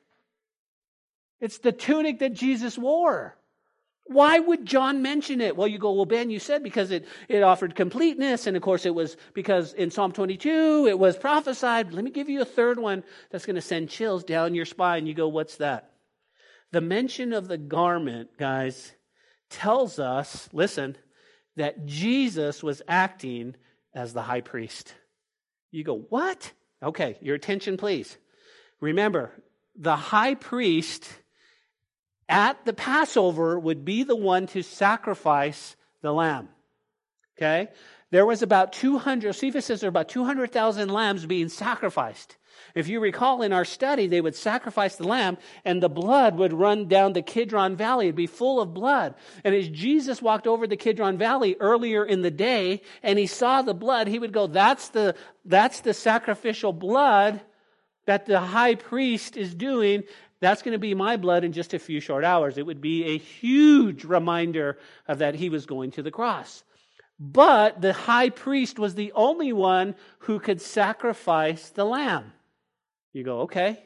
It's 1.39 1.60
the 1.60 1.71
tunic 1.71 2.19
that 2.19 2.34
Jesus 2.34 2.77
wore. 2.77 3.38
Why 4.05 4.39
would 4.39 4.65
John 4.65 5.01
mention 5.01 5.41
it? 5.41 5.55
Well, 5.55 5.67
you 5.67 5.77
go, 5.77 5.93
well, 5.93 6.05
Ben, 6.05 6.29
you 6.29 6.39
said 6.39 6.63
because 6.63 6.91
it, 6.91 7.07
it 7.29 7.43
offered 7.43 7.75
completeness. 7.75 8.45
And 8.45 8.57
of 8.57 8.63
course, 8.63 8.86
it 8.86 8.93
was 8.93 9.15
because 9.34 9.73
in 9.73 9.89
Psalm 9.89 10.12
22, 10.12 10.88
it 10.89 10.99
was 10.99 11.17
prophesied. 11.17 11.93
Let 11.93 12.03
me 12.03 12.12
give 12.12 12.29
you 12.29 12.41
a 12.41 12.45
third 12.45 12.77
one 12.77 13.03
that's 13.29 13.45
going 13.45 13.55
to 13.55 13.62
send 13.62 13.89
chills 13.89 14.23
down 14.23 14.53
your 14.53 14.65
spine. 14.65 15.07
You 15.07 15.13
go, 15.13 15.29
what's 15.29 15.55
that? 15.57 15.91
The 16.71 16.81
mention 16.81 17.31
of 17.31 17.47
the 17.47 17.57
garment, 17.57 18.38
guys, 18.38 18.93
tells 19.49 19.99
us, 19.99 20.49
listen, 20.51 20.97
that 21.55 21.85
Jesus 21.85 22.63
was 22.63 22.81
acting 22.87 23.55
as 23.93 24.13
the 24.13 24.21
high 24.21 24.41
priest. 24.41 24.93
You 25.71 25.83
go, 25.83 25.97
what? 26.09 26.51
Okay, 26.81 27.17
your 27.21 27.35
attention, 27.35 27.77
please. 27.77 28.17
Remember, 28.79 29.31
the 29.75 29.95
high 29.95 30.35
priest 30.35 31.07
at 32.27 32.63
the 32.65 32.73
Passover 32.73 33.59
would 33.59 33.85
be 33.85 34.03
the 34.03 34.15
one 34.15 34.47
to 34.47 34.63
sacrifice 34.63 35.75
the 36.01 36.13
lamb. 36.13 36.49
Okay? 37.37 37.69
There 38.09 38.25
was 38.25 38.41
about 38.41 38.73
200, 38.73 39.21
Josephus 39.21 39.65
says 39.65 39.81
there 39.81 39.87
were 39.87 39.91
about 39.91 40.09
200,000 40.09 40.89
lambs 40.89 41.25
being 41.25 41.49
sacrificed. 41.49 42.37
If 42.76 42.88
you 42.88 43.00
recall 43.00 43.41
in 43.41 43.54
our 43.54 43.65
study, 43.65 44.08
they 44.08 44.21
would 44.21 44.36
sacrifice 44.36 44.95
the 44.95 45.08
lamb 45.08 45.38
and 45.65 45.82
the 45.82 45.89
blood 45.89 46.38
would 46.38 46.54
run 46.54 46.88
down 46.88 47.13
the 47.13 47.21
Kidron 47.21 47.76
Valley. 47.76 48.08
It'd 48.08 48.15
be 48.15 48.28
full 48.28 48.62
of 48.62 48.74
blood. 48.74 49.15
And 49.43 49.54
as 49.54 49.67
Jesus 49.69 50.21
walked 50.21 50.47
over 50.47 50.67
the 50.67 50.78
Kidron 50.78 51.17
Valley 51.17 51.56
earlier 51.60 52.06
in 52.06 52.21
the 52.21 52.32
day 52.32 52.82
and 53.04 53.19
he 53.19 53.28
saw 53.28 53.62
the 53.62 53.74
blood, 53.74 54.08
he 54.08 54.19
would 54.19 54.34
go, 54.34 54.47
that's 54.47 54.89
the, 54.89 55.15
that's 55.45 55.82
the 55.82 55.93
sacrificial 55.93 56.74
blood 56.74 57.41
that 58.06 58.26
the 58.26 58.39
high 58.39 58.76
priest 58.76 59.38
is 59.38 59.54
doing. 59.54 60.04
That's 60.39 60.63
going 60.63 60.74
to 60.74 60.80
be 60.80 60.95
my 60.95 61.17
blood 61.17 61.43
in 61.43 61.52
just 61.52 61.74
a 61.74 61.80
few 61.80 62.00
short 62.00 62.24
hours. 62.24 62.58
It 62.58 62.65
would 62.65 62.82
be 62.82 63.06
a 63.06 63.17
huge 63.17 64.04
reminder 64.04 64.80
of 65.08 65.19
that 65.19 65.36
he 65.36 65.50
was 65.50 65.65
going 65.65 65.91
to 65.91 66.04
the 66.04 66.12
cross. 66.12 66.63
But 67.19 67.82
the 67.82 67.93
high 67.93 68.32
priest 68.32 68.80
was 68.80 68.95
the 68.95 69.12
only 69.13 69.54
one 69.54 69.93
who 70.19 70.39
could 70.39 70.60
sacrifice 70.60 71.69
the 71.69 71.86
lamb. 71.86 72.34
You 73.13 73.24
go, 73.24 73.41
okay, 73.41 73.84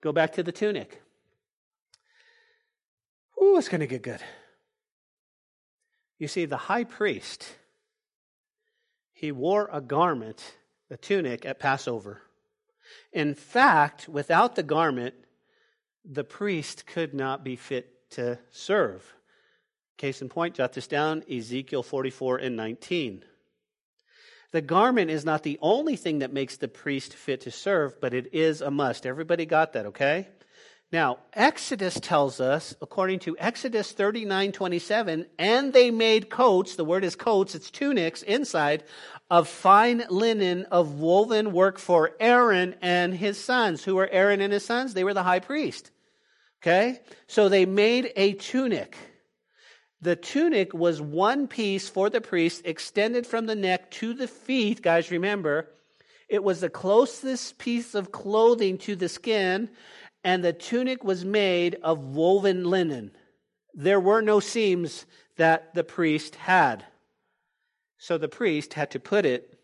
go 0.00 0.12
back 0.12 0.32
to 0.34 0.42
the 0.42 0.52
tunic. 0.52 1.00
Ooh, 3.42 3.58
it's 3.58 3.68
going 3.68 3.80
to 3.80 3.86
get 3.86 4.02
good. 4.02 4.20
You 6.18 6.28
see, 6.28 6.46
the 6.46 6.56
high 6.56 6.84
priest, 6.84 7.46
he 9.12 9.32
wore 9.32 9.68
a 9.72 9.80
garment, 9.80 10.54
a 10.90 10.96
tunic 10.96 11.44
at 11.44 11.58
Passover. 11.58 12.22
In 13.12 13.34
fact, 13.34 14.08
without 14.08 14.54
the 14.54 14.62
garment, 14.62 15.14
the 16.04 16.24
priest 16.24 16.86
could 16.86 17.14
not 17.14 17.44
be 17.44 17.56
fit 17.56 18.10
to 18.10 18.38
serve. 18.50 19.14
Case 19.96 20.22
in 20.22 20.28
point, 20.28 20.54
jot 20.54 20.72
this 20.72 20.86
down 20.86 21.22
Ezekiel 21.30 21.82
44 21.82 22.38
and 22.38 22.56
19. 22.56 23.24
The 24.54 24.62
garment 24.62 25.10
is 25.10 25.24
not 25.24 25.42
the 25.42 25.58
only 25.60 25.96
thing 25.96 26.20
that 26.20 26.32
makes 26.32 26.58
the 26.58 26.68
priest 26.68 27.12
fit 27.12 27.40
to 27.40 27.50
serve, 27.50 28.00
but 28.00 28.14
it 28.14 28.32
is 28.32 28.60
a 28.60 28.70
must. 28.70 29.04
Everybody 29.04 29.46
got 29.46 29.72
that, 29.72 29.86
okay? 29.86 30.28
Now, 30.92 31.18
Exodus 31.32 31.98
tells 31.98 32.38
us, 32.38 32.72
according 32.80 33.18
to 33.20 33.36
Exodus 33.40 33.90
39 33.90 34.52
27, 34.52 35.26
and 35.40 35.72
they 35.72 35.90
made 35.90 36.30
coats, 36.30 36.76
the 36.76 36.84
word 36.84 37.02
is 37.02 37.16
coats, 37.16 37.56
it's 37.56 37.68
tunics 37.68 38.22
inside, 38.22 38.84
of 39.28 39.48
fine 39.48 40.04
linen 40.08 40.66
of 40.70 41.00
woven 41.00 41.52
work 41.52 41.80
for 41.80 42.12
Aaron 42.20 42.76
and 42.80 43.12
his 43.12 43.42
sons. 43.42 43.82
Who 43.82 43.96
were 43.96 44.08
Aaron 44.08 44.40
and 44.40 44.52
his 44.52 44.64
sons? 44.64 44.94
They 44.94 45.02
were 45.02 45.14
the 45.14 45.24
high 45.24 45.40
priest. 45.40 45.90
Okay? 46.62 47.00
So 47.26 47.48
they 47.48 47.66
made 47.66 48.12
a 48.14 48.34
tunic. 48.34 48.96
The 50.00 50.16
tunic 50.16 50.74
was 50.74 51.00
one 51.00 51.48
piece 51.48 51.88
for 51.88 52.10
the 52.10 52.20
priest, 52.20 52.62
extended 52.64 53.26
from 53.26 53.46
the 53.46 53.54
neck 53.54 53.90
to 53.92 54.12
the 54.12 54.28
feet. 54.28 54.82
Guys, 54.82 55.10
remember, 55.10 55.70
it 56.28 56.42
was 56.42 56.60
the 56.60 56.70
closest 56.70 57.58
piece 57.58 57.94
of 57.94 58.12
clothing 58.12 58.78
to 58.78 58.96
the 58.96 59.08
skin, 59.08 59.70
and 60.22 60.44
the 60.44 60.52
tunic 60.52 61.04
was 61.04 61.24
made 61.24 61.76
of 61.82 62.14
woven 62.14 62.64
linen. 62.64 63.12
There 63.74 64.00
were 64.00 64.20
no 64.20 64.40
seams 64.40 65.06
that 65.36 65.74
the 65.74 65.84
priest 65.84 66.36
had. 66.36 66.84
So 67.98 68.18
the 68.18 68.28
priest 68.28 68.74
had 68.74 68.90
to 68.92 69.00
put 69.00 69.24
it 69.24 69.58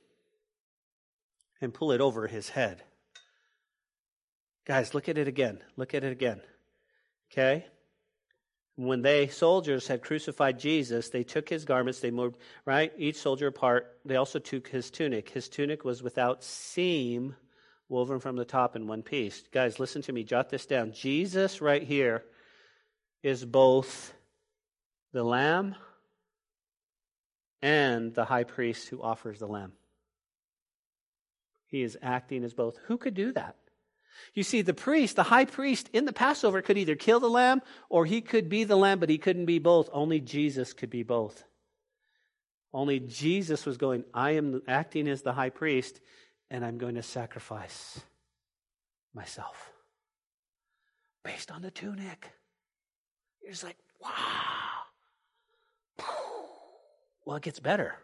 and 1.61 1.75
pull 1.75 1.93
it 1.93 2.01
over 2.01 2.27
his 2.27 2.49
head. 2.51 2.83
Guys, 4.65 4.95
look 4.95 5.09
at 5.09 5.19
it 5.19 5.29
again. 5.29 5.61
Look 5.77 5.95
at 5.95 6.05
it 6.05 6.13
again. 6.13 6.41
Okay? 7.31 7.67
When 8.87 9.03
they 9.03 9.29
soldiers 9.29 9.87
had 9.87 10.03
crucified 10.03 10.59
Jesus, 10.59 11.11
they 11.11 11.23
took 11.23 11.49
his 11.49 11.65
garments, 11.65 12.01
they 12.01 12.11
moved, 12.11 12.37
right? 12.65 12.93
Each 12.97 13.17
soldier 13.17 13.49
apart. 13.49 13.99
They 14.05 14.17
also 14.17 14.39
took 14.39 14.69
his 14.69 14.91
tunic. 14.91 15.29
His 15.29 15.49
tunic 15.49 15.85
was 15.85 16.03
without 16.03 16.43
seam, 16.43 17.37
woven 17.89 18.21
from 18.21 18.37
the 18.37 18.45
top 18.45 18.77
in 18.77 18.87
one 18.87 19.03
piece. 19.03 19.43
Guys, 19.53 19.79
listen 19.79 20.03
to 20.03 20.13
me, 20.13 20.25
jot 20.25 20.49
this 20.49 20.67
down. 20.67 20.93
Jesus, 20.93 21.61
right 21.61 21.83
here, 21.83 22.25
is 23.23 23.45
both 23.45 24.15
the 25.13 25.25
lamb 25.25 25.75
and 27.61 28.15
the 28.15 28.25
high 28.25 28.45
priest 28.45 28.89
who 28.89 29.03
offers 29.03 29.39
the 29.39 29.47
lamb. 29.47 29.73
He 31.67 31.83
is 31.83 31.99
acting 32.01 32.45
as 32.45 32.55
both. 32.55 32.79
Who 32.87 32.97
could 32.97 33.15
do 33.15 33.33
that? 33.33 33.57
You 34.35 34.43
see, 34.43 34.63
the 34.63 34.75
priest, 34.75 35.17
the 35.17 35.25
high 35.25 35.45
priest 35.45 35.91
in 35.93 36.05
the 36.05 36.13
Passover 36.13 36.63
could 36.63 36.79
either 36.79 36.95
kill 36.95 37.21
the 37.21 37.29
lamb 37.29 37.63
or 37.89 38.05
he 38.05 38.21
could 38.21 38.49
be 38.49 38.65
the 38.65 38.77
lamb, 38.77 39.01
but 39.01 39.11
he 39.11 39.19
couldn't 39.19 39.47
be 39.47 39.59
both. 39.59 39.89
Only 39.93 40.21
Jesus 40.21 40.73
could 40.73 40.91
be 40.91 41.03
both. 41.03 41.45
Only 42.73 43.01
Jesus 43.01 43.67
was 43.67 43.77
going, 43.77 44.05
I 44.15 44.33
am 44.33 44.63
acting 44.69 45.09
as 45.09 45.23
the 45.23 45.33
high 45.33 45.51
priest, 45.51 46.01
and 46.51 46.65
I'm 46.65 46.79
going 46.79 46.95
to 46.95 47.03
sacrifice 47.03 48.01
myself 49.13 49.73
based 51.25 51.51
on 51.51 51.63
the 51.63 51.71
tunic. 51.71 52.31
You're 53.43 53.53
just 53.53 53.65
like, 53.65 53.77
wow. 54.01 54.11
Well, 57.25 57.37
it 57.37 57.43
gets 57.43 57.61
better. 57.61 57.95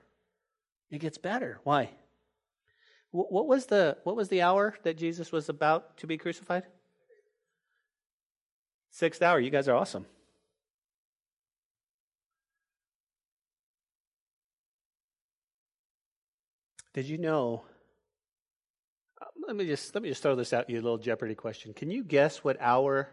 It 0.90 0.98
gets 0.98 1.18
better. 1.18 1.60
Why? 1.64 1.90
What 3.16 3.46
was 3.46 3.66
the 3.66 3.96
what 4.04 4.14
was 4.14 4.28
the 4.28 4.42
hour 4.42 4.76
that 4.82 4.98
Jesus 4.98 5.32
was 5.32 5.48
about 5.48 5.96
to 5.98 6.06
be 6.06 6.18
crucified? 6.18 6.64
Sixth 8.90 9.22
hour. 9.22 9.40
You 9.40 9.50
guys 9.50 9.68
are 9.68 9.74
awesome. 9.74 10.04
Did 16.92 17.06
you 17.06 17.16
know? 17.18 17.64
Uh, 19.20 19.26
let 19.46 19.56
me 19.56 19.66
just 19.66 19.94
let 19.94 20.02
me 20.02 20.10
just 20.10 20.22
throw 20.22 20.34
this 20.34 20.52
out 20.52 20.68
you 20.68 20.76
a 20.76 20.82
little 20.82 20.98
Jeopardy 20.98 21.34
question. 21.34 21.72
Can 21.72 21.90
you 21.90 22.04
guess 22.04 22.44
what 22.44 22.58
hour 22.60 23.10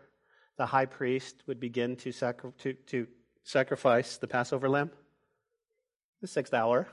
the 0.57 0.65
high 0.65 0.85
priest 0.85 1.43
would 1.47 1.59
begin 1.59 1.95
to, 1.97 2.11
sacri- 2.11 2.51
to, 2.59 2.73
to 2.73 3.07
sacrifice 3.43 4.17
the 4.17 4.27
Passover 4.27 4.69
lamb? 4.69 4.91
The 6.21 6.27
sixth 6.27 6.53
hour. 6.53 6.87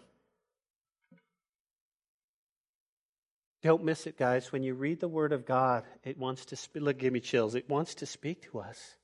Don't 3.62 3.84
miss 3.84 4.06
it, 4.06 4.16
guys. 4.16 4.52
When 4.52 4.62
you 4.62 4.74
read 4.74 5.00
the 5.00 5.08
Word 5.08 5.32
of 5.32 5.44
God, 5.44 5.84
it 6.02 6.18
wants 6.18 6.46
to 6.46 6.56
speak. 6.56 6.82
Look, 6.82 6.98
give 6.98 7.12
me 7.12 7.20
chills. 7.20 7.54
It 7.54 7.68
wants 7.68 7.96
to 7.96 8.06
speak 8.06 8.42
to 8.50 8.60
us. 8.60 8.96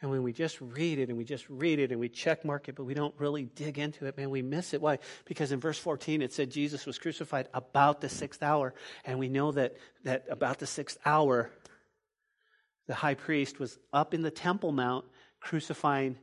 And 0.00 0.10
when 0.10 0.22
we 0.22 0.32
just 0.32 0.60
read 0.60 0.98
it 1.00 1.08
and 1.08 1.18
we 1.18 1.24
just 1.24 1.48
read 1.50 1.80
it 1.80 1.90
and 1.90 1.98
we 1.98 2.08
check 2.08 2.44
mark 2.44 2.68
it, 2.68 2.76
but 2.76 2.84
we 2.84 2.94
don't 2.94 3.14
really 3.18 3.44
dig 3.44 3.78
into 3.78 4.06
it, 4.06 4.16
man, 4.16 4.30
we 4.30 4.42
miss 4.42 4.72
it. 4.72 4.80
Why? 4.80 5.00
Because 5.24 5.50
in 5.50 5.58
verse 5.58 5.78
14 5.78 6.22
it 6.22 6.32
said 6.32 6.50
Jesus 6.50 6.86
was 6.86 6.98
crucified 6.98 7.48
about 7.52 8.00
the 8.00 8.08
sixth 8.08 8.42
hour. 8.42 8.74
And 9.04 9.18
we 9.18 9.28
know 9.28 9.50
that, 9.52 9.76
that 10.04 10.26
about 10.30 10.60
the 10.60 10.68
sixth 10.68 10.98
hour, 11.04 11.50
the 12.86 12.94
high 12.94 13.14
priest 13.14 13.58
was 13.58 13.76
up 13.92 14.14
in 14.14 14.22
the 14.22 14.30
Temple 14.30 14.70
Mount 14.70 15.04
crucifying 15.40 16.16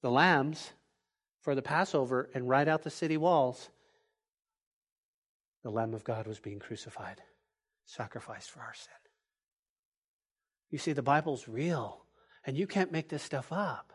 the 0.00 0.10
lambs 0.10 0.72
for 1.40 1.54
the 1.54 1.62
Passover, 1.62 2.30
and 2.34 2.48
right 2.48 2.68
out 2.68 2.82
the 2.82 2.90
city 2.90 3.18
walls, 3.18 3.68
the 5.64 5.70
Lamb 5.70 5.94
of 5.94 6.04
God 6.04 6.28
was 6.28 6.38
being 6.38 6.60
crucified, 6.60 7.20
sacrificed 7.86 8.50
for 8.50 8.60
our 8.60 8.74
sin. 8.74 8.92
You 10.70 10.78
see, 10.78 10.92
the 10.92 11.02
Bible's 11.02 11.48
real. 11.48 12.04
And 12.46 12.56
you 12.56 12.66
can't 12.66 12.92
make 12.92 13.08
this 13.08 13.22
stuff 13.22 13.50
up. 13.50 13.92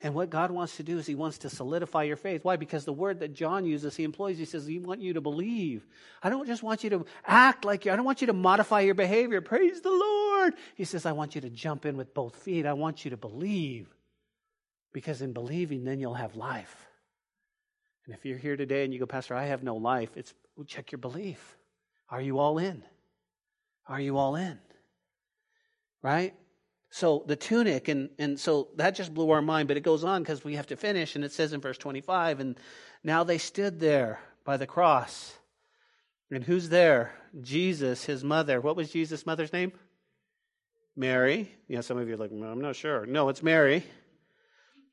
And 0.00 0.14
what 0.14 0.28
God 0.28 0.50
wants 0.50 0.76
to 0.76 0.82
do 0.82 0.98
is 0.98 1.06
He 1.06 1.14
wants 1.14 1.38
to 1.38 1.50
solidify 1.50 2.02
your 2.02 2.16
faith. 2.16 2.44
Why? 2.44 2.56
Because 2.56 2.84
the 2.84 2.92
word 2.92 3.20
that 3.20 3.32
John 3.32 3.64
uses, 3.64 3.96
he 3.96 4.04
employs, 4.04 4.36
he 4.36 4.44
says, 4.44 4.66
He 4.66 4.78
want 4.78 5.00
you 5.00 5.14
to 5.14 5.20
believe. 5.20 5.86
I 6.22 6.30
don't 6.30 6.46
just 6.46 6.62
want 6.62 6.82
you 6.82 6.90
to 6.90 7.06
act 7.24 7.64
like 7.64 7.84
you, 7.84 7.92
I 7.92 7.96
don't 7.96 8.04
want 8.04 8.20
you 8.20 8.26
to 8.26 8.32
modify 8.32 8.80
your 8.80 8.94
behavior. 8.94 9.40
Praise 9.40 9.80
the 9.80 9.90
Lord. 9.90 10.54
He 10.74 10.84
says, 10.84 11.06
I 11.06 11.12
want 11.12 11.34
you 11.36 11.40
to 11.42 11.50
jump 11.50 11.86
in 11.86 11.96
with 11.96 12.12
both 12.12 12.36
feet. 12.36 12.66
I 12.66 12.72
want 12.72 13.04
you 13.04 13.12
to 13.12 13.16
believe. 13.16 13.88
Because 14.92 15.22
in 15.22 15.32
believing, 15.32 15.84
then 15.84 16.00
you'll 16.00 16.14
have 16.14 16.36
life. 16.36 16.86
And 18.04 18.14
if 18.14 18.26
you're 18.26 18.38
here 18.38 18.56
today 18.56 18.84
and 18.84 18.92
you 18.92 19.00
go, 19.00 19.06
Pastor, 19.06 19.34
I 19.34 19.46
have 19.46 19.62
no 19.62 19.76
life, 19.76 20.10
it's 20.16 20.34
well, 20.56 20.64
check 20.64 20.92
your 20.92 20.98
belief. 20.98 21.56
Are 22.10 22.20
you 22.20 22.38
all 22.38 22.58
in? 22.58 22.82
Are 23.88 24.00
you 24.00 24.16
all 24.16 24.36
in? 24.36 24.58
Right? 26.02 26.34
So 26.90 27.24
the 27.26 27.36
tunic, 27.36 27.88
and, 27.88 28.10
and 28.18 28.38
so 28.38 28.68
that 28.76 28.94
just 28.94 29.12
blew 29.12 29.30
our 29.30 29.42
mind, 29.42 29.66
but 29.68 29.76
it 29.76 29.82
goes 29.82 30.04
on 30.04 30.22
because 30.22 30.44
we 30.44 30.54
have 30.54 30.68
to 30.68 30.76
finish, 30.76 31.16
and 31.16 31.24
it 31.24 31.32
says 31.32 31.52
in 31.52 31.60
verse 31.60 31.78
25, 31.78 32.40
and 32.40 32.56
now 33.02 33.24
they 33.24 33.38
stood 33.38 33.80
there 33.80 34.20
by 34.44 34.56
the 34.56 34.66
cross. 34.66 35.36
And 36.30 36.44
who's 36.44 36.68
there? 36.68 37.12
Jesus, 37.40 38.04
his 38.04 38.22
mother. 38.22 38.60
What 38.60 38.76
was 38.76 38.90
Jesus' 38.90 39.26
mother's 39.26 39.52
name? 39.52 39.72
Mary. 40.96 41.52
Yeah, 41.68 41.80
some 41.80 41.98
of 41.98 42.06
you 42.06 42.14
are 42.14 42.18
like, 42.18 42.30
I'm 42.30 42.60
not 42.60 42.76
sure. 42.76 43.06
No, 43.06 43.28
it's 43.28 43.42
Mary. 43.42 43.84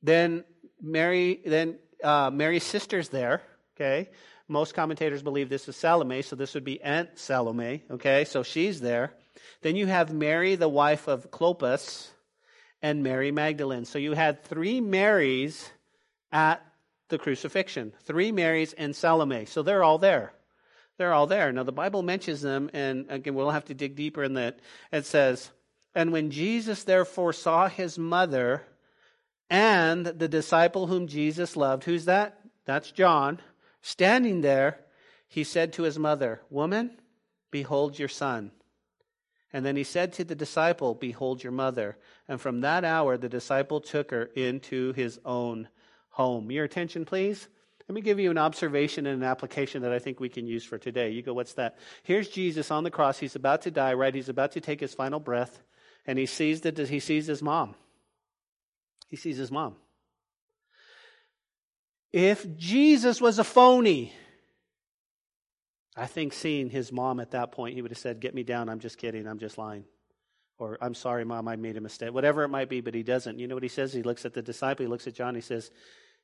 Then 0.01 0.43
Mary, 0.82 1.41
then 1.45 1.78
uh, 2.03 2.32
Mary's 2.32 2.64
sister's 2.64 3.09
there. 3.09 3.43
Okay, 3.76 4.09
most 4.52 4.76
commentators 4.76 5.24
believe 5.24 5.49
this 5.49 5.68
is 5.68 5.76
Salome, 5.76 6.22
so 6.22 6.36
this 6.36 6.54
would 6.54 6.66
be 6.66 6.82
Aunt 6.82 7.18
Salome. 7.18 7.84
Okay, 7.89 8.26
so 8.26 8.43
she's 8.43 8.82
there. 8.82 9.14
Then 9.62 9.76
you 9.76 9.88
have 9.88 10.14
Mary, 10.14 10.56
the 10.56 10.70
wife 10.70 11.08
of 11.08 11.32
Clopas, 11.32 12.10
and 12.82 13.02
Mary 13.02 13.32
Magdalene. 13.32 13.86
So 13.86 13.97
you 13.97 14.14
had 14.14 14.43
three 14.43 14.82
Marys 14.82 15.70
at 16.32 16.64
the 17.10 17.18
crucifixion 17.18 17.93
three 18.04 18.32
Marys 18.32 18.74
and 18.74 18.95
Salome. 18.95 19.45
So 19.45 19.64
they're 19.64 19.84
all 19.84 19.97
there. 19.97 20.34
They're 20.97 21.14
all 21.14 21.28
there. 21.28 21.52
Now, 21.52 21.64
the 21.64 21.72
Bible 21.72 22.04
mentions 22.04 22.41
them, 22.41 22.70
and 22.74 23.06
again, 23.10 23.34
we'll 23.34 23.52
have 23.52 23.66
to 23.66 23.74
dig 23.74 23.95
deeper 23.95 24.24
in 24.24 24.34
that. 24.36 24.60
It 24.91 25.06
says, 25.06 25.49
And 25.95 26.12
when 26.12 26.30
Jesus 26.30 26.84
therefore 26.84 27.34
saw 27.34 27.68
his 27.68 27.97
mother 27.97 28.64
and 29.49 30.06
the 30.06 30.28
disciple 30.28 30.88
whom 30.88 31.08
Jesus 31.08 31.56
loved, 31.56 31.86
who's 31.86 32.06
that? 32.06 32.39
That's 32.66 32.91
John, 32.91 33.39
standing 33.82 34.42
there, 34.42 34.80
he 35.28 35.44
said 35.44 35.74
to 35.74 35.84
his 35.84 35.98
mother, 35.98 36.42
Woman, 36.50 37.00
behold 37.52 37.98
your 37.98 38.08
son. 38.08 38.52
And 39.54 39.66
then 39.66 39.76
he 39.76 39.84
said 39.84 40.14
to 40.14 40.24
the 40.24 40.36
disciple, 40.36 40.94
Behold 40.94 41.44
your 41.44 41.52
mother. 41.52 41.98
And 42.28 42.40
from 42.40 42.62
that 42.62 42.86
hour, 42.86 43.18
the 43.18 43.30
disciple 43.30 43.82
took 43.82 44.12
her 44.12 44.26
into 44.36 44.94
his 44.94 45.20
own 45.26 45.68
home. 46.10 46.52
Your 46.52 46.66
attention, 46.66 47.06
please. 47.06 47.48
Let 47.88 47.96
me 47.96 48.02
give 48.02 48.20
you 48.20 48.32
an 48.32 48.38
observation 48.38 49.06
and 49.06 49.22
an 49.22 49.28
application 49.28 49.82
that 49.82 49.92
I 49.92 50.00
think 50.00 50.20
we 50.20 50.30
can 50.30 50.48
use 50.48 50.64
for 50.64 50.78
today. 50.78 51.10
You 51.10 51.22
go, 51.22 51.34
What's 51.34 51.54
that? 51.54 51.78
Here's 52.04 52.30
Jesus 52.30 52.72
on 52.72 52.84
the 52.84 52.92
cross. 52.92 53.20
He's 53.20 53.36
about 53.36 53.64
to 53.64 53.72
die, 53.72 53.94
right? 53.94 54.16
He's 54.16 54.30
about 54.30 54.54
to 54.54 54.62
take 54.62 54.80
his 54.80 54.94
final 54.94 55.20
breath. 55.20 55.62
And 56.08 56.18
he 56.18 56.26
sees, 56.26 56.62
that, 56.62 56.78
he 56.78 57.00
sees 57.00 57.28
his 57.28 57.42
mom. 57.42 57.76
He 59.08 59.18
sees 59.18 59.38
his 59.38 59.52
mom. 59.52 59.76
If 62.14 62.57
Jesus 62.57 63.22
was 63.22 63.39
a 63.39 63.43
phony, 63.43 64.14
I 65.95 66.05
think 66.07 66.34
seeing 66.34 66.70
his 66.70 66.91
mom 66.91 67.20
at 67.20 67.32
that 67.32 67.51
point, 67.51 67.76
he 67.76 67.82
would 67.82 67.91
have 67.91 67.97
said, 67.97 68.20
Get 68.20 68.36
me 68.36 68.43
down. 68.43 68.70
I'm 68.70 68.80
just 68.80 68.97
kidding. 68.97 69.28
I'm 69.28 69.39
just 69.39 69.57
lying. 69.57 69.86
Or, 70.57 70.78
I'm 70.80 70.93
sorry, 70.93 71.26
mom, 71.26 71.47
I 71.47 71.55
made 71.55 71.76
a 71.76 71.82
mistake. 71.82 72.14
Whatever 72.14 72.43
it 72.43 72.49
might 72.49 72.70
be, 72.70 72.82
but 72.82 72.93
he 72.93 73.01
doesn't. 73.01 73.39
You 73.39 73.47
know 73.47 73.55
what 73.55 73.64
he 73.64 73.70
says? 73.70 73.93
He 73.93 74.03
looks 74.03 74.26
at 74.26 74.34
the 74.36 74.43
disciple, 74.43 74.86
he 74.86 74.89
looks 74.89 75.07
at 75.07 75.16
John, 75.16 75.34
he 75.34 75.41
says, 75.41 75.72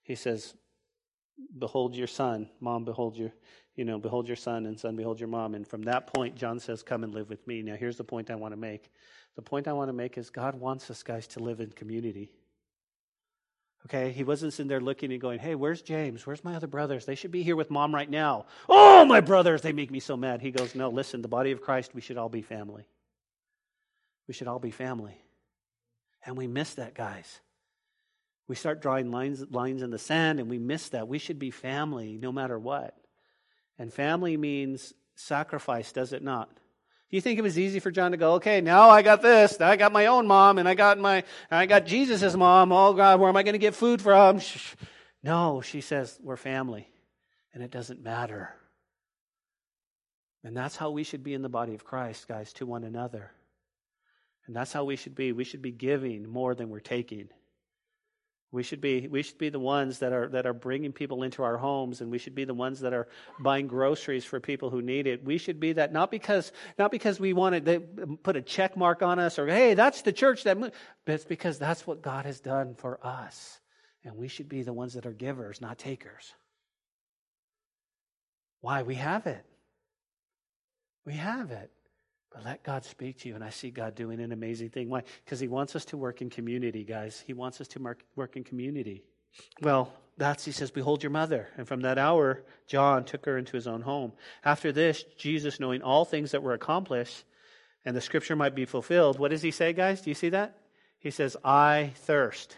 he 0.03 0.13
says, 0.13 0.53
Behold 1.57 1.95
your 1.95 2.07
son, 2.07 2.47
mom, 2.59 2.85
behold 2.85 3.17
your, 3.17 3.31
you 3.75 3.83
know, 3.83 3.97
behold 3.97 4.27
your 4.27 4.35
son, 4.35 4.67
and 4.67 4.79
son, 4.79 4.95
behold 4.95 5.19
your 5.19 5.27
mom. 5.27 5.55
And 5.55 5.67
from 5.67 5.81
that 5.83 6.05
point, 6.13 6.35
John 6.35 6.59
says, 6.59 6.83
Come 6.83 7.03
and 7.03 7.15
live 7.15 7.29
with 7.29 7.47
me. 7.47 7.63
Now, 7.63 7.75
here's 7.75 7.97
the 7.97 8.03
point 8.03 8.29
I 8.29 8.35
want 8.35 8.53
to 8.53 8.59
make. 8.59 8.91
The 9.35 9.41
point 9.41 9.67
I 9.67 9.73
want 9.73 9.89
to 9.89 9.93
make 9.93 10.19
is 10.19 10.29
God 10.29 10.53
wants 10.53 10.91
us 10.91 11.01
guys 11.01 11.25
to 11.29 11.39
live 11.39 11.59
in 11.59 11.71
community. 11.71 12.29
Okay, 13.85 14.11
he 14.11 14.23
wasn't 14.23 14.53
sitting 14.53 14.67
there 14.67 14.81
looking 14.81 15.11
and 15.11 15.21
going, 15.21 15.39
Hey, 15.39 15.55
where's 15.55 15.81
James? 15.81 16.25
Where's 16.25 16.43
my 16.43 16.55
other 16.55 16.67
brothers? 16.67 17.05
They 17.05 17.15
should 17.15 17.31
be 17.31 17.43
here 17.43 17.55
with 17.55 17.71
mom 17.71 17.93
right 17.93 18.09
now. 18.09 18.45
Oh, 18.67 19.05
my 19.05 19.21
brothers, 19.21 19.61
they 19.61 19.71
make 19.71 19.91
me 19.91 19.99
so 19.99 20.17
mad. 20.17 20.41
He 20.41 20.51
goes, 20.51 20.75
No, 20.75 20.89
listen, 20.89 21.21
the 21.21 21.27
body 21.27 21.51
of 21.51 21.61
Christ, 21.61 21.93
we 21.93 22.01
should 22.01 22.17
all 22.17 22.29
be 22.29 22.41
family. 22.41 22.87
We 24.27 24.33
should 24.33 24.47
all 24.47 24.59
be 24.59 24.71
family. 24.71 25.21
And 26.25 26.35
we 26.35 26.47
miss 26.47 26.73
that, 26.73 26.93
guys. 26.93 27.39
We 28.47 28.55
start 28.55 28.81
drawing 28.81 29.11
lines, 29.11 29.43
lines 29.51 29.81
in 29.81 29.89
the 29.89 29.97
sand 29.97 30.39
and 30.39 30.49
we 30.49 30.57
miss 30.57 30.89
that. 30.89 31.07
We 31.07 31.19
should 31.19 31.39
be 31.39 31.51
family 31.51 32.17
no 32.21 32.31
matter 32.31 32.57
what. 32.57 32.95
And 33.77 33.93
family 33.93 34.37
means 34.37 34.93
sacrifice, 35.15 35.91
does 35.91 36.13
it 36.13 36.23
not? 36.23 36.49
Do 37.09 37.15
you 37.15 37.21
think 37.21 37.39
it 37.39 37.43
was 37.43 37.57
easy 37.57 37.79
for 37.79 37.89
John 37.89 38.11
to 38.11 38.17
go, 38.17 38.33
okay, 38.33 38.59
now 38.59 38.89
I 38.89 39.01
got 39.01 39.21
this, 39.21 39.59
now 39.59 39.69
I 39.69 39.77
got 39.77 39.93
my 39.93 40.07
own 40.07 40.27
mom, 40.27 40.57
and 40.57 40.67
I 40.67 40.73
got 40.73 40.99
my, 40.99 41.23
I 41.49 41.65
got 41.65 41.85
Jesus' 41.85 42.35
mom. 42.35 42.73
Oh 42.73 42.93
God, 42.93 43.19
where 43.19 43.29
am 43.29 43.37
I 43.37 43.43
going 43.43 43.53
to 43.53 43.59
get 43.59 43.75
food 43.75 44.01
from? 44.01 44.41
No, 45.23 45.61
she 45.61 45.81
says, 45.81 46.17
we're 46.21 46.37
family, 46.37 46.87
and 47.53 47.63
it 47.63 47.71
doesn't 47.71 48.01
matter. 48.01 48.53
And 50.43 50.55
that's 50.55 50.77
how 50.77 50.91
we 50.91 51.03
should 51.03 51.23
be 51.23 51.33
in 51.33 51.41
the 51.41 51.49
body 51.49 51.73
of 51.73 51.83
Christ, 51.83 52.27
guys, 52.27 52.53
to 52.53 52.65
one 52.65 52.83
another. 52.83 53.31
And 54.45 54.55
that's 54.55 54.71
how 54.71 54.85
we 54.85 54.95
should 54.95 55.15
be. 55.15 55.33
We 55.33 55.43
should 55.43 55.61
be 55.61 55.71
giving 55.71 56.25
more 56.29 56.55
than 56.55 56.69
we're 56.69 56.79
taking. 56.79 57.27
We 58.51 58.63
should 58.63 58.79
be 58.79 59.07
we 59.07 59.23
should 59.23 59.37
be 59.37 59.49
the 59.49 59.59
ones 59.59 59.99
that 59.99 60.13
are 60.13 60.29
that 60.29 60.45
are 60.45 60.53
bringing 60.53 60.93
people 60.93 61.23
into 61.23 61.43
our 61.43 61.57
homes 61.57 61.99
and 61.99 62.09
we 62.09 62.17
should 62.17 62.33
be 62.33 62.45
the 62.45 62.53
ones 62.53 62.79
that 62.79 62.93
are 62.93 63.09
buying 63.41 63.67
groceries 63.67 64.23
for 64.23 64.39
people 64.39 64.69
who 64.69 64.81
need 64.81 65.05
it. 65.05 65.23
We 65.23 65.37
should 65.37 65.59
be 65.59 65.73
that 65.73 65.91
not 65.91 66.11
because 66.11 66.53
not 66.79 66.89
because 66.89 67.19
we 67.19 67.33
want 67.33 67.65
to 67.65 67.79
put 68.23 68.37
a 68.37 68.41
check 68.41 68.77
mark 68.77 69.01
on 69.01 69.19
us 69.19 69.37
or 69.37 69.47
hey, 69.47 69.73
that's 69.73 70.01
the 70.01 70.13
church 70.13 70.45
that 70.45 70.57
but 70.59 70.71
it's 71.05 71.25
because 71.25 71.59
that's 71.59 71.85
what 71.85 72.01
God 72.01 72.25
has 72.25 72.39
done 72.39 72.75
for 72.75 73.05
us. 73.05 73.59
And 74.05 74.15
we 74.15 74.29
should 74.29 74.47
be 74.47 74.61
the 74.61 74.71
ones 74.71 74.93
that 74.93 75.05
are 75.05 75.13
givers, 75.13 75.59
not 75.59 75.77
takers. 75.77 76.33
Why? 78.61 78.83
We 78.83 78.95
have 78.95 79.27
it. 79.27 79.45
We 81.05 81.13
have 81.13 81.51
it. 81.51 81.71
But 82.33 82.45
let 82.45 82.63
God 82.63 82.85
speak 82.85 83.19
to 83.19 83.29
you, 83.29 83.35
and 83.35 83.43
I 83.43 83.49
see 83.49 83.71
God 83.71 83.95
doing 83.95 84.19
an 84.19 84.31
amazing 84.31 84.69
thing. 84.69 84.89
Why? 84.89 85.03
Because 85.23 85.39
He 85.39 85.47
wants 85.47 85.75
us 85.75 85.85
to 85.85 85.97
work 85.97 86.21
in 86.21 86.29
community, 86.29 86.83
guys. 86.83 87.23
He 87.25 87.33
wants 87.33 87.61
us 87.61 87.67
to 87.69 87.95
work 88.15 88.35
in 88.35 88.43
community. 88.43 89.03
Well, 89.61 89.93
that's, 90.17 90.45
he 90.45 90.51
says, 90.51 90.71
Behold 90.71 91.03
your 91.03 91.11
mother. 91.11 91.47
And 91.57 91.67
from 91.67 91.81
that 91.81 91.97
hour, 91.97 92.43
John 92.67 93.05
took 93.05 93.25
her 93.25 93.37
into 93.37 93.55
his 93.55 93.67
own 93.67 93.81
home. 93.81 94.13
After 94.43 94.71
this, 94.71 95.03
Jesus, 95.17 95.59
knowing 95.59 95.81
all 95.81 96.05
things 96.05 96.31
that 96.31 96.41
were 96.41 96.53
accomplished, 96.53 97.23
and 97.85 97.95
the 97.95 98.01
scripture 98.01 98.35
might 98.35 98.55
be 98.55 98.65
fulfilled, 98.65 99.19
what 99.19 99.31
does 99.31 99.43
he 99.43 99.51
say, 99.51 99.73
guys? 99.73 100.01
Do 100.01 100.09
you 100.09 100.15
see 100.15 100.29
that? 100.29 100.57
He 100.99 101.11
says, 101.11 101.37
I 101.43 101.91
thirst. 101.95 102.57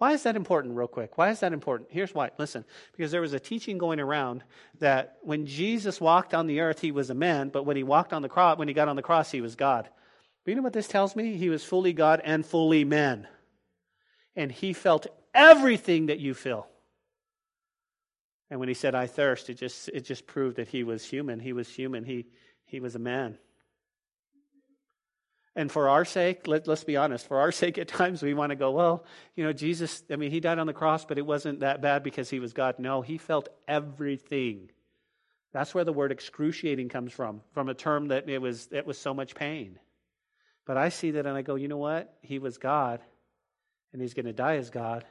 Why 0.00 0.14
is 0.14 0.22
that 0.22 0.34
important, 0.34 0.76
real 0.76 0.88
quick? 0.88 1.18
Why 1.18 1.28
is 1.28 1.40
that 1.40 1.52
important? 1.52 1.90
Here's 1.92 2.14
why. 2.14 2.30
Listen, 2.38 2.64
because 2.92 3.10
there 3.10 3.20
was 3.20 3.34
a 3.34 3.38
teaching 3.38 3.76
going 3.76 4.00
around 4.00 4.42
that 4.78 5.18
when 5.20 5.44
Jesus 5.44 6.00
walked 6.00 6.32
on 6.32 6.46
the 6.46 6.60
earth, 6.60 6.80
he 6.80 6.90
was 6.90 7.10
a 7.10 7.14
man, 7.14 7.50
but 7.50 7.66
when 7.66 7.76
he 7.76 7.82
walked 7.82 8.14
on 8.14 8.22
the 8.22 8.28
cross, 8.30 8.56
when 8.56 8.66
he 8.66 8.72
got 8.72 8.88
on 8.88 8.96
the 8.96 9.02
cross, 9.02 9.30
he 9.30 9.42
was 9.42 9.56
God. 9.56 9.90
But 10.42 10.50
you 10.50 10.56
know 10.56 10.62
what 10.62 10.72
this 10.72 10.88
tells 10.88 11.14
me? 11.14 11.36
He 11.36 11.50
was 11.50 11.62
fully 11.62 11.92
God 11.92 12.22
and 12.24 12.46
fully 12.46 12.82
man. 12.82 13.28
And 14.34 14.50
he 14.50 14.72
felt 14.72 15.06
everything 15.34 16.06
that 16.06 16.18
you 16.18 16.32
feel. 16.32 16.66
And 18.48 18.58
when 18.58 18.68
he 18.68 18.74
said, 18.74 18.94
I 18.94 19.06
thirst, 19.06 19.50
it 19.50 19.58
just, 19.58 19.90
it 19.90 20.06
just 20.06 20.26
proved 20.26 20.56
that 20.56 20.68
he 20.68 20.82
was 20.82 21.04
human. 21.04 21.40
He 21.40 21.52
was 21.52 21.68
human. 21.68 22.04
He, 22.04 22.24
he 22.64 22.80
was 22.80 22.94
a 22.94 22.98
man. 22.98 23.36
And 25.56 25.70
for 25.70 25.88
our 25.88 26.04
sake, 26.04 26.46
let, 26.46 26.68
us 26.68 26.84
be 26.84 26.96
honest, 26.96 27.26
for 27.26 27.40
our 27.40 27.52
sake, 27.62 27.78
at 27.78 27.88
times 27.88 28.22
we 28.22 28.34
want 28.34 28.50
to 28.50 28.56
go, 28.56 28.70
well, 28.70 29.04
you 29.34 29.44
know, 29.44 29.52
Jesus, 29.52 30.02
I 30.10 30.16
mean, 30.16 30.30
he 30.30 30.40
died 30.40 30.58
on 30.58 30.66
the 30.66 30.72
cross, 30.72 31.04
but 31.04 31.18
it 31.18 31.26
wasn't 31.26 31.60
that 31.60 31.82
bad 31.82 32.02
because 32.02 32.30
he 32.30 32.40
was 32.40 32.52
God. 32.52 32.78
No, 32.78 33.02
he 33.02 33.18
felt 33.18 33.48
everything. 33.66 34.70
That's 35.52 35.74
where 35.74 35.84
the 35.84 35.92
word 35.92 36.12
excruciating 36.12 36.88
comes 36.88 37.12
from, 37.12 37.42
from 37.52 37.68
a 37.68 37.74
term 37.74 38.08
that 38.08 38.28
it 38.28 38.40
was, 38.40 38.68
it 38.70 38.86
was 38.86 38.98
so 38.98 39.12
much 39.12 39.34
pain. 39.34 39.78
But 40.64 40.76
I 40.76 40.90
see 40.90 41.12
that 41.12 41.26
and 41.26 41.36
I 41.36 41.42
go, 41.42 41.56
you 41.56 41.66
know 41.66 41.78
what? 41.78 42.16
He 42.22 42.38
was 42.38 42.58
God, 42.58 43.00
and 43.92 44.00
he's 44.00 44.14
going 44.14 44.26
to 44.26 44.32
die 44.32 44.56
as 44.56 44.70
God, 44.70 45.04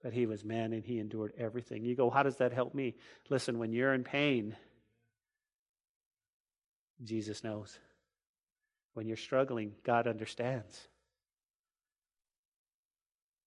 but 0.00 0.12
he 0.12 0.26
was 0.26 0.44
man 0.44 0.72
and 0.72 0.84
he 0.84 1.00
endured 1.00 1.32
everything. 1.36 1.84
You 1.84 1.96
go, 1.96 2.08
how 2.10 2.22
does 2.22 2.36
that 2.36 2.52
help 2.52 2.74
me? 2.74 2.94
Listen, 3.28 3.58
when 3.58 3.72
you're 3.72 3.94
in 3.94 4.04
pain, 4.04 4.56
Jesus 7.02 7.42
knows. 7.42 7.76
When 8.94 9.06
you're 9.06 9.16
struggling, 9.16 9.72
God 9.84 10.06
understands. 10.06 10.88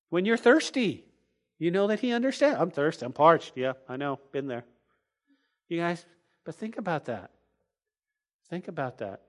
When 0.09 0.25
you're 0.25 0.37
thirsty, 0.37 1.05
you 1.57 1.71
know 1.71 1.87
that 1.87 1.99
He 1.99 2.11
understands. 2.11 2.59
I'm 2.59 2.71
thirsty. 2.71 3.05
I'm 3.05 3.13
parched. 3.13 3.53
Yeah, 3.55 3.73
I 3.87 3.97
know. 3.97 4.19
Been 4.31 4.47
there. 4.47 4.65
You 5.67 5.79
guys, 5.79 6.05
but 6.43 6.55
think 6.55 6.77
about 6.77 7.05
that. 7.05 7.31
Think 8.49 8.67
about 8.67 8.99
that. 8.99 9.21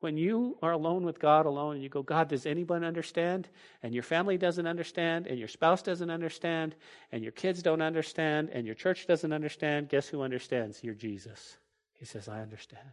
When 0.00 0.16
you 0.16 0.56
are 0.62 0.72
alone 0.72 1.04
with 1.04 1.18
God 1.18 1.46
alone 1.46 1.74
and 1.74 1.82
you 1.82 1.88
go, 1.88 2.02
God, 2.02 2.28
does 2.28 2.46
anyone 2.46 2.84
understand? 2.84 3.48
And 3.82 3.92
your 3.92 4.04
family 4.04 4.38
doesn't 4.38 4.66
understand, 4.66 5.26
and 5.26 5.38
your 5.38 5.48
spouse 5.48 5.82
doesn't 5.82 6.10
understand, 6.10 6.76
and 7.10 7.22
your 7.22 7.32
kids 7.32 7.62
don't 7.62 7.82
understand, 7.82 8.50
and 8.52 8.64
your 8.64 8.76
church 8.76 9.08
doesn't 9.08 9.32
understand, 9.32 9.88
guess 9.88 10.06
who 10.06 10.22
understands? 10.22 10.84
Your 10.84 10.94
Jesus. 10.94 11.56
He 11.94 12.04
says, 12.04 12.28
I 12.28 12.40
understand. 12.40 12.92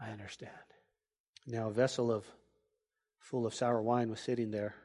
I 0.00 0.10
understand. 0.10 0.52
Now, 1.48 1.68
a 1.68 1.72
vessel 1.72 2.12
of 2.12 2.24
full 3.18 3.46
of 3.46 3.54
sour 3.54 3.82
wine 3.82 4.10
was 4.10 4.20
sitting 4.20 4.50
there. 4.50 4.76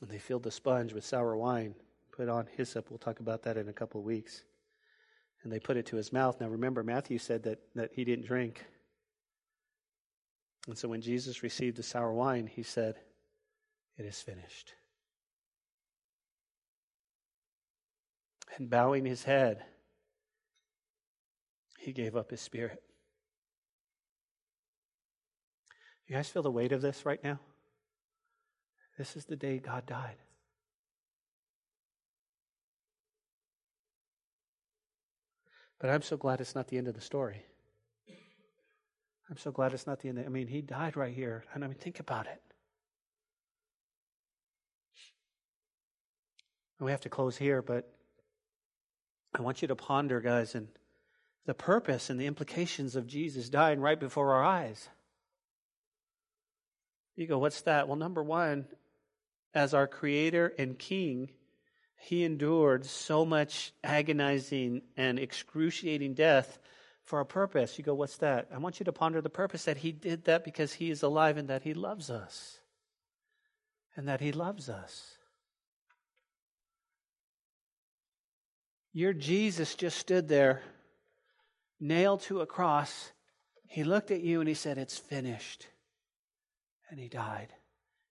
And 0.00 0.08
they 0.08 0.18
filled 0.18 0.44
the 0.44 0.52
sponge 0.52 0.92
with 0.92 1.04
sour 1.04 1.36
wine, 1.36 1.74
put 2.12 2.28
on 2.28 2.46
hyssop. 2.56 2.90
We'll 2.90 2.98
talk 2.98 3.18
about 3.18 3.42
that 3.42 3.56
in 3.56 3.68
a 3.68 3.72
couple 3.72 4.00
of 4.00 4.06
weeks 4.06 4.44
and 5.42 5.52
they 5.52 5.60
put 5.60 5.76
it 5.76 5.86
to 5.86 5.96
his 5.96 6.12
mouth. 6.12 6.40
Now 6.40 6.48
remember, 6.48 6.82
Matthew 6.82 7.18
said 7.18 7.44
that, 7.44 7.58
that 7.74 7.90
he 7.92 8.04
didn't 8.04 8.26
drink. 8.26 8.64
And 10.66 10.76
so 10.76 10.88
when 10.88 11.00
Jesus 11.00 11.42
received 11.42 11.76
the 11.76 11.82
sour 11.82 12.12
wine, 12.12 12.46
he 12.46 12.62
said, 12.62 12.96
It 13.96 14.04
is 14.04 14.20
finished. 14.20 14.74
And 18.56 18.68
bowing 18.68 19.04
his 19.04 19.22
head, 19.22 19.64
he 21.78 21.92
gave 21.92 22.16
up 22.16 22.30
his 22.30 22.40
spirit. 22.40 22.82
You 26.08 26.16
guys 26.16 26.28
feel 26.28 26.42
the 26.42 26.50
weight 26.50 26.72
of 26.72 26.80
this 26.80 27.04
right 27.04 27.22
now? 27.22 27.38
This 28.96 29.14
is 29.14 29.26
the 29.26 29.36
day 29.36 29.58
God 29.58 29.86
died. 29.86 30.16
But 35.78 35.90
I'm 35.90 36.02
so 36.02 36.16
glad 36.16 36.40
it's 36.40 36.54
not 36.54 36.68
the 36.68 36.78
end 36.78 36.88
of 36.88 36.94
the 36.94 37.00
story. 37.00 37.44
I'm 39.30 39.36
so 39.36 39.52
glad 39.52 39.74
it's 39.74 39.86
not 39.86 40.00
the 40.00 40.08
end. 40.08 40.18
Of, 40.18 40.26
I 40.26 40.28
mean, 40.30 40.48
he 40.48 40.62
died 40.62 40.96
right 40.96 41.14
here. 41.14 41.44
And 41.54 41.62
I 41.62 41.68
mean, 41.68 41.76
think 41.76 42.00
about 42.00 42.26
it. 42.26 42.40
And 46.78 46.86
we 46.86 46.90
have 46.90 47.02
to 47.02 47.10
close 47.10 47.36
here, 47.36 47.60
but 47.60 47.92
I 49.34 49.42
want 49.42 49.60
you 49.60 49.68
to 49.68 49.76
ponder, 49.76 50.20
guys, 50.20 50.54
and 50.54 50.68
the 51.44 51.54
purpose 51.54 52.08
and 52.08 52.18
the 52.18 52.26
implications 52.26 52.96
of 52.96 53.06
Jesus 53.06 53.50
dying 53.50 53.80
right 53.80 54.00
before 54.00 54.32
our 54.32 54.42
eyes. 54.42 54.88
You 57.18 57.26
go, 57.26 57.38
what's 57.38 57.62
that? 57.62 57.88
Well, 57.88 57.96
number 57.96 58.22
one, 58.22 58.64
as 59.52 59.74
our 59.74 59.88
creator 59.88 60.54
and 60.56 60.78
king, 60.78 61.30
he 61.96 62.22
endured 62.22 62.86
so 62.86 63.24
much 63.24 63.72
agonizing 63.82 64.82
and 64.96 65.18
excruciating 65.18 66.14
death 66.14 66.60
for 67.02 67.18
a 67.18 67.26
purpose. 67.26 67.76
You 67.76 67.82
go, 67.82 67.94
what's 67.94 68.18
that? 68.18 68.46
I 68.54 68.58
want 68.58 68.78
you 68.78 68.84
to 68.84 68.92
ponder 68.92 69.20
the 69.20 69.30
purpose 69.30 69.64
that 69.64 69.78
he 69.78 69.90
did 69.90 70.26
that 70.26 70.44
because 70.44 70.74
he 70.74 70.92
is 70.92 71.02
alive 71.02 71.38
and 71.38 71.48
that 71.48 71.64
he 71.64 71.74
loves 71.74 72.08
us. 72.08 72.60
And 73.96 74.06
that 74.06 74.20
he 74.20 74.30
loves 74.30 74.68
us. 74.68 75.16
Your 78.92 79.12
Jesus 79.12 79.74
just 79.74 79.98
stood 79.98 80.28
there, 80.28 80.62
nailed 81.80 82.20
to 82.22 82.42
a 82.42 82.46
cross. 82.46 83.10
He 83.66 83.82
looked 83.82 84.12
at 84.12 84.20
you 84.20 84.38
and 84.38 84.48
he 84.48 84.54
said, 84.54 84.78
It's 84.78 84.98
finished. 84.98 85.66
And 86.90 86.98
he 86.98 87.08
died. 87.08 87.48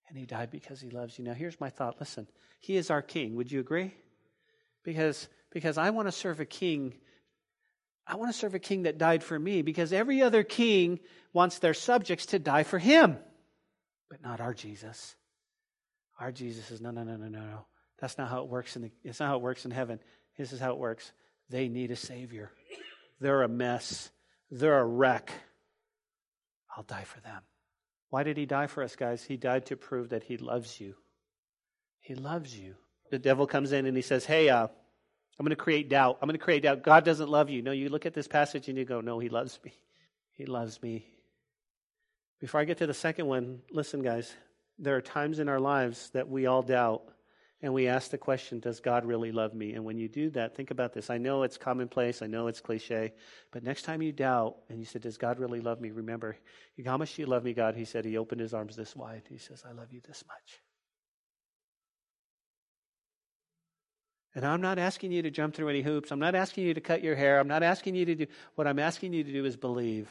And 0.09 0.17
he 0.17 0.25
died 0.25 0.51
because 0.51 0.79
he 0.79 0.89
loves 0.89 1.17
you. 1.17 1.25
Now, 1.25 1.33
here's 1.33 1.59
my 1.59 1.69
thought. 1.69 1.99
Listen, 1.99 2.27
he 2.59 2.77
is 2.77 2.89
our 2.89 3.01
king. 3.01 3.35
Would 3.35 3.51
you 3.51 3.59
agree? 3.59 3.93
Because, 4.83 5.27
because 5.51 5.77
I 5.77 5.89
want 5.89 6.07
to 6.07 6.11
serve 6.11 6.39
a 6.39 6.45
king. 6.45 6.93
I 8.05 8.15
want 8.15 8.31
to 8.31 8.37
serve 8.37 8.55
a 8.55 8.59
king 8.59 8.83
that 8.83 8.97
died 8.97 9.23
for 9.23 9.37
me 9.37 9.63
because 9.63 9.91
every 9.91 10.21
other 10.21 10.43
king 10.43 10.99
wants 11.33 11.59
their 11.59 11.73
subjects 11.73 12.27
to 12.27 12.39
die 12.39 12.63
for 12.63 12.79
him, 12.79 13.17
but 14.09 14.23
not 14.23 14.39
our 14.39 14.53
Jesus. 14.53 15.15
Our 16.19 16.31
Jesus 16.31 16.71
is 16.71 16.79
no, 16.79 16.91
no, 16.91 17.03
no, 17.03 17.17
no, 17.17 17.27
no, 17.27 17.41
no. 17.41 17.65
That's 17.99 18.17
not 18.17 18.29
how 18.29 18.43
it 18.43 18.47
works 18.47 18.75
in 18.75 18.83
the, 18.83 18.91
it's 19.03 19.19
not 19.19 19.27
how 19.27 19.35
it 19.35 19.41
works 19.41 19.65
in 19.65 19.71
heaven. 19.71 19.99
This 20.37 20.53
is 20.53 20.59
how 20.59 20.71
it 20.71 20.77
works. 20.77 21.11
They 21.49 21.67
need 21.67 21.91
a 21.91 21.95
savior. 21.95 22.51
They're 23.19 23.43
a 23.43 23.47
mess. 23.47 24.09
They're 24.51 24.79
a 24.79 24.85
wreck. 24.85 25.31
I'll 26.75 26.83
die 26.83 27.03
for 27.03 27.19
them. 27.21 27.41
Why 28.09 28.23
did 28.23 28.37
he 28.37 28.45
die 28.45 28.67
for 28.67 28.83
us, 28.83 28.95
guys? 28.95 29.23
He 29.23 29.37
died 29.37 29.65
to 29.67 29.75
prove 29.75 30.09
that 30.09 30.23
he 30.23 30.37
loves 30.37 30.79
you. 30.79 30.95
He 31.99 32.15
loves 32.15 32.57
you. 32.57 32.75
The 33.11 33.19
devil 33.19 33.47
comes 33.47 33.71
in 33.71 33.85
and 33.85 33.95
he 33.95 34.01
says, 34.01 34.25
Hey, 34.25 34.49
uh, 34.49 34.63
I'm 34.65 35.43
going 35.43 35.49
to 35.49 35.55
create 35.55 35.89
doubt. 35.89 36.17
I'm 36.21 36.27
going 36.27 36.37
to 36.37 36.43
create 36.43 36.63
doubt. 36.63 36.83
God 36.83 37.03
doesn't 37.03 37.29
love 37.29 37.49
you. 37.49 37.61
No, 37.61 37.71
you 37.71 37.89
look 37.89 38.05
at 38.05 38.13
this 38.13 38.27
passage 38.27 38.69
and 38.69 38.77
you 38.77 38.85
go, 38.85 39.01
No, 39.01 39.19
he 39.19 39.29
loves 39.29 39.59
me. 39.63 39.73
He 40.31 40.45
loves 40.45 40.81
me. 40.81 41.05
Before 42.39 42.61
I 42.61 42.65
get 42.65 42.77
to 42.77 42.87
the 42.87 42.93
second 42.93 43.27
one, 43.27 43.61
listen, 43.71 44.01
guys. 44.01 44.33
There 44.79 44.95
are 44.95 45.01
times 45.01 45.39
in 45.39 45.49
our 45.49 45.59
lives 45.59 46.11
that 46.11 46.29
we 46.29 46.45
all 46.45 46.61
doubt 46.61 47.03
and 47.61 47.73
we 47.73 47.87
ask 47.87 48.11
the 48.11 48.17
question, 48.17 48.59
Does 48.59 48.79
God 48.79 49.05
really 49.05 49.31
love 49.31 49.53
me? 49.53 49.73
And 49.73 49.83
when 49.83 49.97
you 49.97 50.07
do 50.07 50.29
that, 50.31 50.55
think 50.55 50.69
about 50.69 50.93
this. 50.93 51.09
I 51.09 51.17
know 51.17 51.43
it's 51.43 51.57
commonplace, 51.57 52.21
I 52.21 52.27
know 52.27 52.47
it's 52.47 52.61
cliche, 52.61 53.13
but 53.51 53.63
next 53.63 53.83
time 53.83 54.01
you 54.01 54.11
doubt 54.11 54.57
and 54.69 54.79
you 54.79 54.85
say, 54.85 54.99
Does 54.99 55.17
God 55.17 55.39
really 55.39 55.61
love 55.61 55.81
me? 55.81 55.89
Remember, 55.89 56.37
how 56.85 56.97
much 56.97 57.15
do 57.15 57.21
you 57.23 57.27
love 57.27 57.43
me, 57.43 57.53
God? 57.53 57.75
He 57.75 57.85
said, 57.85 58.05
He 58.05 58.17
opened 58.17 58.41
His 58.41 58.53
arms 58.53 58.75
this 58.75 58.95
wide. 58.95 59.23
He 59.27 59.37
says, 59.37 59.63
I 59.67 59.71
love 59.71 59.91
you 59.91 60.01
this 60.07 60.23
much. 60.27 60.61
And 64.35 64.45
I'm 64.45 64.61
not 64.61 64.77
asking 64.77 65.11
you 65.11 65.23
to 65.23 65.31
jump 65.31 65.55
through 65.55 65.69
any 65.69 65.81
hoops. 65.81 66.11
I'm 66.11 66.19
not 66.19 66.35
asking 66.35 66.65
you 66.65 66.75
to 66.75 66.81
cut 66.81 67.03
your 67.03 67.15
hair. 67.15 67.39
I'm 67.39 67.47
not 67.47 67.63
asking 67.63 67.95
you 67.95 68.05
to 68.05 68.13
do. 68.13 68.27
What 68.53 68.67
I'm 68.67 68.77
asking 68.77 69.13
you 69.13 69.23
to 69.23 69.31
do 69.31 69.45
is 69.45 69.57
believe. 69.57 70.07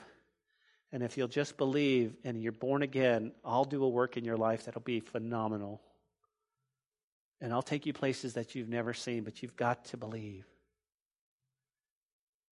And 0.90 1.00
if 1.04 1.16
you'll 1.16 1.28
just 1.28 1.56
believe 1.56 2.16
and 2.24 2.42
you're 2.42 2.50
born 2.50 2.82
again, 2.82 3.30
I'll 3.44 3.64
do 3.64 3.84
a 3.84 3.88
work 3.88 4.16
in 4.16 4.24
your 4.24 4.36
life 4.36 4.64
that'll 4.64 4.80
be 4.80 4.98
phenomenal. 4.98 5.80
And 7.40 7.52
I'll 7.52 7.62
take 7.62 7.86
you 7.86 7.92
places 7.92 8.34
that 8.34 8.54
you've 8.54 8.68
never 8.68 8.94
seen, 8.94 9.24
but 9.24 9.42
you've 9.42 9.56
got 9.56 9.84
to 9.86 9.96
believe. 9.96 10.46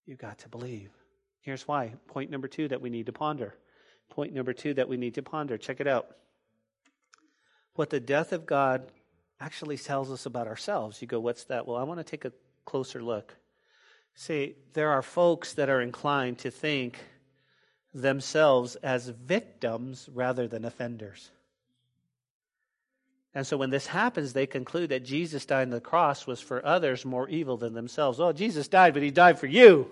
You've 0.07 0.19
got 0.19 0.39
to 0.41 0.49
believe. 0.49 0.91
Here's 1.41 1.67
why. 1.67 1.95
Point 2.09 2.31
number 2.31 2.49
two 2.49 2.69
that 2.69 2.81
we 2.81 2.91
need 2.91 3.07
to 3.07 3.13
ponder. 3.13 3.55
Point 4.11 4.35
number 4.35 4.53
two 4.53 4.75
that 4.75 4.89
we 4.89 4.97
need 4.97 5.15
to 5.15 5.23
ponder. 5.23 5.57
Check 5.57 5.81
it 5.81 5.87
out. 5.87 6.09
What 7.75 7.91
the 7.91 8.01
death 8.01 8.33
of 8.33 8.47
God 8.47 8.91
actually 9.41 9.79
tells 9.79 10.11
us 10.11 10.27
about 10.27 10.47
ourselves. 10.47 11.01
You 11.03 11.09
go, 11.09 11.21
what's 11.21 11.45
that? 11.45 11.67
Well, 11.67 11.77
I 11.77 11.83
want 11.83 12.01
to 12.01 12.05
take 12.05 12.25
a 12.25 12.33
closer 12.65 13.03
look. 13.03 13.35
See, 14.15 14.55
there 14.75 14.91
are 14.91 15.03
folks 15.03 15.55
that 15.55 15.69
are 15.69 15.81
inclined 15.81 16.39
to 16.39 16.51
think 16.51 16.99
themselves 17.93 18.77
as 18.77 19.09
victims 19.09 20.09
rather 20.13 20.47
than 20.47 20.65
offenders. 20.65 21.31
And 23.35 23.47
so 23.47 23.57
when 23.57 23.71
this 23.71 23.87
happens, 23.87 24.33
they 24.33 24.47
conclude 24.47 24.91
that 24.91 25.05
Jesus 25.05 25.45
dying 25.45 25.69
on 25.69 25.71
the 25.71 25.81
cross 25.81 26.27
was 26.27 26.41
for 26.41 26.65
others 26.65 27.05
more 27.05 27.29
evil 27.29 27.57
than 27.57 27.75
themselves. 27.75 28.21
Oh, 28.21 28.33
Jesus 28.33 28.69
died, 28.69 28.95
but 28.95 29.03
he 29.03 29.11
died 29.11 29.41
for 29.41 29.47
you. 29.47 29.91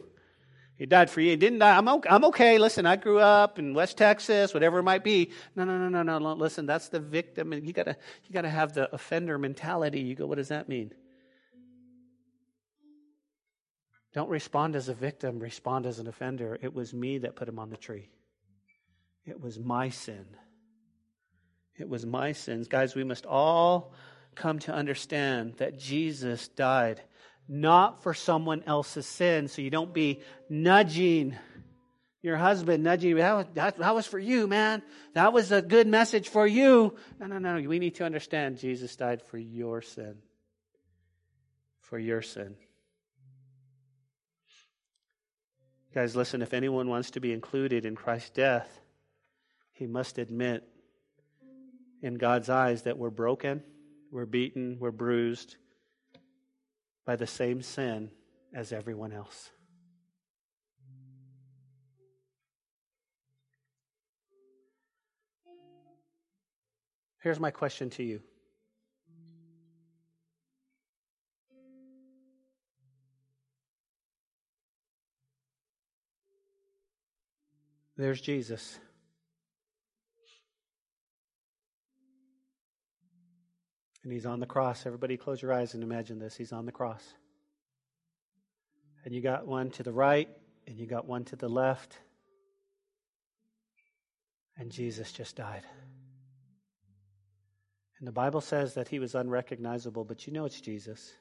He 0.76 0.86
died 0.86 1.10
for 1.10 1.20
you. 1.20 1.30
He 1.30 1.36
didn't 1.36 1.58
die. 1.58 1.76
I'm 1.76 1.88
okay. 1.88 2.08
I'm 2.08 2.24
okay. 2.26 2.58
Listen, 2.58 2.86
I 2.86 2.96
grew 2.96 3.18
up 3.18 3.58
in 3.58 3.74
West 3.74 3.98
Texas, 3.98 4.54
whatever 4.54 4.78
it 4.78 4.84
might 4.84 5.04
be. 5.04 5.30
No, 5.54 5.64
no, 5.64 5.76
no, 5.76 6.02
no, 6.02 6.18
no. 6.18 6.32
Listen, 6.34 6.66
that's 6.66 6.88
the 6.88 7.00
victim. 7.00 7.52
And 7.52 7.66
you 7.66 7.72
gotta, 7.72 7.96
you 8.24 8.32
gotta 8.32 8.48
have 8.48 8.72
the 8.74 8.92
offender 8.94 9.38
mentality. 9.38 10.00
You 10.00 10.14
go, 10.14 10.26
what 10.26 10.38
does 10.38 10.48
that 10.48 10.68
mean? 10.68 10.92
Don't 14.14 14.28
respond 14.28 14.76
as 14.76 14.88
a 14.88 14.94
victim. 14.94 15.38
Respond 15.38 15.86
as 15.86 15.98
an 15.98 16.06
offender. 16.06 16.58
It 16.60 16.74
was 16.74 16.94
me 16.94 17.18
that 17.18 17.36
put 17.36 17.48
him 17.48 17.58
on 17.58 17.70
the 17.70 17.76
tree. 17.76 18.08
It 19.24 19.40
was 19.40 19.58
my 19.58 19.88
sin. 19.88 20.26
It 21.78 21.88
was 21.88 22.04
my 22.04 22.32
sins. 22.32 22.68
Guys, 22.68 22.94
we 22.94 23.04
must 23.04 23.26
all 23.26 23.92
come 24.34 24.58
to 24.60 24.72
understand 24.72 25.54
that 25.58 25.78
Jesus 25.78 26.48
died 26.48 27.00
not 27.48 28.02
for 28.02 28.14
someone 28.14 28.62
else's 28.66 29.06
sin. 29.06 29.48
So 29.48 29.62
you 29.62 29.70
don't 29.70 29.92
be 29.92 30.20
nudging 30.48 31.36
your 32.22 32.36
husband, 32.36 32.84
nudging. 32.84 33.16
That 33.16 33.34
was, 33.34 33.46
that, 33.54 33.78
that 33.78 33.94
was 33.94 34.06
for 34.06 34.18
you, 34.18 34.46
man. 34.46 34.82
That 35.14 35.32
was 35.32 35.50
a 35.52 35.60
good 35.60 35.86
message 35.86 36.28
for 36.28 36.46
you. 36.46 36.94
No, 37.18 37.26
no, 37.26 37.38
no. 37.38 37.68
We 37.68 37.78
need 37.78 37.96
to 37.96 38.04
understand 38.04 38.58
Jesus 38.58 38.94
died 38.96 39.22
for 39.22 39.38
your 39.38 39.82
sin. 39.82 40.16
For 41.80 41.98
your 41.98 42.22
sin. 42.22 42.54
Guys, 45.94 46.16
listen, 46.16 46.40
if 46.40 46.54
anyone 46.54 46.88
wants 46.88 47.10
to 47.12 47.20
be 47.20 47.32
included 47.32 47.84
in 47.84 47.94
Christ's 47.94 48.30
death, 48.30 48.80
he 49.72 49.86
must 49.86 50.16
admit 50.16 50.66
in 52.02 52.14
God's 52.14 52.48
eyes 52.48 52.82
that 52.82 52.98
we're 52.98 53.10
broken, 53.10 53.62
we're 54.10 54.26
beaten, 54.26 54.76
we're 54.80 54.90
bruised 54.90 55.56
by 57.06 57.16
the 57.16 57.26
same 57.26 57.62
sin 57.62 58.10
as 58.52 58.72
everyone 58.72 59.12
else. 59.12 59.50
Here's 67.22 67.38
my 67.38 67.52
question 67.52 67.88
to 67.90 68.02
you 68.02 68.20
There's 77.96 78.20
Jesus. 78.20 78.80
And 84.02 84.12
he's 84.12 84.26
on 84.26 84.40
the 84.40 84.46
cross. 84.46 84.84
Everybody 84.84 85.16
close 85.16 85.40
your 85.40 85.52
eyes 85.52 85.74
and 85.74 85.82
imagine 85.82 86.18
this. 86.18 86.36
He's 86.36 86.52
on 86.52 86.66
the 86.66 86.72
cross. 86.72 87.04
And 89.04 89.14
you 89.14 89.20
got 89.20 89.46
one 89.46 89.70
to 89.72 89.82
the 89.82 89.92
right, 89.92 90.28
and 90.66 90.78
you 90.78 90.86
got 90.86 91.06
one 91.06 91.24
to 91.24 91.36
the 91.36 91.48
left. 91.48 91.98
And 94.56 94.70
Jesus 94.70 95.12
just 95.12 95.36
died. 95.36 95.66
And 97.98 98.06
the 98.06 98.12
Bible 98.12 98.40
says 98.40 98.74
that 98.74 98.88
he 98.88 98.98
was 98.98 99.14
unrecognizable, 99.14 100.04
but 100.04 100.26
you 100.26 100.32
know 100.32 100.44
it's 100.44 100.60
Jesus. 100.60 101.12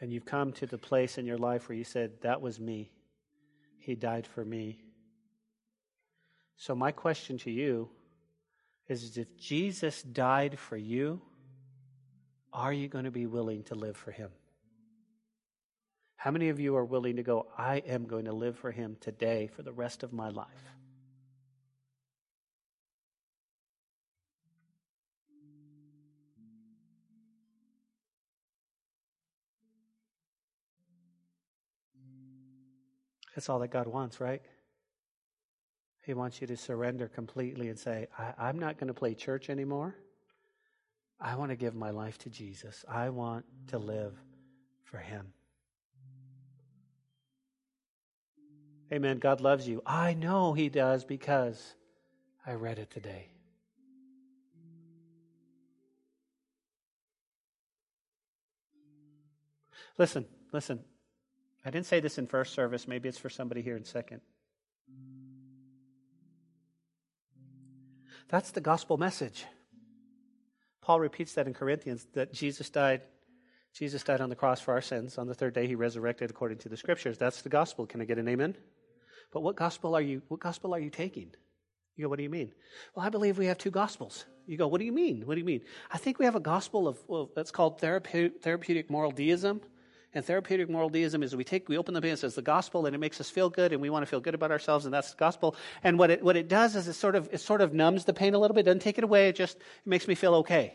and 0.00 0.12
you've 0.12 0.24
come 0.24 0.52
to 0.52 0.66
the 0.66 0.78
place 0.78 1.18
in 1.18 1.26
your 1.26 1.38
life 1.38 1.68
where 1.68 1.76
you 1.76 1.84
said, 1.84 2.12
That 2.22 2.40
was 2.40 2.58
me. 2.58 2.90
He 3.78 3.94
died 3.94 4.26
for 4.26 4.44
me. 4.44 4.80
So, 6.60 6.74
my 6.74 6.92
question 6.92 7.38
to 7.38 7.50
you 7.50 7.88
is 8.86 9.16
if 9.16 9.34
Jesus 9.38 10.02
died 10.02 10.58
for 10.58 10.76
you, 10.76 11.22
are 12.52 12.70
you 12.70 12.86
going 12.86 13.06
to 13.06 13.10
be 13.10 13.24
willing 13.24 13.62
to 13.64 13.74
live 13.74 13.96
for 13.96 14.10
him? 14.10 14.28
How 16.16 16.30
many 16.30 16.50
of 16.50 16.60
you 16.60 16.76
are 16.76 16.84
willing 16.84 17.16
to 17.16 17.22
go, 17.22 17.46
I 17.56 17.76
am 17.78 18.04
going 18.04 18.26
to 18.26 18.34
live 18.34 18.58
for 18.58 18.70
him 18.70 18.98
today 19.00 19.46
for 19.46 19.62
the 19.62 19.72
rest 19.72 20.02
of 20.02 20.12
my 20.12 20.28
life? 20.28 20.46
That's 33.34 33.48
all 33.48 33.60
that 33.60 33.70
God 33.70 33.86
wants, 33.86 34.20
right? 34.20 34.42
He 36.02 36.14
wants 36.14 36.40
you 36.40 36.46
to 36.46 36.56
surrender 36.56 37.08
completely 37.08 37.68
and 37.68 37.78
say, 37.78 38.08
I, 38.18 38.48
am 38.48 38.58
not 38.58 38.78
going 38.78 38.88
to 38.88 38.94
play 38.94 39.14
church 39.14 39.50
anymore. 39.50 39.94
I 41.20 41.36
want 41.36 41.50
to 41.50 41.56
give 41.56 41.74
my 41.74 41.90
life 41.90 42.16
to 42.18 42.30
Jesus. 42.30 42.84
I 42.88 43.10
want 43.10 43.44
to 43.68 43.78
live 43.78 44.14
for 44.84 44.96
Him. 44.96 45.32
Amen. 48.92 49.18
God 49.18 49.40
loves 49.40 49.68
you. 49.68 49.82
I 49.84 50.14
know 50.14 50.54
He 50.54 50.68
does 50.68 51.04
because 51.04 51.74
I 52.46 52.54
read 52.54 52.78
it 52.78 52.90
today. 52.90 53.28
Listen, 59.98 60.24
listen. 60.50 60.80
I 61.62 61.70
didn't 61.70 61.86
say 61.86 62.00
this 62.00 62.16
in 62.16 62.26
first 62.26 62.54
service. 62.54 62.88
Maybe 62.88 63.10
it's 63.10 63.18
for 63.18 63.28
somebody 63.28 63.60
here 63.60 63.76
in 63.76 63.84
second. 63.84 64.22
That's 68.30 68.52
the 68.52 68.60
gospel 68.60 68.96
message. 68.96 69.44
Paul 70.82 71.00
repeats 71.00 71.34
that 71.34 71.46
in 71.46 71.54
Corinthians 71.54 72.06
that 72.14 72.32
Jesus 72.32 72.70
died 72.70 73.02
Jesus 73.72 74.02
died 74.02 74.20
on 74.20 74.30
the 74.30 74.34
cross 74.34 74.60
for 74.60 74.74
our 74.74 74.80
sins. 74.80 75.16
On 75.16 75.28
the 75.28 75.34
third 75.34 75.54
day 75.54 75.66
he 75.66 75.76
resurrected 75.76 76.30
according 76.30 76.58
to 76.58 76.68
the 76.68 76.76
scriptures. 76.76 77.18
That's 77.18 77.42
the 77.42 77.48
gospel. 77.48 77.86
Can 77.86 78.00
I 78.00 78.04
get 78.04 78.18
an 78.18 78.26
amen? 78.28 78.56
But 79.32 79.42
what 79.42 79.56
gospel 79.56 79.94
are 79.94 80.00
you 80.00 80.22
what 80.28 80.40
gospel 80.40 80.74
are 80.74 80.80
you 80.80 80.90
taking? 80.90 81.30
You 81.96 82.04
go, 82.04 82.08
what 82.08 82.16
do 82.16 82.22
you 82.22 82.30
mean? 82.30 82.52
Well, 82.94 83.04
I 83.04 83.10
believe 83.10 83.36
we 83.36 83.46
have 83.46 83.58
two 83.58 83.70
gospels. 83.70 84.24
You 84.46 84.56
go, 84.56 84.68
what 84.68 84.78
do 84.78 84.86
you 84.86 84.92
mean? 84.92 85.26
What 85.26 85.34
do 85.34 85.40
you 85.40 85.46
mean? 85.46 85.62
I 85.90 85.98
think 85.98 86.18
we 86.18 86.24
have 86.24 86.36
a 86.36 86.40
gospel 86.40 86.88
of 86.88 86.98
well, 87.08 87.30
that's 87.34 87.50
called 87.50 87.80
therapeutic, 87.80 88.42
therapeutic 88.42 88.90
moral 88.90 89.10
deism. 89.10 89.60
And 90.12 90.24
therapeutic 90.24 90.68
moral 90.68 90.88
deism 90.88 91.22
is 91.22 91.36
we 91.36 91.44
take, 91.44 91.68
we 91.68 91.78
open 91.78 91.94
the 91.94 92.00
Bible 92.00 92.10
and 92.10 92.18
says 92.18 92.34
the 92.34 92.42
gospel, 92.42 92.84
and 92.84 92.96
it 92.96 92.98
makes 92.98 93.20
us 93.20 93.30
feel 93.30 93.48
good, 93.48 93.72
and 93.72 93.80
we 93.80 93.90
want 93.90 94.02
to 94.02 94.06
feel 94.06 94.18
good 94.18 94.34
about 94.34 94.50
ourselves, 94.50 94.84
and 94.84 94.92
that's 94.92 95.12
the 95.12 95.16
gospel. 95.16 95.54
And 95.84 96.00
what 96.00 96.10
it, 96.10 96.22
what 96.22 96.36
it 96.36 96.48
does 96.48 96.74
is 96.74 96.88
it 96.88 96.94
sort 96.94 97.14
of, 97.14 97.28
it 97.32 97.38
sort 97.38 97.60
of 97.60 97.72
numbs 97.72 98.06
the 98.06 98.12
pain 98.12 98.34
a 98.34 98.38
little 98.38 98.54
bit, 98.54 98.64
doesn't 98.64 98.80
take 98.80 98.98
it 98.98 99.04
away, 99.04 99.28
it 99.28 99.36
just 99.36 99.56
it 99.56 99.86
makes 99.86 100.08
me 100.08 100.16
feel 100.16 100.34
okay. 100.36 100.74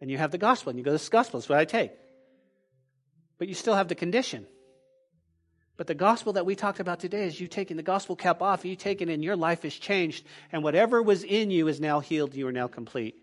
And 0.00 0.10
you 0.10 0.16
have 0.16 0.30
the 0.30 0.38
gospel, 0.38 0.70
and 0.70 0.78
you 0.78 0.84
go, 0.84 0.92
this 0.92 1.10
gospel 1.10 1.38
is 1.38 1.48
what 1.50 1.58
I 1.58 1.66
take. 1.66 1.92
But 3.36 3.48
you 3.48 3.54
still 3.54 3.74
have 3.74 3.88
the 3.88 3.94
condition. 3.94 4.46
But 5.76 5.86
the 5.86 5.94
gospel 5.94 6.32
that 6.32 6.46
we 6.46 6.56
talked 6.56 6.80
about 6.80 6.98
today 6.98 7.26
is 7.26 7.38
you 7.38 7.46
taking 7.46 7.76
the 7.76 7.82
gospel 7.82 8.16
cap 8.16 8.40
off, 8.40 8.64
you 8.64 8.74
taking 8.74 9.10
it, 9.10 9.12
and 9.12 9.22
your 9.22 9.36
life 9.36 9.66
is 9.66 9.78
changed, 9.78 10.24
and 10.50 10.64
whatever 10.64 11.02
was 11.02 11.24
in 11.24 11.50
you 11.50 11.68
is 11.68 11.78
now 11.78 12.00
healed, 12.00 12.34
you 12.34 12.48
are 12.48 12.52
now 12.52 12.68
complete. 12.68 13.22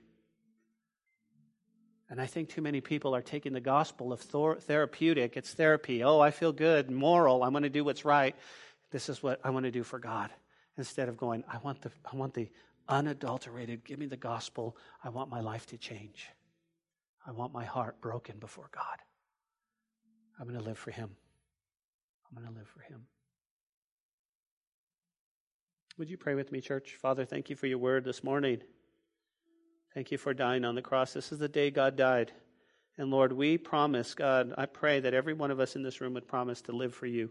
And 2.15 2.21
I 2.21 2.27
think 2.27 2.47
too 2.47 2.61
many 2.61 2.79
people 2.79 3.13
are 3.13 3.21
taking 3.21 3.51
the 3.51 3.59
gospel 3.59 4.13
of 4.13 4.21
therapeutic, 4.21 5.35
it's 5.35 5.53
therapy. 5.53 6.01
Oh, 6.01 6.21
I 6.21 6.31
feel 6.31 6.53
good, 6.53 6.89
moral, 6.89 7.43
I'm 7.43 7.51
going 7.51 7.63
to 7.63 7.69
do 7.69 7.83
what's 7.83 8.05
right. 8.05 8.33
This 8.89 9.09
is 9.09 9.21
what 9.21 9.41
I 9.43 9.49
want 9.49 9.65
to 9.65 9.71
do 9.71 9.83
for 9.83 9.99
God. 9.99 10.29
Instead 10.77 11.09
of 11.09 11.17
going, 11.17 11.43
I 11.51 11.57
want 11.57 11.81
the, 11.81 11.91
I 12.09 12.15
want 12.15 12.33
the 12.33 12.49
unadulterated, 12.87 13.83
give 13.83 13.99
me 13.99 14.05
the 14.05 14.15
gospel. 14.15 14.77
I 15.03 15.09
want 15.09 15.29
my 15.29 15.41
life 15.41 15.65
to 15.65 15.77
change. 15.77 16.29
I 17.27 17.31
want 17.31 17.51
my 17.51 17.65
heart 17.65 17.99
broken 17.99 18.37
before 18.39 18.69
God. 18.73 19.01
I'm 20.39 20.47
going 20.47 20.57
to 20.57 20.63
live 20.63 20.77
for 20.77 20.91
Him. 20.91 21.09
I'm 22.29 22.41
going 22.41 22.47
to 22.49 22.57
live 22.57 22.69
for 22.69 22.79
Him. 22.79 23.07
Would 25.97 26.09
you 26.09 26.15
pray 26.15 26.35
with 26.35 26.49
me, 26.53 26.61
church? 26.61 26.95
Father, 27.01 27.25
thank 27.25 27.49
you 27.49 27.57
for 27.57 27.67
your 27.67 27.79
word 27.79 28.05
this 28.05 28.23
morning. 28.23 28.61
Thank 29.95 30.11
you 30.11 30.17
for 30.17 30.33
dying 30.33 30.65
on 30.65 30.75
the 30.75 30.81
cross. 30.81 31.13
This 31.13 31.31
is 31.31 31.39
the 31.39 31.47
day 31.47 31.71
God 31.71 31.95
died. 31.95 32.33
And 32.97 33.09
Lord, 33.09 33.31
we 33.31 33.57
promise, 33.57 34.13
God, 34.13 34.53
I 34.57 34.65
pray 34.65 34.99
that 34.99 35.13
every 35.13 35.33
one 35.33 35.51
of 35.51 35.61
us 35.61 35.77
in 35.77 35.83
this 35.83 36.01
room 36.01 36.15
would 36.15 36.27
promise 36.27 36.61
to 36.63 36.73
live 36.73 36.93
for 36.93 37.05
you. 37.05 37.29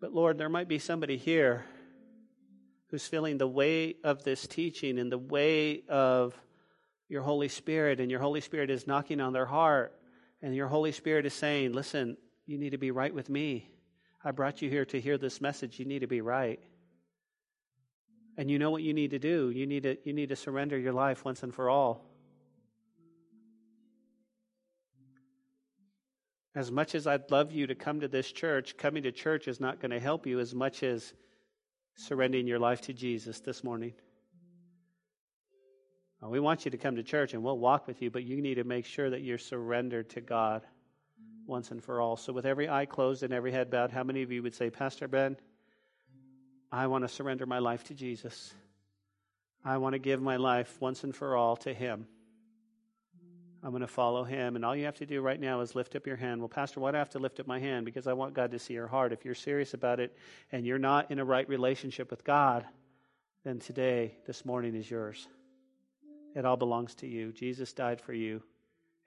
But 0.00 0.12
Lord, 0.12 0.38
there 0.38 0.48
might 0.48 0.68
be 0.68 0.78
somebody 0.78 1.16
here 1.16 1.64
who's 2.90 3.08
feeling 3.08 3.38
the 3.38 3.48
weight 3.48 3.98
of 4.04 4.22
this 4.22 4.46
teaching 4.46 5.00
and 5.00 5.10
the 5.10 5.18
weight 5.18 5.88
of 5.88 6.40
your 7.08 7.22
Holy 7.22 7.48
Spirit, 7.48 7.98
and 7.98 8.08
your 8.08 8.20
Holy 8.20 8.40
Spirit 8.40 8.70
is 8.70 8.86
knocking 8.86 9.20
on 9.20 9.32
their 9.32 9.46
heart, 9.46 9.98
and 10.42 10.54
your 10.54 10.68
Holy 10.68 10.92
Spirit 10.92 11.26
is 11.26 11.34
saying, 11.34 11.72
Listen, 11.72 12.16
you 12.46 12.56
need 12.56 12.70
to 12.70 12.78
be 12.78 12.92
right 12.92 13.12
with 13.12 13.28
me. 13.28 13.68
I 14.24 14.30
brought 14.30 14.62
you 14.62 14.70
here 14.70 14.84
to 14.86 15.00
hear 15.00 15.18
this 15.18 15.40
message. 15.40 15.80
You 15.80 15.86
need 15.86 16.00
to 16.00 16.06
be 16.06 16.20
right. 16.20 16.60
And 18.36 18.50
you 18.50 18.58
know 18.58 18.70
what 18.70 18.82
you 18.82 18.92
need 18.92 19.10
to 19.12 19.18
do. 19.18 19.50
You 19.50 19.66
need 19.66 19.84
to, 19.84 19.96
you 20.04 20.12
need 20.12 20.28
to 20.28 20.36
surrender 20.36 20.78
your 20.78 20.92
life 20.92 21.24
once 21.24 21.42
and 21.42 21.54
for 21.54 21.70
all. 21.70 22.04
As 26.54 26.70
much 26.70 26.94
as 26.94 27.06
I'd 27.06 27.30
love 27.30 27.52
you 27.52 27.66
to 27.66 27.74
come 27.74 28.00
to 28.00 28.08
this 28.08 28.32
church, 28.32 28.76
coming 28.76 29.02
to 29.02 29.12
church 29.12 29.46
is 29.46 29.60
not 29.60 29.80
going 29.80 29.90
to 29.90 30.00
help 30.00 30.26
you 30.26 30.40
as 30.40 30.54
much 30.54 30.82
as 30.82 31.12
surrendering 31.96 32.46
your 32.46 32.58
life 32.58 32.80
to 32.82 32.92
Jesus 32.92 33.40
this 33.40 33.62
morning. 33.64 33.92
we 36.22 36.40
want 36.40 36.64
you 36.64 36.70
to 36.70 36.78
come 36.78 36.96
to 36.96 37.02
church 37.02 37.34
and 37.34 37.42
we'll 37.42 37.58
walk 37.58 37.86
with 37.86 38.02
you, 38.02 38.10
but 38.10 38.24
you 38.24 38.40
need 38.40 38.56
to 38.56 38.64
make 38.64 38.84
sure 38.84 39.10
that 39.10 39.22
you're 39.22 39.38
surrendered 39.38 40.10
to 40.10 40.20
God 40.20 40.62
once 41.46 41.70
and 41.70 41.82
for 41.82 42.00
all. 42.00 42.16
So, 42.16 42.32
with 42.32 42.46
every 42.46 42.68
eye 42.68 42.86
closed 42.86 43.22
and 43.22 43.32
every 43.32 43.52
head 43.52 43.70
bowed, 43.70 43.90
how 43.90 44.02
many 44.02 44.22
of 44.22 44.32
you 44.32 44.42
would 44.42 44.54
say, 44.54 44.68
Pastor 44.68 45.08
Ben? 45.08 45.36
I 46.70 46.86
want 46.86 47.04
to 47.04 47.08
surrender 47.08 47.46
my 47.46 47.58
life 47.58 47.84
to 47.84 47.94
Jesus. 47.94 48.52
I 49.64 49.78
want 49.78 49.94
to 49.94 49.98
give 49.98 50.20
my 50.20 50.36
life 50.36 50.76
once 50.80 51.04
and 51.04 51.14
for 51.14 51.36
all 51.36 51.56
to 51.58 51.72
Him. 51.72 52.06
I'm 53.66 53.72
going 53.72 53.80
to 53.80 53.88
follow 53.88 54.22
him. 54.22 54.54
And 54.54 54.64
all 54.64 54.76
you 54.76 54.84
have 54.84 54.98
to 54.98 55.06
do 55.06 55.20
right 55.20 55.40
now 55.40 55.60
is 55.60 55.74
lift 55.74 55.96
up 55.96 56.06
your 56.06 56.14
hand. 56.14 56.40
Well, 56.40 56.48
Pastor, 56.48 56.78
why 56.78 56.92
do 56.92 56.98
I 56.98 57.00
have 57.00 57.10
to 57.10 57.18
lift 57.18 57.40
up 57.40 57.48
my 57.48 57.58
hand? 57.58 57.84
Because 57.84 58.06
I 58.06 58.12
want 58.12 58.32
God 58.32 58.52
to 58.52 58.60
see 58.60 58.74
your 58.74 58.86
heart. 58.86 59.12
If 59.12 59.24
you're 59.24 59.34
serious 59.34 59.74
about 59.74 59.98
it 59.98 60.16
and 60.52 60.64
you're 60.64 60.78
not 60.78 61.10
in 61.10 61.18
a 61.18 61.24
right 61.24 61.48
relationship 61.48 62.08
with 62.08 62.22
God, 62.22 62.64
then 63.42 63.58
today, 63.58 64.14
this 64.24 64.44
morning 64.44 64.76
is 64.76 64.88
yours. 64.88 65.26
It 66.36 66.44
all 66.44 66.56
belongs 66.56 66.94
to 66.96 67.08
you. 67.08 67.32
Jesus 67.32 67.72
died 67.72 68.00
for 68.00 68.12
you, 68.12 68.40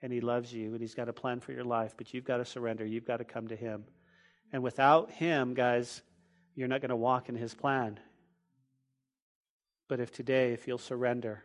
and 0.02 0.12
he 0.12 0.20
loves 0.20 0.52
you, 0.52 0.72
and 0.72 0.80
he's 0.80 0.94
got 0.94 1.08
a 1.08 1.12
plan 1.14 1.40
for 1.40 1.52
your 1.52 1.64
life, 1.64 1.94
but 1.96 2.12
you've 2.12 2.24
got 2.24 2.36
to 2.36 2.44
surrender. 2.44 2.84
You've 2.84 3.06
got 3.06 3.18
to 3.18 3.24
come 3.24 3.48
to 3.48 3.56
him. 3.56 3.84
And 4.52 4.62
without 4.62 5.10
him, 5.10 5.54
guys, 5.54 6.02
you're 6.54 6.68
not 6.68 6.80
going 6.80 6.90
to 6.90 6.96
walk 6.96 7.28
in 7.28 7.34
his 7.34 7.54
plan. 7.54 7.98
But 9.88 10.00
if 10.00 10.12
today, 10.12 10.52
if 10.52 10.68
you'll 10.68 10.78
surrender, 10.78 11.42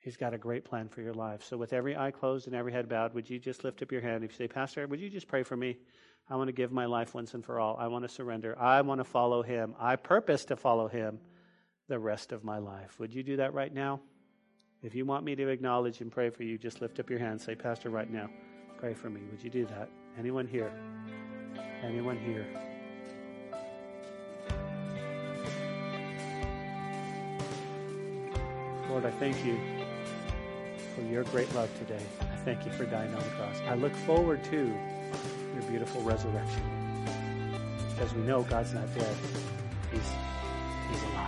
He's 0.00 0.16
got 0.16 0.32
a 0.32 0.38
great 0.38 0.64
plan 0.64 0.88
for 0.88 1.02
your 1.02 1.12
life. 1.12 1.44
So, 1.44 1.56
with 1.56 1.74
every 1.74 1.96
eye 1.96 2.12
closed 2.12 2.46
and 2.46 2.56
every 2.56 2.72
head 2.72 2.88
bowed, 2.88 3.14
would 3.14 3.28
you 3.28 3.38
just 3.38 3.62
lift 3.62 3.82
up 3.82 3.92
your 3.92 4.00
hand? 4.00 4.24
If 4.24 4.30
you 4.32 4.36
say, 4.36 4.48
Pastor, 4.48 4.86
would 4.86 5.00
you 5.00 5.10
just 5.10 5.28
pray 5.28 5.42
for 5.42 5.56
me? 5.56 5.76
I 6.30 6.36
want 6.36 6.48
to 6.48 6.52
give 6.52 6.72
my 6.72 6.86
life 6.86 7.14
once 7.14 7.34
and 7.34 7.44
for 7.44 7.58
all. 7.58 7.76
I 7.78 7.88
want 7.88 8.04
to 8.04 8.08
surrender. 8.08 8.58
I 8.58 8.80
want 8.82 9.00
to 9.00 9.04
follow 9.04 9.42
Him. 9.42 9.74
I 9.78 9.96
purpose 9.96 10.46
to 10.46 10.56
follow 10.56 10.88
Him 10.88 11.18
the 11.88 11.98
rest 11.98 12.32
of 12.32 12.44
my 12.44 12.56
life. 12.56 12.98
Would 13.00 13.14
you 13.14 13.22
do 13.22 13.36
that 13.36 13.54
right 13.54 13.72
now? 13.72 14.00
If 14.82 14.94
you 14.94 15.04
want 15.04 15.24
me 15.24 15.34
to 15.34 15.48
acknowledge 15.48 16.00
and 16.00 16.12
pray 16.12 16.30
for 16.30 16.42
you, 16.42 16.56
just 16.56 16.80
lift 16.80 17.00
up 17.00 17.10
your 17.10 17.18
hand. 17.18 17.40
Say, 17.40 17.54
Pastor, 17.54 17.90
right 17.90 18.10
now, 18.10 18.30
pray 18.78 18.94
for 18.94 19.10
me. 19.10 19.22
Would 19.30 19.42
you 19.42 19.50
do 19.50 19.66
that? 19.66 19.90
Anyone 20.18 20.48
here? 20.48 20.72
Anyone 21.84 22.18
here? 22.18 22.44
Lord, 28.90 29.04
I 29.04 29.12
thank 29.12 29.44
you 29.44 29.56
for 30.96 31.02
your 31.02 31.22
great 31.24 31.54
love 31.54 31.70
today. 31.78 32.02
I 32.20 32.36
thank 32.38 32.66
you 32.66 32.72
for 32.72 32.84
dying 32.84 33.14
on 33.14 33.22
the 33.22 33.30
cross. 33.30 33.60
I 33.68 33.76
look 33.76 33.94
forward 33.94 34.42
to 34.44 34.56
your 35.54 35.62
beautiful 35.68 36.02
resurrection. 36.02 36.62
Because 37.90 38.12
we 38.12 38.22
know 38.22 38.42
God's 38.42 38.74
not 38.74 38.92
dead. 38.96 39.16
He's, 39.92 40.00
he's 40.90 41.02
alive. 41.12 41.27